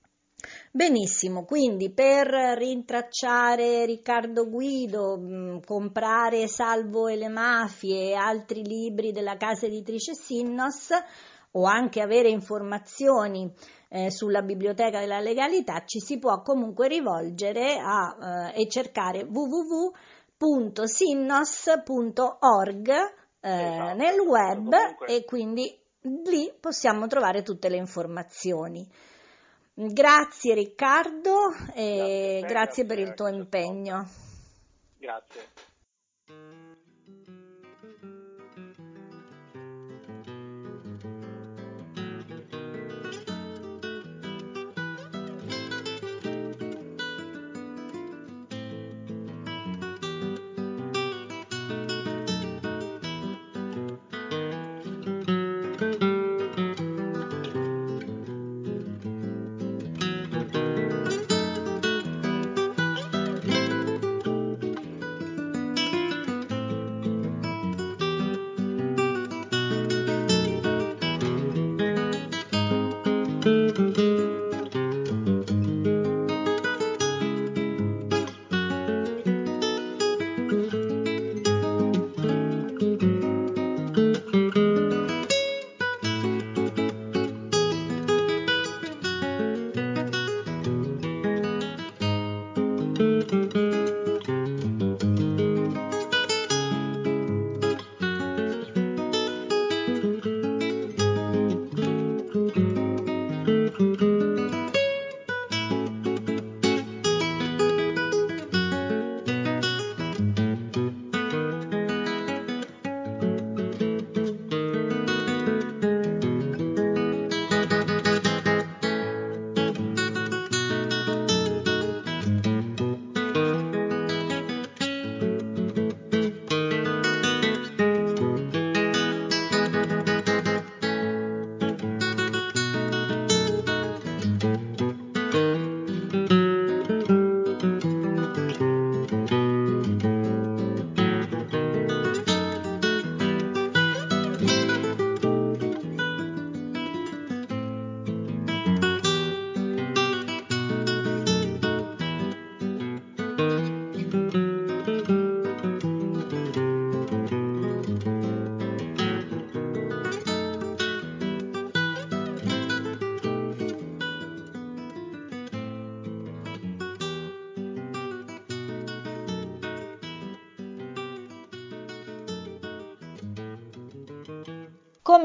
Benissimo, 0.71 1.43
quindi 1.43 1.91
per 1.91 2.27
rintracciare 2.27 3.85
Riccardo 3.85 4.47
Guido, 4.47 5.17
mh, 5.17 5.61
comprare 5.65 6.47
Salvo 6.47 7.07
e 7.07 7.15
le 7.15 7.29
mafie 7.29 8.11
e 8.11 8.13
altri 8.13 8.61
libri 8.61 9.11
della 9.11 9.37
casa 9.37 9.65
editrice 9.65 10.13
Sinnos 10.13 10.89
o 11.51 11.65
anche 11.65 12.01
avere 12.01 12.29
informazioni 12.29 13.51
eh, 13.89 14.11
sulla 14.11 14.41
biblioteca 14.41 14.99
della 14.99 15.19
legalità, 15.19 15.83
ci 15.85 15.99
si 15.99 16.19
può 16.19 16.41
comunque 16.41 16.89
rivolgere 16.89 17.79
a, 17.79 18.51
eh, 18.53 18.61
e 18.61 18.67
cercare 18.67 19.25
www.sinnos.org 20.37 22.89
eh, 22.89 23.05
esatto. 23.39 23.95
nel 23.95 24.19
web 24.19 24.69
comunque. 24.69 25.07
e 25.07 25.25
quindi 25.25 25.75
lì 26.25 26.53
possiamo 26.59 27.07
trovare 27.07 27.41
tutte 27.41 27.69
le 27.69 27.77
informazioni. 27.77 28.85
Grazie 29.73 30.53
Riccardo 30.53 31.49
e 31.73 32.41
grazie, 32.41 32.47
grazie 32.47 32.85
per 32.85 32.99
il 32.99 33.13
tuo 33.13 33.27
impegno. 33.27 34.05
Grazie. 34.97 35.47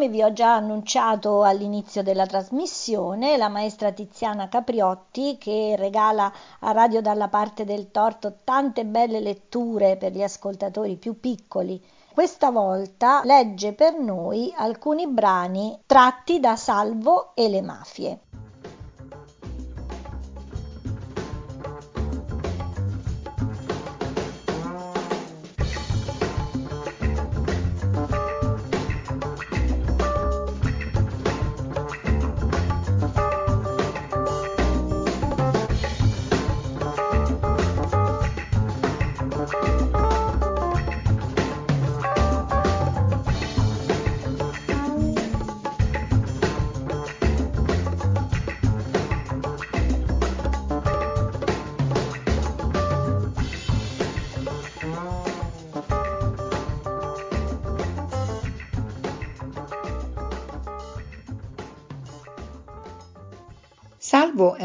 Come 0.00 0.12
vi 0.12 0.22
ho 0.22 0.32
già 0.32 0.54
annunciato 0.54 1.42
all'inizio 1.42 2.02
della 2.02 2.24
trasmissione, 2.24 3.36
la 3.36 3.50
maestra 3.50 3.92
Tiziana 3.92 4.48
Capriotti, 4.48 5.36
che 5.36 5.74
regala 5.76 6.32
a 6.60 6.72
Radio 6.72 7.02
dalla 7.02 7.28
parte 7.28 7.66
del 7.66 7.90
torto 7.90 8.36
tante 8.42 8.86
belle 8.86 9.20
letture 9.20 9.98
per 9.98 10.12
gli 10.12 10.22
ascoltatori 10.22 10.96
più 10.96 11.20
piccoli, 11.20 11.78
questa 12.14 12.50
volta 12.50 13.20
legge 13.24 13.74
per 13.74 13.98
noi 13.98 14.50
alcuni 14.56 15.06
brani 15.06 15.78
tratti 15.84 16.40
da 16.40 16.56
Salvo 16.56 17.32
e 17.34 17.50
le 17.50 17.60
mafie. 17.60 18.20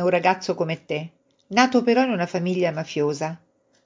Un 0.05 0.11
ragazzo 0.11 0.55
come 0.55 0.85
te, 0.85 1.11
nato 1.47 1.83
però 1.83 2.03
in 2.03 2.11
una 2.11 2.27
famiglia 2.27 2.71
mafiosa. 2.71 3.39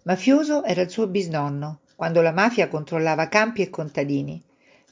Mafioso 0.03 0.63
era 0.63 0.81
il 0.81 0.89
suo 0.89 1.07
bisnonno, 1.07 1.79
quando 1.95 2.21
la 2.21 2.31
mafia 2.31 2.67
controllava 2.67 3.27
campi 3.27 3.61
e 3.61 3.69
contadini. 3.69 4.41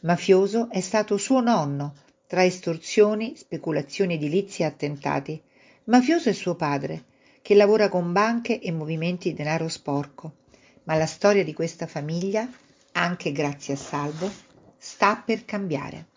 Mafioso 0.01 0.69
è 0.69 0.79
stato 0.79 1.17
suo 1.17 1.41
nonno, 1.41 1.95
tra 2.27 2.43
estorsioni, 2.43 3.35
speculazioni 3.35 4.15
edilizie 4.15 4.65
e 4.65 4.67
attentati. 4.69 5.41
Mafioso 5.85 6.29
è 6.29 6.33
suo 6.33 6.55
padre, 6.55 7.05
che 7.41 7.55
lavora 7.55 7.89
con 7.89 8.11
banche 8.11 8.59
e 8.59 8.71
movimenti 8.71 9.29
di 9.29 9.35
denaro 9.35 9.67
sporco. 9.67 10.33
Ma 10.83 10.95
la 10.95 11.05
storia 11.05 11.43
di 11.43 11.53
questa 11.53 11.87
famiglia, 11.87 12.49
anche 12.93 13.31
grazie 13.33 13.73
a 13.73 13.77
Salvo, 13.77 14.31
sta 14.77 15.21
per 15.25 15.43
cambiare. 15.43 16.07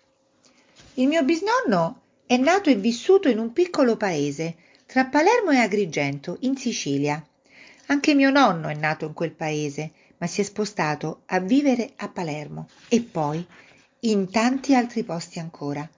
Il 0.94 1.08
mio 1.08 1.24
bisnonno 1.24 2.02
è 2.26 2.36
nato 2.36 2.70
e 2.70 2.76
vissuto 2.76 3.28
in 3.28 3.38
un 3.38 3.52
piccolo 3.52 3.96
paese 3.96 4.56
tra 4.90 5.04
Palermo 5.04 5.52
e 5.52 5.58
Agrigento, 5.58 6.38
in 6.40 6.56
Sicilia. 6.56 7.24
Anche 7.86 8.12
mio 8.16 8.30
nonno 8.30 8.66
è 8.66 8.74
nato 8.74 9.06
in 9.06 9.12
quel 9.12 9.30
paese, 9.30 9.92
ma 10.16 10.26
si 10.26 10.40
è 10.40 10.44
spostato 10.44 11.22
a 11.26 11.38
vivere 11.38 11.92
a 11.94 12.08
Palermo 12.08 12.68
e 12.88 13.00
poi 13.00 13.46
in 14.00 14.28
tanti 14.32 14.74
altri 14.74 15.04
posti 15.04 15.38
ancora. 15.38 15.88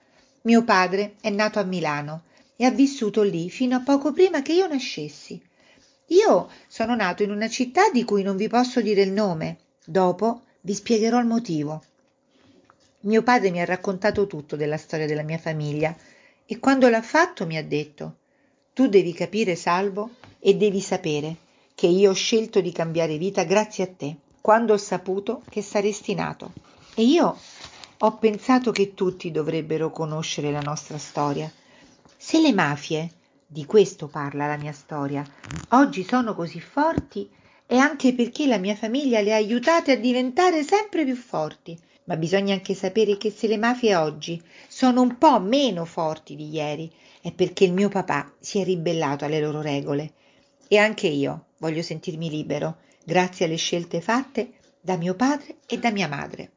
Mio 0.43 0.63
padre 0.63 1.15
è 1.21 1.31
nato 1.31 1.57
a 1.57 1.63
Milano 1.63 2.25
e 2.55 2.65
ha 2.65 2.69
vissuto 2.69 3.23
lì 3.23 3.49
fino 3.49 3.75
a 3.75 3.79
poco 3.79 4.13
prima 4.13 4.43
che 4.43 4.53
io 4.53 4.67
nascessi. 4.67 5.41
Io 6.09 6.51
sono 6.67 6.93
nato 6.93 7.23
in 7.23 7.31
una 7.31 7.49
città 7.49 7.89
di 7.89 8.03
cui 8.03 8.21
non 8.21 8.37
vi 8.37 8.47
posso 8.47 8.79
dire 8.79 9.01
il 9.01 9.11
nome. 9.11 9.57
Dopo 9.83 10.43
vi 10.61 10.75
spiegherò 10.75 11.17
il 11.17 11.25
motivo. 11.25 11.83
Mio 12.99 13.23
padre 13.23 13.49
mi 13.49 13.59
ha 13.59 13.65
raccontato 13.65 14.27
tutto 14.27 14.55
della 14.55 14.77
storia 14.77 15.07
della 15.07 15.23
mia 15.23 15.39
famiglia 15.39 15.97
e 16.45 16.59
quando 16.59 16.89
l'ha 16.89 17.01
fatto 17.01 17.47
mi 17.47 17.57
ha 17.57 17.63
detto 17.63 18.17
tu 18.73 18.87
devi 18.87 19.13
capire 19.13 19.55
salvo 19.55 20.11
e 20.39 20.55
devi 20.55 20.81
sapere 20.81 21.35
che 21.75 21.87
io 21.87 22.11
ho 22.11 22.15
scelto 22.15 22.59
di 22.59 22.71
cambiare 22.71 23.17
vita 23.17 23.43
grazie 23.43 23.83
a 23.83 23.87
te 23.87 24.15
quando 24.41 24.73
ho 24.73 24.77
saputo 24.77 25.41
che 25.49 25.61
saresti 25.61 26.13
nato. 26.15 26.51
E 26.95 27.03
io 27.03 27.37
ho 27.97 28.17
pensato 28.17 28.71
che 28.71 28.93
tutti 28.93 29.31
dovrebbero 29.31 29.89
conoscere 29.89 30.51
la 30.51 30.59
nostra 30.59 30.97
storia. 30.97 31.51
Se 32.17 32.41
le 32.41 32.53
mafie 32.53 33.11
di 33.53 33.65
questo 33.65 34.07
parla 34.07 34.47
la 34.47 34.57
mia 34.57 34.71
storia 34.71 35.23
oggi 35.69 36.03
sono 36.03 36.33
così 36.33 36.59
forti 36.59 37.29
è 37.67 37.75
anche 37.75 38.15
perché 38.15 38.47
la 38.47 38.57
mia 38.57 38.75
famiglia 38.75 39.21
le 39.21 39.31
ha 39.31 39.35
aiutate 39.35 39.91
a 39.91 39.95
diventare 39.95 40.63
sempre 40.63 41.05
più 41.05 41.15
forti 41.15 41.79
ma 42.05 42.17
bisogna 42.17 42.53
anche 42.53 42.73
sapere 42.73 43.17
che 43.17 43.31
se 43.31 43.47
le 43.47 43.57
mafie 43.57 43.95
oggi 43.95 44.41
sono 44.67 45.01
un 45.01 45.17
po' 45.17 45.39
meno 45.39 45.85
forti 45.85 46.35
di 46.35 46.49
ieri 46.49 46.91
è 47.21 47.31
perché 47.31 47.63
il 47.63 47.73
mio 47.73 47.89
papà 47.89 48.33
si 48.39 48.59
è 48.59 48.63
ribellato 48.63 49.25
alle 49.25 49.39
loro 49.39 49.61
regole 49.61 50.13
e 50.67 50.77
anche 50.77 51.07
io 51.07 51.45
voglio 51.57 51.81
sentirmi 51.81 52.29
libero 52.29 52.77
grazie 53.05 53.45
alle 53.45 53.55
scelte 53.55 54.01
fatte 54.01 54.53
da 54.81 54.97
mio 54.97 55.15
padre 55.15 55.57
e 55.65 55.77
da 55.77 55.91
mia 55.91 56.07
madre. 56.07 56.51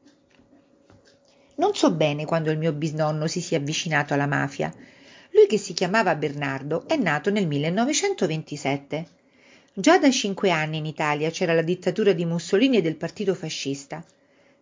Non 1.55 1.73
so 1.73 1.91
bene 1.91 2.25
quando 2.25 2.51
il 2.51 2.57
mio 2.57 2.73
bisnonno 2.73 3.27
si 3.27 3.41
sia 3.41 3.57
avvicinato 3.57 4.13
alla 4.13 4.27
mafia. 4.27 4.73
Lui 5.31 5.47
che 5.47 5.57
si 5.57 5.73
chiamava 5.73 6.15
Bernardo 6.15 6.87
è 6.87 6.97
nato 6.97 7.31
nel 7.31 7.47
1927. 7.47 9.07
Già 9.73 9.97
da 9.97 10.11
cinque 10.11 10.51
anni 10.51 10.77
in 10.77 10.85
Italia 10.85 11.29
c'era 11.29 11.53
la 11.53 11.61
dittatura 11.61 12.11
di 12.11 12.25
Mussolini 12.25 12.77
e 12.77 12.81
del 12.81 12.95
partito 12.95 13.33
fascista. 13.33 14.03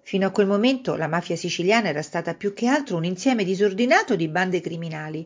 Fino 0.07 0.27
a 0.27 0.29
quel 0.29 0.45
momento 0.45 0.95
la 0.95 1.07
mafia 1.07 1.35
siciliana 1.35 1.89
era 1.89 2.03
stata 2.03 2.35
più 2.35 2.53
che 2.53 2.67
altro 2.67 2.95
un 2.95 3.05
insieme 3.05 3.43
disordinato 3.43 4.15
di 4.15 4.27
bande 4.27 4.61
criminali. 4.61 5.25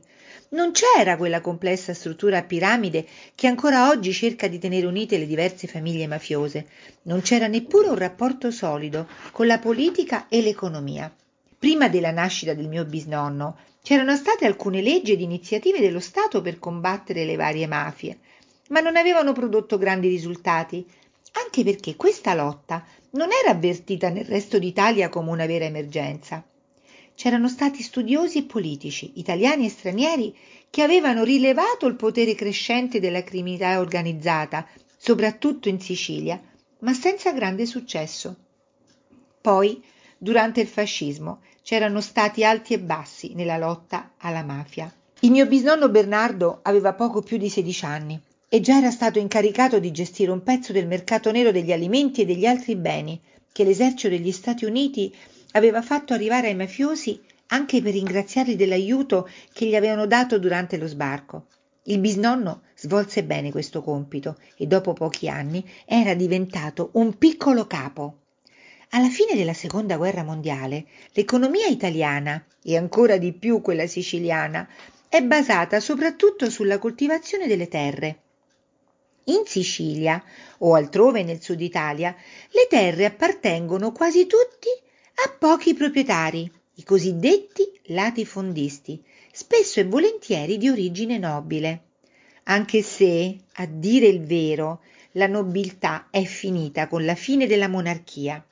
Non 0.52 0.72
c'era 0.72 1.18
quella 1.18 1.42
complessa 1.42 1.94
struttura 1.94 2.38
a 2.38 2.44
piramide 2.44 3.06
che 3.36 3.48
ancora 3.48 3.90
oggi 3.90 4.14
cerca 4.14 4.48
di 4.48 4.58
tenere 4.58 4.88
unite 4.88 5.18
le 5.18 5.28
diverse 5.28 5.68
famiglie 5.68 6.08
mafiose. 6.08 6.68
Non 7.04 7.20
c'era 7.20 7.48
neppure 7.48 7.90
un 7.90 7.98
rapporto 7.98 8.52
solido 8.52 9.06
con 9.34 9.48
la 9.48 9.60
politica 9.60 10.30
e 10.30 10.42
l'economia. 10.42 11.14
Prima 11.60 11.90
della 11.90 12.12
nascita 12.12 12.54
del 12.54 12.70
mio 12.70 12.86
bisnonno 12.86 13.58
c'erano 13.84 14.16
state 14.16 14.46
alcune 14.46 14.82
leggi 14.82 15.12
ed 15.12 15.20
iniziative 15.20 15.82
dello 15.82 16.00
Stato 16.00 16.40
per 16.40 16.58
combattere 16.58 17.26
le 17.26 17.36
varie 17.36 17.68
mafie, 17.68 18.20
ma 18.70 18.80
non 18.80 18.96
avevano 18.96 19.34
prodotto 19.34 19.78
grandi 19.78 20.08
risultati, 20.08 20.88
anche 21.34 21.64
perché 21.64 21.96
questa 21.96 22.34
lotta 22.34 22.86
non 23.12 23.30
era 23.32 23.52
avvertita 23.52 24.10
nel 24.10 24.26
resto 24.26 24.60
d'Italia 24.60 25.10
come 25.10 25.32
una 25.32 25.46
vera 25.46 25.66
emergenza. 25.66 26.44
C'erano 27.16 27.50
stati 27.50 27.82
studiosi 27.82 28.40
e 28.40 28.44
politici, 28.44 29.14
italiani 29.16 29.66
e 29.66 29.70
stranieri, 29.70 30.36
che 30.70 30.84
avevano 30.84 31.24
rilevato 31.24 31.86
il 31.88 31.96
potere 31.96 32.36
crescente 32.36 33.00
della 33.00 33.24
criminalità 33.24 33.80
organizzata, 33.80 34.66
soprattutto 34.96 35.68
in 35.68 35.80
Sicilia, 35.80 36.42
ma 36.80 36.94
senza 36.94 37.32
grande 37.34 37.66
successo. 37.66 38.36
Poi, 39.42 39.84
durante 40.18 40.62
il 40.62 40.68
fascismo, 40.68 41.42
c'erano 41.64 42.00
stati 42.02 42.44
alti 42.44 42.74
e 42.74 42.80
bassi 42.80 43.34
nella 43.34 43.58
lotta 43.58 44.14
alla 44.18 44.44
mafia. 44.44 44.94
Il 45.22 45.32
mio 45.32 45.46
bisnonno 45.46 45.90
Bernardo 45.90 46.60
aveva 46.62 46.94
poco 46.94 47.22
più 47.22 47.38
di 47.38 47.50
16 47.50 47.86
anni 47.86 48.22
e 48.52 48.62
già 48.62 48.78
era 48.80 48.90
stato 48.90 49.20
incaricato 49.20 49.78
di 49.78 49.92
gestire 49.92 50.32
un 50.32 50.42
pezzo 50.42 50.74
del 50.74 50.88
mercato 50.88 51.32
nero 51.32 51.52
degli 51.52 51.72
alimenti 51.72 52.22
e 52.22 52.26
degli 52.26 52.48
altri 52.48 52.76
beni 52.76 53.22
che 53.52 53.64
l'esercito 53.64 54.10
degli 54.10 54.32
Stati 54.32 54.66
Uniti 54.66 55.16
aveva 55.52 55.84
fatto 55.84 56.14
arrivare 56.14 56.48
ai 56.48 56.56
mafiosi 56.56 57.22
anche 57.48 57.82
per 57.82 57.94
ringraziarli 57.94 58.56
dell'aiuto 58.56 59.30
che 59.54 59.68
gli 59.68 59.76
avevano 59.76 60.08
dato 60.08 60.40
durante 60.40 60.78
lo 60.78 60.88
sbarco. 60.88 61.46
Il 61.84 62.00
bisnonno 62.00 62.62
svolse 62.76 63.24
bene 63.24 63.52
questo 63.52 63.84
compito 63.84 64.38
e 64.58 64.66
dopo 64.66 64.94
pochi 64.94 65.30
anni 65.30 65.64
era 65.86 66.16
diventato 66.16 66.90
un 66.94 67.18
piccolo 67.18 67.68
capo. 67.68 68.18
Alla 68.90 69.10
fine 69.10 69.36
della 69.36 69.54
seconda 69.54 69.98
guerra 69.98 70.24
mondiale 70.24 70.86
l'economia 71.14 71.68
italiana 71.68 72.44
e 72.64 72.76
ancora 72.76 73.18
di 73.18 73.32
più 73.34 73.62
quella 73.62 73.86
siciliana 73.86 74.68
è 75.08 75.22
basata 75.22 75.80
soprattutto 75.80 76.50
sulla 76.50 76.80
coltivazione 76.80 77.46
delle 77.46 77.68
terre 77.68 78.22
in 79.30 79.44
Sicilia 79.46 80.24
o 80.60 80.76
altrove 80.76 81.24
nel 81.24 81.42
sud 81.42 81.62
Italia 81.62 82.16
le 82.52 82.68
terre 82.70 83.06
appartengono 83.06 83.92
quasi 83.92 84.28
tutti 84.28 84.70
a 85.26 85.36
pochi 85.38 85.74
proprietari, 85.74 86.50
i 86.76 86.84
cosiddetti 86.84 87.64
latifondisti, 87.88 89.04
spesso 89.32 89.80
e 89.80 89.86
volentieri 89.86 90.58
di 90.58 90.70
origine 90.70 91.18
nobile. 91.18 91.84
Anche 92.44 92.82
se, 92.82 93.38
a 93.54 93.66
dire 93.66 94.08
il 94.08 94.22
vero, 94.22 94.82
la 95.14 95.28
nobiltà 95.28 96.08
è 96.10 96.24
finita 96.24 96.88
con 96.88 97.04
la 97.04 97.16
fine 97.16 97.48
della 97.48 97.68
monarchia. 97.68 98.44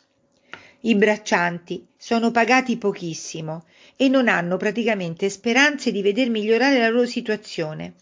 I 0.82 0.96
braccianti 0.96 1.88
sono 1.98 2.32
pagati 2.32 2.78
pochissimo 2.78 3.66
e 3.96 4.10
non 4.10 4.28
hanno 4.28 4.58
praticamente 4.58 5.30
speranze 5.30 5.92
di 5.92 6.02
veder 6.02 6.30
migliorare 6.30 6.80
la 6.80 6.90
loro 6.90 7.06
situazione. 7.06 7.94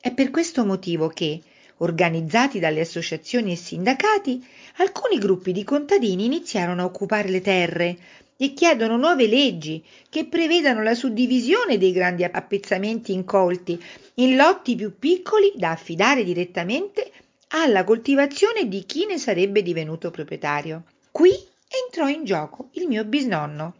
È 0.00 0.12
per 0.12 0.30
questo 0.30 0.64
motivo 0.64 1.08
che, 1.08 1.40
organizzati 1.80 2.58
dalle 2.58 2.80
associazioni 2.80 3.52
e 3.52 3.56
sindacati, 3.56 4.44
alcuni 4.76 5.18
gruppi 5.18 5.52
di 5.52 5.64
contadini 5.64 6.24
iniziarono 6.24 6.82
a 6.82 6.86
occupare 6.86 7.28
le 7.28 7.40
terre 7.40 7.98
e 8.36 8.54
chiedono 8.54 8.96
nuove 8.96 9.26
leggi 9.26 9.84
che 10.08 10.24
prevedano 10.24 10.82
la 10.82 10.94
suddivisione 10.94 11.76
dei 11.76 11.92
grandi 11.92 12.24
appezzamenti 12.24 13.12
incolti 13.12 13.78
in 14.14 14.36
lotti 14.36 14.76
più 14.76 14.98
piccoli 14.98 15.52
da 15.56 15.72
affidare 15.72 16.24
direttamente 16.24 17.12
alla 17.48 17.84
coltivazione 17.84 18.68
di 18.68 18.84
chi 18.86 19.06
ne 19.06 19.18
sarebbe 19.18 19.62
divenuto 19.62 20.10
proprietario. 20.10 20.84
Qui 21.10 21.30
entrò 21.68 22.08
in 22.08 22.24
gioco 22.24 22.68
il 22.72 22.86
mio 22.86 23.04
bisnonno. 23.04 23.74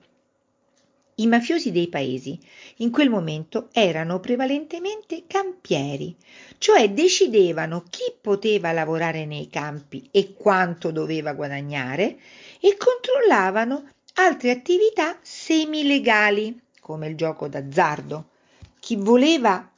I 1.20 1.26
mafiosi 1.26 1.70
dei 1.70 1.88
paesi 1.88 2.38
in 2.76 2.90
quel 2.90 3.10
momento 3.10 3.68
erano 3.72 4.20
prevalentemente 4.20 5.24
campieri, 5.26 6.16
cioè 6.56 6.88
decidevano 6.92 7.84
chi 7.90 8.14
poteva 8.18 8.72
lavorare 8.72 9.26
nei 9.26 9.50
campi 9.50 10.08
e 10.10 10.32
quanto 10.32 10.90
doveva 10.90 11.34
guadagnare 11.34 12.16
e 12.58 12.74
controllavano 12.78 13.86
altre 14.14 14.50
attività 14.50 15.18
semilegali 15.20 16.58
come 16.80 17.08
il 17.08 17.16
gioco 17.16 17.48
d'azzardo. 17.48 18.28
Chi 18.78 18.96
voleva 18.96 19.70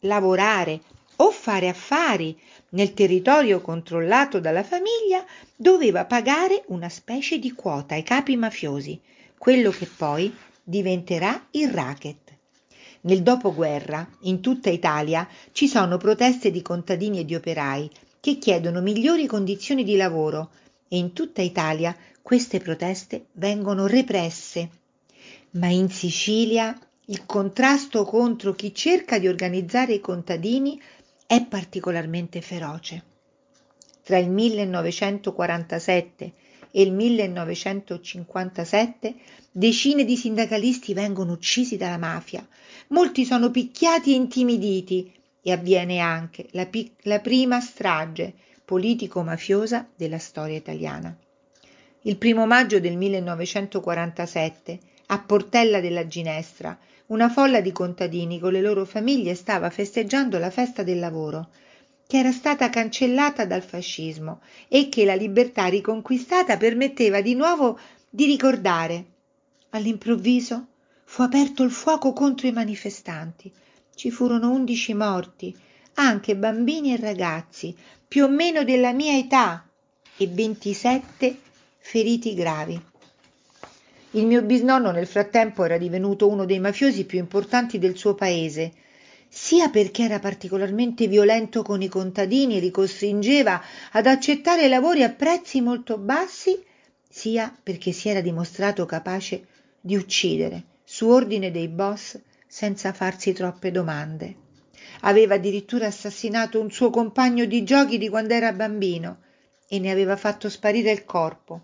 lavorare 0.00 0.80
o 1.18 1.30
fare 1.30 1.68
affari 1.68 2.36
nel 2.70 2.92
territorio 2.92 3.60
controllato 3.60 4.40
dalla 4.40 4.64
famiglia 4.64 5.24
doveva 5.54 6.04
pagare 6.06 6.64
una 6.66 6.88
specie 6.88 7.38
di 7.38 7.52
quota 7.52 7.94
ai 7.94 8.02
capi 8.02 8.34
mafiosi, 8.34 9.00
quello 9.38 9.70
che 9.70 9.86
poi 9.86 10.34
diventerà 10.68 11.46
il 11.52 11.70
racket. 11.70 12.36
Nel 13.02 13.22
dopoguerra, 13.22 14.06
in 14.22 14.40
tutta 14.42 14.68
Italia, 14.68 15.26
ci 15.52 15.66
sono 15.66 15.96
proteste 15.96 16.50
di 16.50 16.60
contadini 16.60 17.20
e 17.20 17.24
di 17.24 17.34
operai 17.34 17.90
che 18.20 18.36
chiedono 18.36 18.82
migliori 18.82 19.26
condizioni 19.26 19.82
di 19.82 19.96
lavoro 19.96 20.50
e 20.86 20.98
in 20.98 21.14
tutta 21.14 21.40
Italia 21.40 21.96
queste 22.20 22.58
proteste 22.58 23.28
vengono 23.32 23.86
represse. 23.86 24.68
Ma 25.52 25.68
in 25.68 25.88
Sicilia 25.88 26.78
il 27.06 27.24
contrasto 27.24 28.04
contro 28.04 28.52
chi 28.52 28.74
cerca 28.74 29.18
di 29.18 29.26
organizzare 29.26 29.94
i 29.94 30.00
contadini 30.00 30.78
è 31.26 31.46
particolarmente 31.46 32.42
feroce. 32.42 33.02
Tra 34.02 34.18
il 34.18 34.28
1947 34.28 36.32
e 36.70 36.82
il 36.82 36.92
1957 36.92 39.14
decine 39.50 40.04
di 40.04 40.16
sindacalisti 40.16 40.94
vengono 40.94 41.32
uccisi 41.32 41.76
dalla 41.76 41.98
mafia, 41.98 42.46
molti 42.88 43.24
sono 43.24 43.50
picchiati 43.50 44.12
e 44.12 44.16
intimiditi 44.16 45.12
e 45.42 45.52
avviene 45.52 45.98
anche 45.98 46.46
la, 46.52 46.66
pic- 46.66 46.92
la 47.02 47.20
prima 47.20 47.60
strage 47.60 48.32
politico-mafiosa 48.64 49.86
della 49.96 50.18
storia 50.18 50.56
italiana. 50.56 51.16
Il 52.02 52.16
primo 52.16 52.46
maggio 52.46 52.80
del 52.80 52.96
1947, 52.96 54.78
a 55.06 55.18
Portella 55.18 55.80
della 55.80 56.06
Ginestra, 56.06 56.78
una 57.06 57.30
folla 57.30 57.60
di 57.60 57.72
contadini 57.72 58.38
con 58.38 58.52
le 58.52 58.60
loro 58.60 58.84
famiglie 58.84 59.34
stava 59.34 59.70
festeggiando 59.70 60.38
la 60.38 60.50
festa 60.50 60.82
del 60.82 60.98
lavoro 60.98 61.48
che 62.08 62.16
era 62.16 62.32
stata 62.32 62.70
cancellata 62.70 63.44
dal 63.44 63.62
fascismo 63.62 64.40
e 64.66 64.88
che 64.88 65.04
la 65.04 65.14
libertà 65.14 65.66
riconquistata 65.66 66.56
permetteva 66.56 67.20
di 67.20 67.34
nuovo 67.34 67.78
di 68.08 68.24
ricordare. 68.24 69.04
All'improvviso 69.70 70.68
fu 71.04 71.20
aperto 71.20 71.62
il 71.64 71.70
fuoco 71.70 72.14
contro 72.14 72.46
i 72.46 72.52
manifestanti. 72.52 73.52
Ci 73.94 74.10
furono 74.10 74.50
undici 74.50 74.94
morti, 74.94 75.54
anche 75.96 76.34
bambini 76.34 76.94
e 76.94 76.96
ragazzi, 76.96 77.76
più 78.08 78.24
o 78.24 78.28
meno 78.28 78.64
della 78.64 78.94
mia 78.94 79.14
età, 79.14 79.68
e 80.16 80.26
27 80.28 81.38
feriti 81.76 82.32
gravi. 82.32 82.80
Il 84.12 84.24
mio 84.24 84.40
bisnonno 84.40 84.92
nel 84.92 85.06
frattempo 85.06 85.62
era 85.62 85.76
divenuto 85.76 86.26
uno 86.26 86.46
dei 86.46 86.58
mafiosi 86.58 87.04
più 87.04 87.18
importanti 87.18 87.78
del 87.78 87.98
suo 87.98 88.14
paese 88.14 88.72
sia 89.40 89.68
perché 89.68 90.02
era 90.02 90.18
particolarmente 90.18 91.06
violento 91.06 91.62
con 91.62 91.80
i 91.80 91.86
contadini 91.86 92.56
e 92.56 92.60
li 92.60 92.72
costringeva 92.72 93.62
ad 93.92 94.06
accettare 94.06 94.66
lavori 94.66 95.04
a 95.04 95.10
prezzi 95.10 95.60
molto 95.60 95.96
bassi, 95.96 96.60
sia 97.08 97.56
perché 97.62 97.92
si 97.92 98.08
era 98.08 98.20
dimostrato 98.20 98.84
capace 98.84 99.46
di 99.80 99.94
uccidere 99.94 100.64
su 100.82 101.06
ordine 101.06 101.52
dei 101.52 101.68
boss 101.68 102.20
senza 102.48 102.92
farsi 102.92 103.32
troppe 103.32 103.70
domande. 103.70 104.34
Aveva 105.02 105.36
addirittura 105.36 105.86
assassinato 105.86 106.60
un 106.60 106.72
suo 106.72 106.90
compagno 106.90 107.44
di 107.44 107.62
giochi 107.62 107.96
di 107.96 108.08
quando 108.08 108.34
era 108.34 108.52
bambino 108.52 109.20
e 109.68 109.78
ne 109.78 109.92
aveva 109.92 110.16
fatto 110.16 110.50
sparire 110.50 110.90
il 110.90 111.04
corpo. 111.04 111.60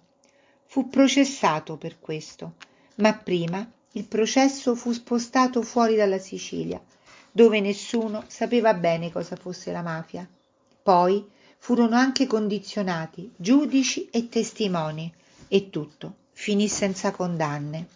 Fu 0.66 0.88
processato 0.88 1.76
per 1.76 1.98
questo, 1.98 2.54
ma 2.96 3.12
prima 3.14 3.68
il 3.92 4.04
processo 4.04 4.76
fu 4.76 4.92
spostato 4.92 5.60
fuori 5.62 5.96
dalla 5.96 6.18
Sicilia 6.18 6.80
dove 7.36 7.58
nessuno 7.58 8.22
sapeva 8.28 8.74
bene 8.74 9.10
cosa 9.10 9.34
fosse 9.34 9.72
la 9.72 9.82
mafia. 9.82 10.24
Poi 10.80 11.28
furono 11.58 11.96
anche 11.96 12.28
condizionati 12.28 13.28
giudici 13.34 14.08
e 14.08 14.28
testimoni 14.28 15.12
e 15.48 15.68
tutto 15.68 16.14
finì 16.30 16.68
senza 16.68 17.10
condanne. 17.10 17.88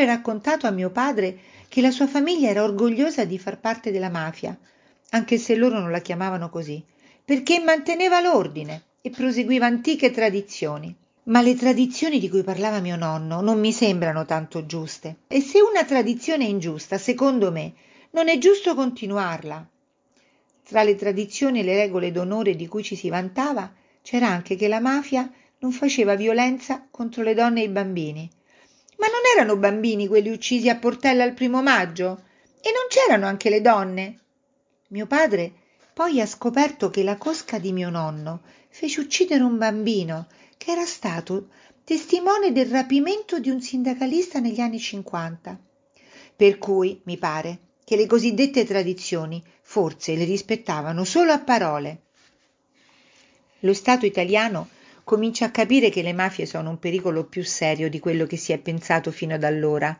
Sempre 0.00 0.06
raccontato 0.06 0.66
a 0.66 0.70
mio 0.70 0.88
padre 0.88 1.38
che 1.68 1.82
la 1.82 1.90
sua 1.90 2.06
famiglia 2.06 2.48
era 2.48 2.62
orgogliosa 2.62 3.26
di 3.26 3.38
far 3.38 3.60
parte 3.60 3.90
della 3.90 4.08
mafia, 4.08 4.58
anche 5.10 5.36
se 5.36 5.54
loro 5.56 5.78
non 5.78 5.90
la 5.90 6.00
chiamavano 6.00 6.48
così, 6.48 6.82
perché 7.22 7.60
manteneva 7.60 8.20
l'ordine 8.22 8.84
e 9.02 9.10
proseguiva 9.10 9.66
antiche 9.66 10.10
tradizioni. 10.10 10.94
Ma 11.24 11.42
le 11.42 11.54
tradizioni 11.54 12.18
di 12.18 12.30
cui 12.30 12.42
parlava 12.42 12.80
mio 12.80 12.96
nonno 12.96 13.42
non 13.42 13.60
mi 13.60 13.72
sembrano 13.72 14.24
tanto 14.24 14.64
giuste. 14.64 15.18
E 15.28 15.42
se 15.42 15.60
una 15.60 15.84
tradizione 15.84 16.46
è 16.46 16.48
ingiusta, 16.48 16.96
secondo 16.96 17.52
me, 17.52 17.74
non 18.12 18.28
è 18.28 18.38
giusto 18.38 18.74
continuarla. 18.74 19.68
Tra 20.64 20.82
le 20.82 20.94
tradizioni 20.94 21.60
e 21.60 21.62
le 21.62 21.76
regole 21.76 22.10
d'onore 22.10 22.56
di 22.56 22.66
cui 22.66 22.82
ci 22.82 22.96
si 22.96 23.10
vantava, 23.10 23.70
c'era 24.00 24.28
anche 24.28 24.56
che 24.56 24.66
la 24.66 24.80
mafia 24.80 25.30
non 25.58 25.72
faceva 25.72 26.14
violenza 26.14 26.86
contro 26.90 27.22
le 27.22 27.34
donne 27.34 27.60
e 27.60 27.64
i 27.64 27.68
bambini. 27.68 28.30
Ma 29.00 29.06
non 29.06 29.22
erano 29.34 29.56
bambini 29.56 30.06
quelli 30.06 30.28
uccisi 30.28 30.68
a 30.68 30.76
Portella 30.76 31.24
il 31.24 31.32
primo 31.32 31.62
maggio? 31.62 32.22
E 32.60 32.70
non 32.70 32.84
c'erano 32.90 33.26
anche 33.26 33.48
le 33.48 33.62
donne? 33.62 34.18
Mio 34.88 35.06
padre 35.06 35.52
poi 35.94 36.20
ha 36.20 36.26
scoperto 36.26 36.90
che 36.90 37.02
la 37.02 37.16
cosca 37.16 37.58
di 37.58 37.72
mio 37.72 37.88
nonno 37.88 38.42
fece 38.68 39.00
uccidere 39.00 39.42
un 39.42 39.56
bambino 39.56 40.26
che 40.58 40.72
era 40.72 40.84
stato 40.84 41.48
testimone 41.82 42.52
del 42.52 42.66
rapimento 42.66 43.38
di 43.38 43.48
un 43.48 43.62
sindacalista 43.62 44.38
negli 44.38 44.60
anni 44.60 44.78
50. 44.78 45.58
Per 46.36 46.58
cui 46.58 47.00
mi 47.04 47.16
pare 47.16 47.58
che 47.84 47.96
le 47.96 48.06
cosiddette 48.06 48.66
tradizioni 48.66 49.42
forse 49.62 50.14
le 50.14 50.24
rispettavano 50.24 51.04
solo 51.04 51.32
a 51.32 51.38
parole. 51.38 52.02
Lo 53.60 53.72
Stato 53.72 54.04
italiano 54.04 54.68
comincia 55.10 55.46
a 55.46 55.50
capire 55.50 55.90
che 55.90 56.02
le 56.02 56.12
mafie 56.12 56.46
sono 56.46 56.70
un 56.70 56.78
pericolo 56.78 57.24
più 57.24 57.42
serio 57.42 57.90
di 57.90 57.98
quello 57.98 58.26
che 58.26 58.36
si 58.36 58.52
è 58.52 58.58
pensato 58.58 59.10
fino 59.10 59.34
ad 59.34 59.42
allora. 59.42 59.98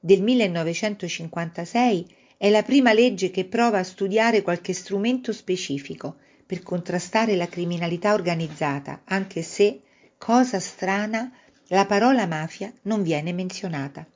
del 0.00 0.22
1956 0.22 2.06
è 2.38 2.48
la 2.48 2.62
prima 2.62 2.94
legge 2.94 3.30
che 3.30 3.44
prova 3.44 3.80
a 3.80 3.84
studiare 3.84 4.40
qualche 4.40 4.72
strumento 4.72 5.34
specifico 5.34 6.16
per 6.46 6.62
contrastare 6.62 7.36
la 7.36 7.46
criminalità 7.46 8.14
organizzata, 8.14 9.02
anche 9.04 9.42
se, 9.42 9.80
cosa 10.16 10.58
strana, 10.60 11.30
la 11.66 11.84
parola 11.84 12.24
mafia 12.24 12.72
non 12.84 13.02
viene 13.02 13.34
menzionata. 13.34 14.06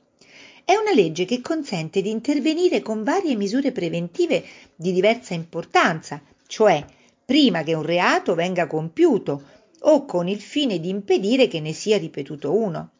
È 0.65 0.75
una 0.77 0.95
legge 0.95 1.27
che 1.27 1.43
consente 1.43 2.01
di 2.01 2.09
intervenire 2.09 2.81
con 2.81 3.05
varie 3.05 3.37
misure 3.37 3.71
preventive 3.71 4.43
di 4.75 4.93
diversa 4.93 5.35
importanza, 5.35 6.23
cioè 6.47 6.83
prima 7.23 7.63
che 7.63 7.75
un 7.75 7.83
reato 7.83 8.35
venga 8.35 8.67
compiuto 8.67 9.61
o 9.83 10.05
con 10.05 10.29
il 10.29 10.41
fine 10.41 10.79
di 10.79 10.89
impedire 10.89 11.49
che 11.49 11.61
ne 11.61 11.73
sia 11.73 11.99
ripetuto 11.99 12.55
uno. 12.55 12.91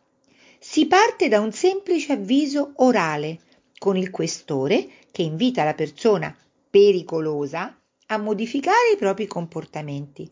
Si 0.59 0.87
parte 0.87 1.29
da 1.29 1.41
un 1.41 1.53
semplice 1.53 2.13
avviso 2.13 2.73
orale 2.77 3.41
con 3.79 3.97
il 3.97 4.11
questore 4.11 4.89
che 5.11 5.23
invita 5.23 5.65
la 5.65 5.75
persona 5.75 6.35
pericolosa 6.71 7.77
a 8.07 8.17
modificare 8.19 8.93
i 8.95 8.97
propri 8.97 9.27
comportamenti, 9.27 10.31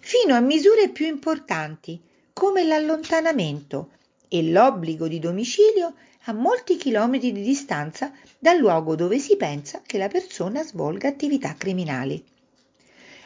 fino 0.00 0.34
a 0.34 0.40
misure 0.40 0.90
più 0.90 1.06
importanti 1.06 2.00
come 2.32 2.64
l'allontanamento 2.64 3.90
e 4.28 4.50
l'obbligo 4.50 5.08
di 5.08 5.18
domicilio 5.18 5.94
a 6.24 6.32
molti 6.32 6.76
chilometri 6.76 7.32
di 7.32 7.42
distanza 7.42 8.12
dal 8.38 8.58
luogo 8.58 8.94
dove 8.94 9.18
si 9.18 9.36
pensa 9.36 9.82
che 9.84 9.98
la 9.98 10.08
persona 10.08 10.62
svolga 10.62 11.08
attività 11.08 11.54
criminali. 11.56 12.22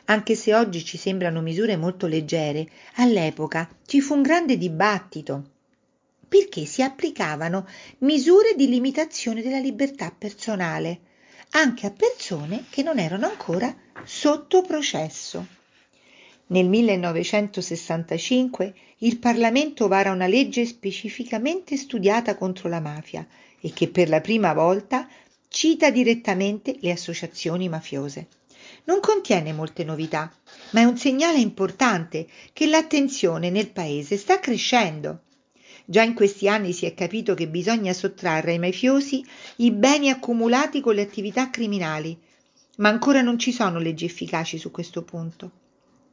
Anche 0.07 0.35
se 0.35 0.55
oggi 0.55 0.85
ci 0.85 0.99
sembrano 0.99 1.41
misure 1.41 1.77
molto 1.77 2.07
leggere, 2.07 2.69
all'epoca 2.97 3.69
ci 3.87 4.01
fu 4.01 4.15
un 4.15 4.23
grande 4.23 4.59
dibattito 4.59 5.51
perché 6.29 6.67
si 6.67 6.83
applicavano 6.83 7.67
misure 7.99 8.55
di 8.57 8.69
limitazione 8.69 9.41
della 9.41 9.61
libertà 9.61 10.13
personale 10.17 11.01
anche 11.51 11.87
a 11.87 11.91
persone 11.91 12.65
che 12.69 12.83
non 12.83 12.99
erano 12.99 13.27
ancora 13.27 13.75
sotto 14.05 14.63
processo. 14.63 15.47
Nel 16.49 16.69
1965 16.69 18.75
il 18.99 19.19
Parlamento 19.19 19.89
vara 19.89 20.11
una 20.11 20.27
legge 20.27 20.67
specificamente 20.67 21.77
studiata 21.77 22.37
contro 22.37 22.69
la 22.69 22.81
mafia 22.81 23.27
e 23.61 23.73
che 23.73 23.89
per 23.89 24.09
la 24.09 24.21
prima 24.21 24.53
volta 24.53 25.09
cita 25.49 25.91
direttamente 25.91 26.77
le 26.81 26.91
associazioni 26.91 27.69
mafiose. 27.69 28.27
Non 28.87 29.01
contiene 29.01 29.53
molte 29.53 29.83
novità, 29.83 30.31
ma 30.71 30.81
è 30.81 30.85
un 30.85 30.99
segnale 30.99 31.39
importante 31.39 32.27
che 32.53 32.67
l'attenzione 32.67 33.49
nel 33.49 33.71
Paese 33.71 34.19
sta 34.19 34.39
crescendo. 34.41 35.23
Già 35.87 36.03
in 36.03 36.13
questi 36.13 36.49
anni 36.49 36.73
si 36.73 36.85
è 36.85 36.93
capito 36.93 37.35
che 37.35 37.49
bisogna 37.49 37.93
sottrarre 37.93 38.53
ai 38.53 38.59
mafiosi 38.59 39.25
i 39.57 39.71
beni 39.71 40.11
accumulati 40.11 40.81
con 40.81 40.95
le 40.95 41.03
attività 41.03 41.49
criminali, 41.49 42.19
ma 42.77 42.91
ancora 42.91 43.23
non 43.23 43.39
ci 43.39 43.53
sono 43.53 43.79
leggi 43.79 44.05
efficaci 44.05 44.59
su 44.59 44.71
questo 44.71 45.03
punto. 45.03 45.51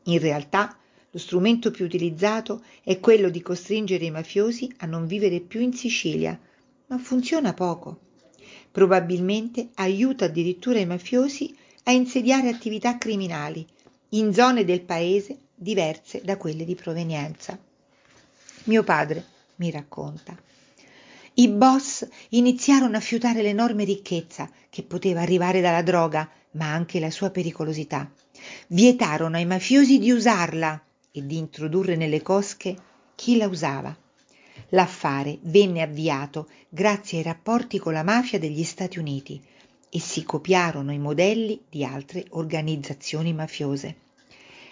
In 0.03 0.19
realtà, 0.19 0.77
lo 1.09 1.19
strumento 1.19 1.71
più 1.71 1.83
utilizzato 1.83 2.63
è 2.83 3.01
quello 3.01 3.29
di 3.29 3.41
costringere 3.41 4.05
i 4.05 4.11
mafiosi 4.11 4.73
a 4.77 4.85
non 4.85 5.07
vivere 5.07 5.41
più 5.41 5.59
in 5.59 5.73
Sicilia, 5.73 6.39
ma 6.87 6.97
funziona 6.97 7.53
poco. 7.53 7.99
Probabilmente 8.71 9.71
aiuta 9.75 10.25
addirittura 10.25 10.79
i 10.79 10.85
mafiosi 10.85 11.53
a 11.83 11.91
insediare 11.91 12.49
attività 12.49 12.97
criminali 12.97 13.65
in 14.09 14.33
zone 14.33 14.65
del 14.65 14.81
paese 14.81 15.37
diverse 15.55 16.21
da 16.23 16.37
quelle 16.37 16.65
di 16.65 16.75
provenienza. 16.75 17.57
Mio 18.65 18.83
padre 18.83 19.25
mi 19.55 19.71
racconta. 19.71 20.35
I 21.35 21.47
boss 21.47 22.07
iniziarono 22.29 22.97
a 22.97 22.99
fiutare 22.99 23.41
l'enorme 23.41 23.83
ricchezza 23.83 24.49
che 24.69 24.83
poteva 24.83 25.21
arrivare 25.21 25.61
dalla 25.61 25.81
droga, 25.81 26.29
ma 26.51 26.71
anche 26.71 26.99
la 26.99 27.09
sua 27.09 27.29
pericolosità. 27.29 28.11
Vietarono 28.67 29.37
ai 29.37 29.45
mafiosi 29.45 29.97
di 29.97 30.11
usarla 30.11 30.83
e 31.11 31.25
di 31.25 31.37
introdurre 31.37 31.95
nelle 31.95 32.21
cosche 32.21 32.75
chi 33.15 33.37
la 33.37 33.47
usava. 33.47 33.95
L'affare 34.69 35.39
venne 35.43 35.81
avviato 35.81 36.47
grazie 36.69 37.19
ai 37.19 37.23
rapporti 37.23 37.79
con 37.79 37.93
la 37.93 38.03
mafia 38.03 38.39
degli 38.39 38.63
Stati 38.63 38.99
Uniti 38.99 39.41
e 39.93 39.99
si 39.99 40.23
copiarono 40.23 40.93
i 40.93 40.97
modelli 40.97 41.61
di 41.69 41.83
altre 41.83 42.25
organizzazioni 42.29 43.33
mafiose. 43.33 43.95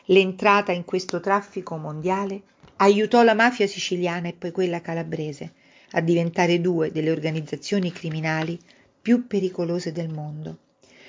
L'entrata 0.05 0.71
in 0.71 0.85
questo 0.85 1.19
traffico 1.19 1.75
mondiale 1.75 2.41
aiutò 2.77 3.21
la 3.23 3.33
mafia 3.33 3.67
siciliana 3.67 4.29
e 4.29 4.33
poi 4.33 4.51
quella 4.51 4.79
calabrese 4.79 5.53
a 5.91 6.01
diventare 6.01 6.61
due 6.61 6.91
delle 6.91 7.11
organizzazioni 7.11 7.91
criminali 7.91 8.57
più 9.01 9.27
pericolose 9.27 9.91
del 9.91 10.09
mondo. 10.09 10.57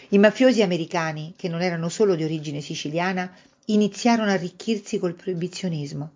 I 0.08 0.18
mafiosi 0.18 0.62
americani, 0.62 1.34
che 1.36 1.48
non 1.48 1.62
erano 1.62 1.88
solo 1.88 2.16
di 2.16 2.24
origine 2.24 2.60
siciliana, 2.60 3.32
iniziarono 3.66 4.30
a 4.30 4.34
arricchirsi 4.34 4.98
col 4.98 5.14
proibizionismo. 5.14 6.10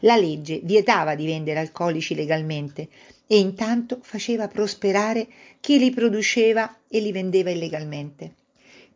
La 0.00 0.16
legge 0.16 0.60
vietava 0.62 1.16
di 1.16 1.26
vendere 1.26 1.58
alcolici 1.58 2.14
legalmente 2.14 2.88
e 3.32 3.38
intanto 3.38 3.98
faceva 4.02 4.46
prosperare 4.46 5.26
chi 5.58 5.78
li 5.78 5.88
produceva 5.88 6.80
e 6.86 7.00
li 7.00 7.12
vendeva 7.12 7.48
illegalmente. 7.48 8.34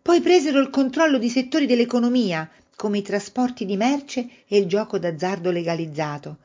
Poi 0.02 0.20
presero 0.20 0.60
il 0.60 0.68
controllo 0.68 1.16
di 1.16 1.30
settori 1.30 1.64
dell'economia 1.64 2.46
come 2.76 2.98
i 2.98 3.02
trasporti 3.02 3.64
di 3.64 3.78
merce 3.78 4.28
e 4.46 4.58
il 4.58 4.66
gioco 4.66 4.98
d'azzardo 4.98 5.50
legalizzato. 5.50 6.36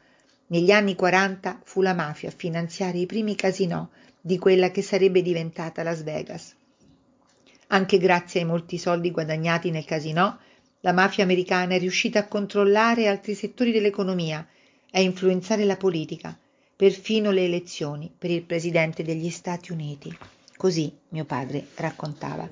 Negli 0.48 0.72
anni 0.72 0.96
40 0.96 1.60
fu 1.66 1.82
la 1.82 1.94
mafia 1.94 2.30
a 2.30 2.34
finanziare 2.34 2.98
i 2.98 3.06
primi 3.06 3.36
casinò 3.36 3.86
di 4.22 4.38
quella 4.38 4.72
che 4.72 4.82
sarebbe 4.82 5.22
diventata 5.22 5.84
Las 5.84 6.04
Vegas. 6.04 6.56
Anche 7.68 7.98
grazie 7.98 8.40
ai 8.40 8.46
molti 8.46 8.78
soldi 8.78 9.12
guadagnati 9.12 9.70
nel 9.70 9.84
casinò, 9.84 10.34
la 10.80 10.94
mafia 10.94 11.26
americana 11.26 11.76
è 11.76 11.80
riuscita 11.80 12.20
a 12.20 12.28
controllare 12.30 13.10
altri 13.10 13.34
settori 13.34 13.74
dell'economia 13.74 14.48
e 14.90 15.00
a 15.00 15.02
influenzare 15.02 15.66
la 15.66 15.76
politica, 15.76 16.40
perfino 16.82 17.30
le 17.30 17.44
elezioni 17.44 18.12
per 18.18 18.32
il 18.32 18.42
presidente 18.42 19.04
degli 19.04 19.30
Stati 19.30 19.72
Uniti. 19.72 20.12
Così 20.58 20.92
mio 21.10 21.26
padre 21.26 21.68
raccontava. 21.76 22.50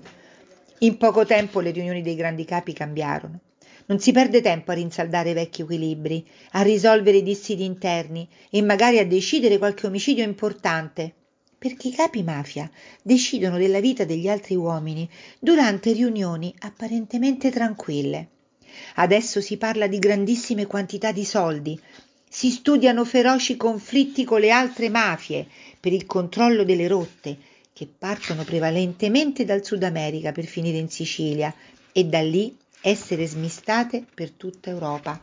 In 0.81 0.97
poco 0.97 1.25
tempo 1.25 1.61
le 1.61 1.71
riunioni 1.71 2.03
dei 2.03 2.13
grandi 2.13 2.45
capi 2.45 2.71
cambiarono. 2.71 3.39
Non 3.87 3.99
si 3.99 4.11
perde 4.11 4.41
tempo 4.41 4.69
a 4.69 4.75
rinsaldare 4.75 5.31
i 5.31 5.33
vecchi 5.33 5.63
equilibri, 5.63 6.23
a 6.51 6.61
risolvere 6.61 7.17
i 7.17 7.23
dissidi 7.23 7.65
interni 7.65 8.29
e 8.51 8.61
magari 8.61 8.99
a 8.99 9.07
decidere 9.07 9.57
qualche 9.57 9.87
omicidio 9.87 10.23
importante, 10.23 11.11
perché 11.57 11.87
i 11.87 11.93
capi 11.93 12.21
mafia 12.21 12.69
decidono 13.01 13.57
della 13.57 13.79
vita 13.79 14.05
degli 14.05 14.27
altri 14.27 14.53
uomini 14.53 15.09
durante 15.39 15.91
riunioni 15.91 16.53
apparentemente 16.59 17.49
tranquille. 17.49 18.27
Adesso 18.97 19.41
si 19.41 19.57
parla 19.57 19.87
di 19.87 19.97
grandissime 19.97 20.67
quantità 20.67 21.11
di 21.11 21.25
soldi, 21.25 21.81
si 22.31 22.51
studiano 22.51 23.05
feroci 23.05 23.57
conflitti 23.57 24.23
con 24.23 24.39
le 24.39 24.51
altre 24.51 24.87
mafie 24.89 25.47
per 25.79 25.93
il 25.93 26.05
controllo 26.05 26.63
delle 26.63 26.87
rotte, 26.87 27.35
che 27.73 27.87
partono 27.87 28.43
prevalentemente 28.43 29.45
dal 29.45 29.65
Sud 29.65 29.81
America 29.81 30.31
per 30.31 30.45
finire 30.45 30.77
in 30.77 30.89
Sicilia 30.89 31.51
e 31.91 32.05
da 32.05 32.21
lì 32.21 32.55
essere 32.81 33.25
smistate 33.25 34.05
per 34.13 34.29
tutta 34.29 34.69
Europa. 34.69 35.19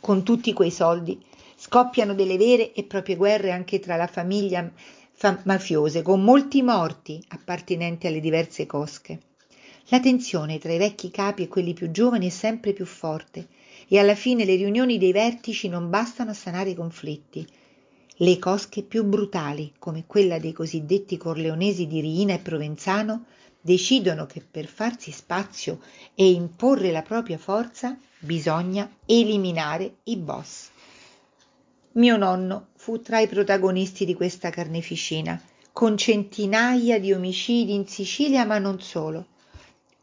Con 0.00 0.22
tutti 0.22 0.54
quei 0.54 0.70
soldi 0.70 1.22
scoppiano 1.56 2.14
delle 2.14 2.38
vere 2.38 2.72
e 2.72 2.84
proprie 2.84 3.16
guerre 3.16 3.50
anche 3.50 3.78
tra 3.78 3.96
la 3.96 4.06
famiglia 4.06 4.68
fa- 5.12 5.40
mafiose, 5.44 6.00
con 6.00 6.24
molti 6.24 6.62
morti 6.62 7.22
appartenenti 7.28 8.06
alle 8.06 8.20
diverse 8.20 8.64
cosche. 8.64 9.20
La 9.88 10.00
tensione 10.00 10.58
tra 10.58 10.72
i 10.72 10.78
vecchi 10.78 11.10
capi 11.10 11.42
e 11.42 11.48
quelli 11.48 11.74
più 11.74 11.90
giovani 11.90 12.28
è 12.28 12.30
sempre 12.30 12.72
più 12.72 12.86
forte 12.86 13.46
e 13.92 13.98
alla 13.98 14.14
fine 14.14 14.46
le 14.46 14.54
riunioni 14.56 14.96
dei 14.96 15.12
vertici 15.12 15.68
non 15.68 15.90
bastano 15.90 16.30
a 16.30 16.34
sanare 16.34 16.70
i 16.70 16.74
conflitti. 16.74 17.46
Le 18.16 18.38
cosche 18.38 18.82
più 18.82 19.04
brutali, 19.04 19.74
come 19.78 20.04
quella 20.06 20.38
dei 20.38 20.54
cosiddetti 20.54 21.18
corleonesi 21.18 21.86
di 21.86 22.00
Riina 22.00 22.32
e 22.32 22.38
Provenzano, 22.38 23.26
decidono 23.60 24.24
che 24.24 24.42
per 24.50 24.64
farsi 24.66 25.10
spazio 25.10 25.80
e 26.14 26.30
imporre 26.30 26.90
la 26.90 27.02
propria 27.02 27.36
forza 27.36 27.94
bisogna 28.18 28.90
eliminare 29.04 29.96
i 30.04 30.16
boss. 30.16 30.70
Mio 31.92 32.16
nonno 32.16 32.68
fu 32.76 33.02
tra 33.02 33.20
i 33.20 33.28
protagonisti 33.28 34.06
di 34.06 34.14
questa 34.14 34.48
carneficina, 34.48 35.38
con 35.70 35.98
centinaia 35.98 36.98
di 36.98 37.12
omicidi 37.12 37.74
in 37.74 37.86
Sicilia, 37.86 38.46
ma 38.46 38.56
non 38.56 38.80
solo. 38.80 39.26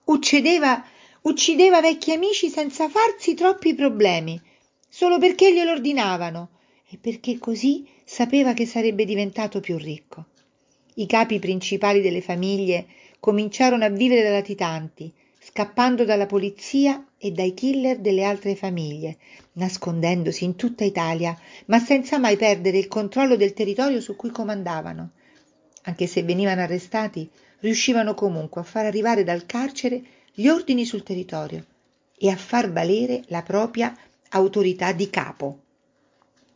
Uccideva, 0.03 0.83
uccideva 1.21 1.81
vecchi 1.81 2.11
amici 2.11 2.49
senza 2.49 2.87
farsi 2.89 3.33
troppi 3.33 3.75
problemi, 3.75 4.39
solo 4.87 5.17
perché 5.19 5.53
glielo 5.53 5.71
ordinavano 5.71 6.49
e 6.89 6.97
perché 6.97 7.37
così 7.37 7.87
sapeva 8.03 8.53
che 8.53 8.65
sarebbe 8.65 9.05
diventato 9.05 9.59
più 9.59 9.77
ricco. 9.77 10.25
I 10.95 11.05
capi 11.05 11.39
principali 11.39 12.01
delle 12.01 12.21
famiglie 12.21 12.87
cominciarono 13.19 13.85
a 13.85 13.89
vivere 13.89 14.23
da 14.23 14.31
latitanti, 14.31 15.13
scappando 15.39 16.05
dalla 16.05 16.25
polizia 16.25 17.05
e 17.17 17.31
dai 17.31 17.53
killer 17.53 17.99
delle 17.99 18.23
altre 18.23 18.55
famiglie, 18.55 19.17
nascondendosi 19.53 20.43
in 20.43 20.55
tutta 20.55 20.83
Italia, 20.83 21.37
ma 21.65 21.79
senza 21.79 22.17
mai 22.17 22.37
perdere 22.37 22.77
il 22.77 22.87
controllo 22.87 23.35
del 23.35 23.53
territorio 23.53 24.01
su 24.01 24.15
cui 24.15 24.31
comandavano. 24.31 25.11
anche 25.83 26.07
se 26.07 26.23
venivano 26.23 26.61
arrestati, 26.61 27.29
riuscivano 27.59 28.13
comunque 28.13 28.61
a 28.61 28.63
far 28.63 28.85
arrivare 28.85 29.23
dal 29.23 29.45
carcere 29.45 30.01
gli 30.39 30.47
ordini 30.47 30.85
sul 30.85 31.03
territorio 31.03 31.65
e 32.17 32.29
a 32.29 32.37
far 32.37 32.71
valere 32.71 33.23
la 33.27 33.41
propria 33.41 33.93
autorità 34.29 34.93
di 34.93 35.09
capo. 35.09 35.63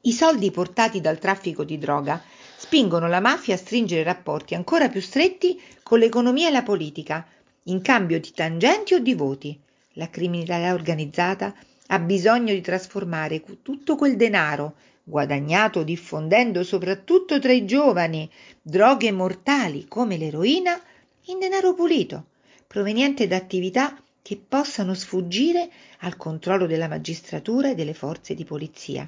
I 0.04 0.14
soldi 0.14 0.52
portati 0.52 1.02
dal 1.02 1.20
traffico 1.20 1.66
di 1.66 1.78
droga 1.78 2.24
spingono 2.56 3.10
la 3.10 3.20
mafia 3.20 3.56
a 3.56 3.58
stringere 3.58 4.04
rapporti 4.04 4.56
ancora 4.56 4.88
più 4.88 5.02
stretti 5.02 5.62
con 5.84 6.00
l'economia 6.00 6.48
e 6.48 6.52
la 6.52 6.64
politica, 6.64 7.28
in 7.64 7.82
cambio 7.82 8.22
di 8.22 8.32
tangenti 8.32 8.94
o 8.94 9.00
di 9.00 9.16
voti. 9.16 9.60
La 9.96 10.10
criminalità 10.10 10.74
organizzata 10.74 11.54
ha 11.88 12.00
bisogno 12.00 12.54
di 12.54 12.62
trasformare 12.62 13.44
tutto 13.62 13.98
quel 13.98 14.16
denaro 14.16 14.76
guadagnato 15.04 15.84
diffondendo 15.84 16.64
soprattutto 16.64 17.38
tra 17.38 17.52
i 17.52 17.66
giovani 17.66 18.32
droghe 18.62 19.12
mortali 19.12 19.90
come 19.90 20.16
l'eroina 20.16 20.82
in 21.26 21.40
denaro 21.40 21.74
pulito, 21.74 22.28
proveniente 22.74 23.28
da 23.28 23.36
attività 23.36 23.96
che 24.24 24.36
possano 24.36 24.96
sfuggire 24.96 25.70
al 26.00 26.18
controllo 26.18 26.66
della 26.66 26.88
magistratura 26.88 27.70
e 27.70 27.76
delle 27.76 27.94
forze 27.94 28.34
di 28.34 28.46
polizia. 28.46 29.08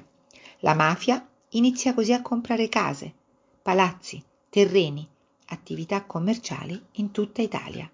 La 0.60 0.72
mafia 0.72 1.26
inizia 1.50 1.92
così 1.92 2.12
a 2.12 2.22
comprare 2.22 2.68
case, 2.68 3.12
palazzi, 3.60 4.22
terreni, 4.48 5.04
attività 5.46 6.04
commerciali 6.04 6.80
in 6.92 7.10
tutta 7.10 7.42
Italia. 7.42 7.90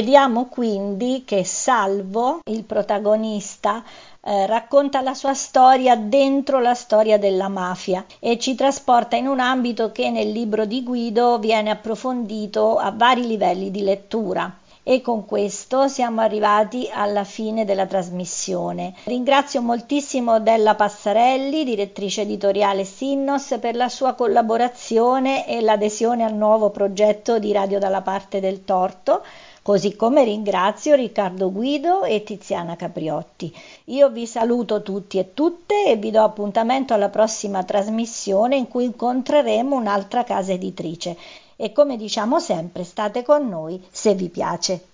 Vediamo 0.00 0.46
quindi 0.46 1.24
che 1.26 1.44
Salvo, 1.44 2.40
il 2.46 2.64
protagonista, 2.64 3.84
eh, 4.22 4.46
racconta 4.46 5.02
la 5.02 5.12
sua 5.12 5.34
storia 5.34 5.94
dentro 5.94 6.58
la 6.58 6.72
storia 6.72 7.18
della 7.18 7.48
mafia 7.48 8.06
e 8.18 8.38
ci 8.38 8.54
trasporta 8.54 9.16
in 9.16 9.26
un 9.26 9.40
ambito 9.40 9.92
che 9.92 10.08
nel 10.08 10.30
libro 10.30 10.64
di 10.64 10.82
Guido 10.82 11.38
viene 11.38 11.68
approfondito 11.68 12.78
a 12.78 12.90
vari 12.92 13.26
livelli 13.26 13.70
di 13.70 13.82
lettura. 13.82 14.50
E 14.82 15.02
con 15.02 15.26
questo 15.26 15.86
siamo 15.88 16.22
arrivati 16.22 16.88
alla 16.90 17.24
fine 17.24 17.66
della 17.66 17.84
trasmissione. 17.84 18.94
Ringrazio 19.04 19.60
moltissimo 19.60 20.40
Della 20.40 20.74
Passarelli, 20.74 21.62
direttrice 21.62 22.22
editoriale 22.22 22.84
Sinnos, 22.86 23.58
per 23.60 23.76
la 23.76 23.90
sua 23.90 24.14
collaborazione 24.14 25.46
e 25.46 25.60
l'adesione 25.60 26.24
al 26.24 26.34
nuovo 26.34 26.70
progetto 26.70 27.38
di 27.38 27.52
Radio 27.52 27.78
dalla 27.78 28.00
parte 28.00 28.40
del 28.40 28.64
torto 28.64 29.22
così 29.62 29.96
come 29.96 30.24
ringrazio 30.24 30.94
Riccardo 30.94 31.50
Guido 31.52 32.02
e 32.04 32.22
Tiziana 32.22 32.76
Capriotti. 32.76 33.54
Io 33.86 34.10
vi 34.10 34.26
saluto 34.26 34.82
tutti 34.82 35.18
e 35.18 35.34
tutte 35.34 35.84
e 35.86 35.96
vi 35.96 36.10
do 36.10 36.22
appuntamento 36.22 36.94
alla 36.94 37.08
prossima 37.08 37.62
trasmissione 37.64 38.56
in 38.56 38.68
cui 38.68 38.84
incontreremo 38.84 39.76
un'altra 39.76 40.24
casa 40.24 40.52
editrice. 40.52 41.16
E 41.56 41.72
come 41.72 41.96
diciamo 41.96 42.40
sempre, 42.40 42.84
state 42.84 43.22
con 43.22 43.48
noi 43.48 43.82
se 43.90 44.14
vi 44.14 44.28
piace. 44.28 44.89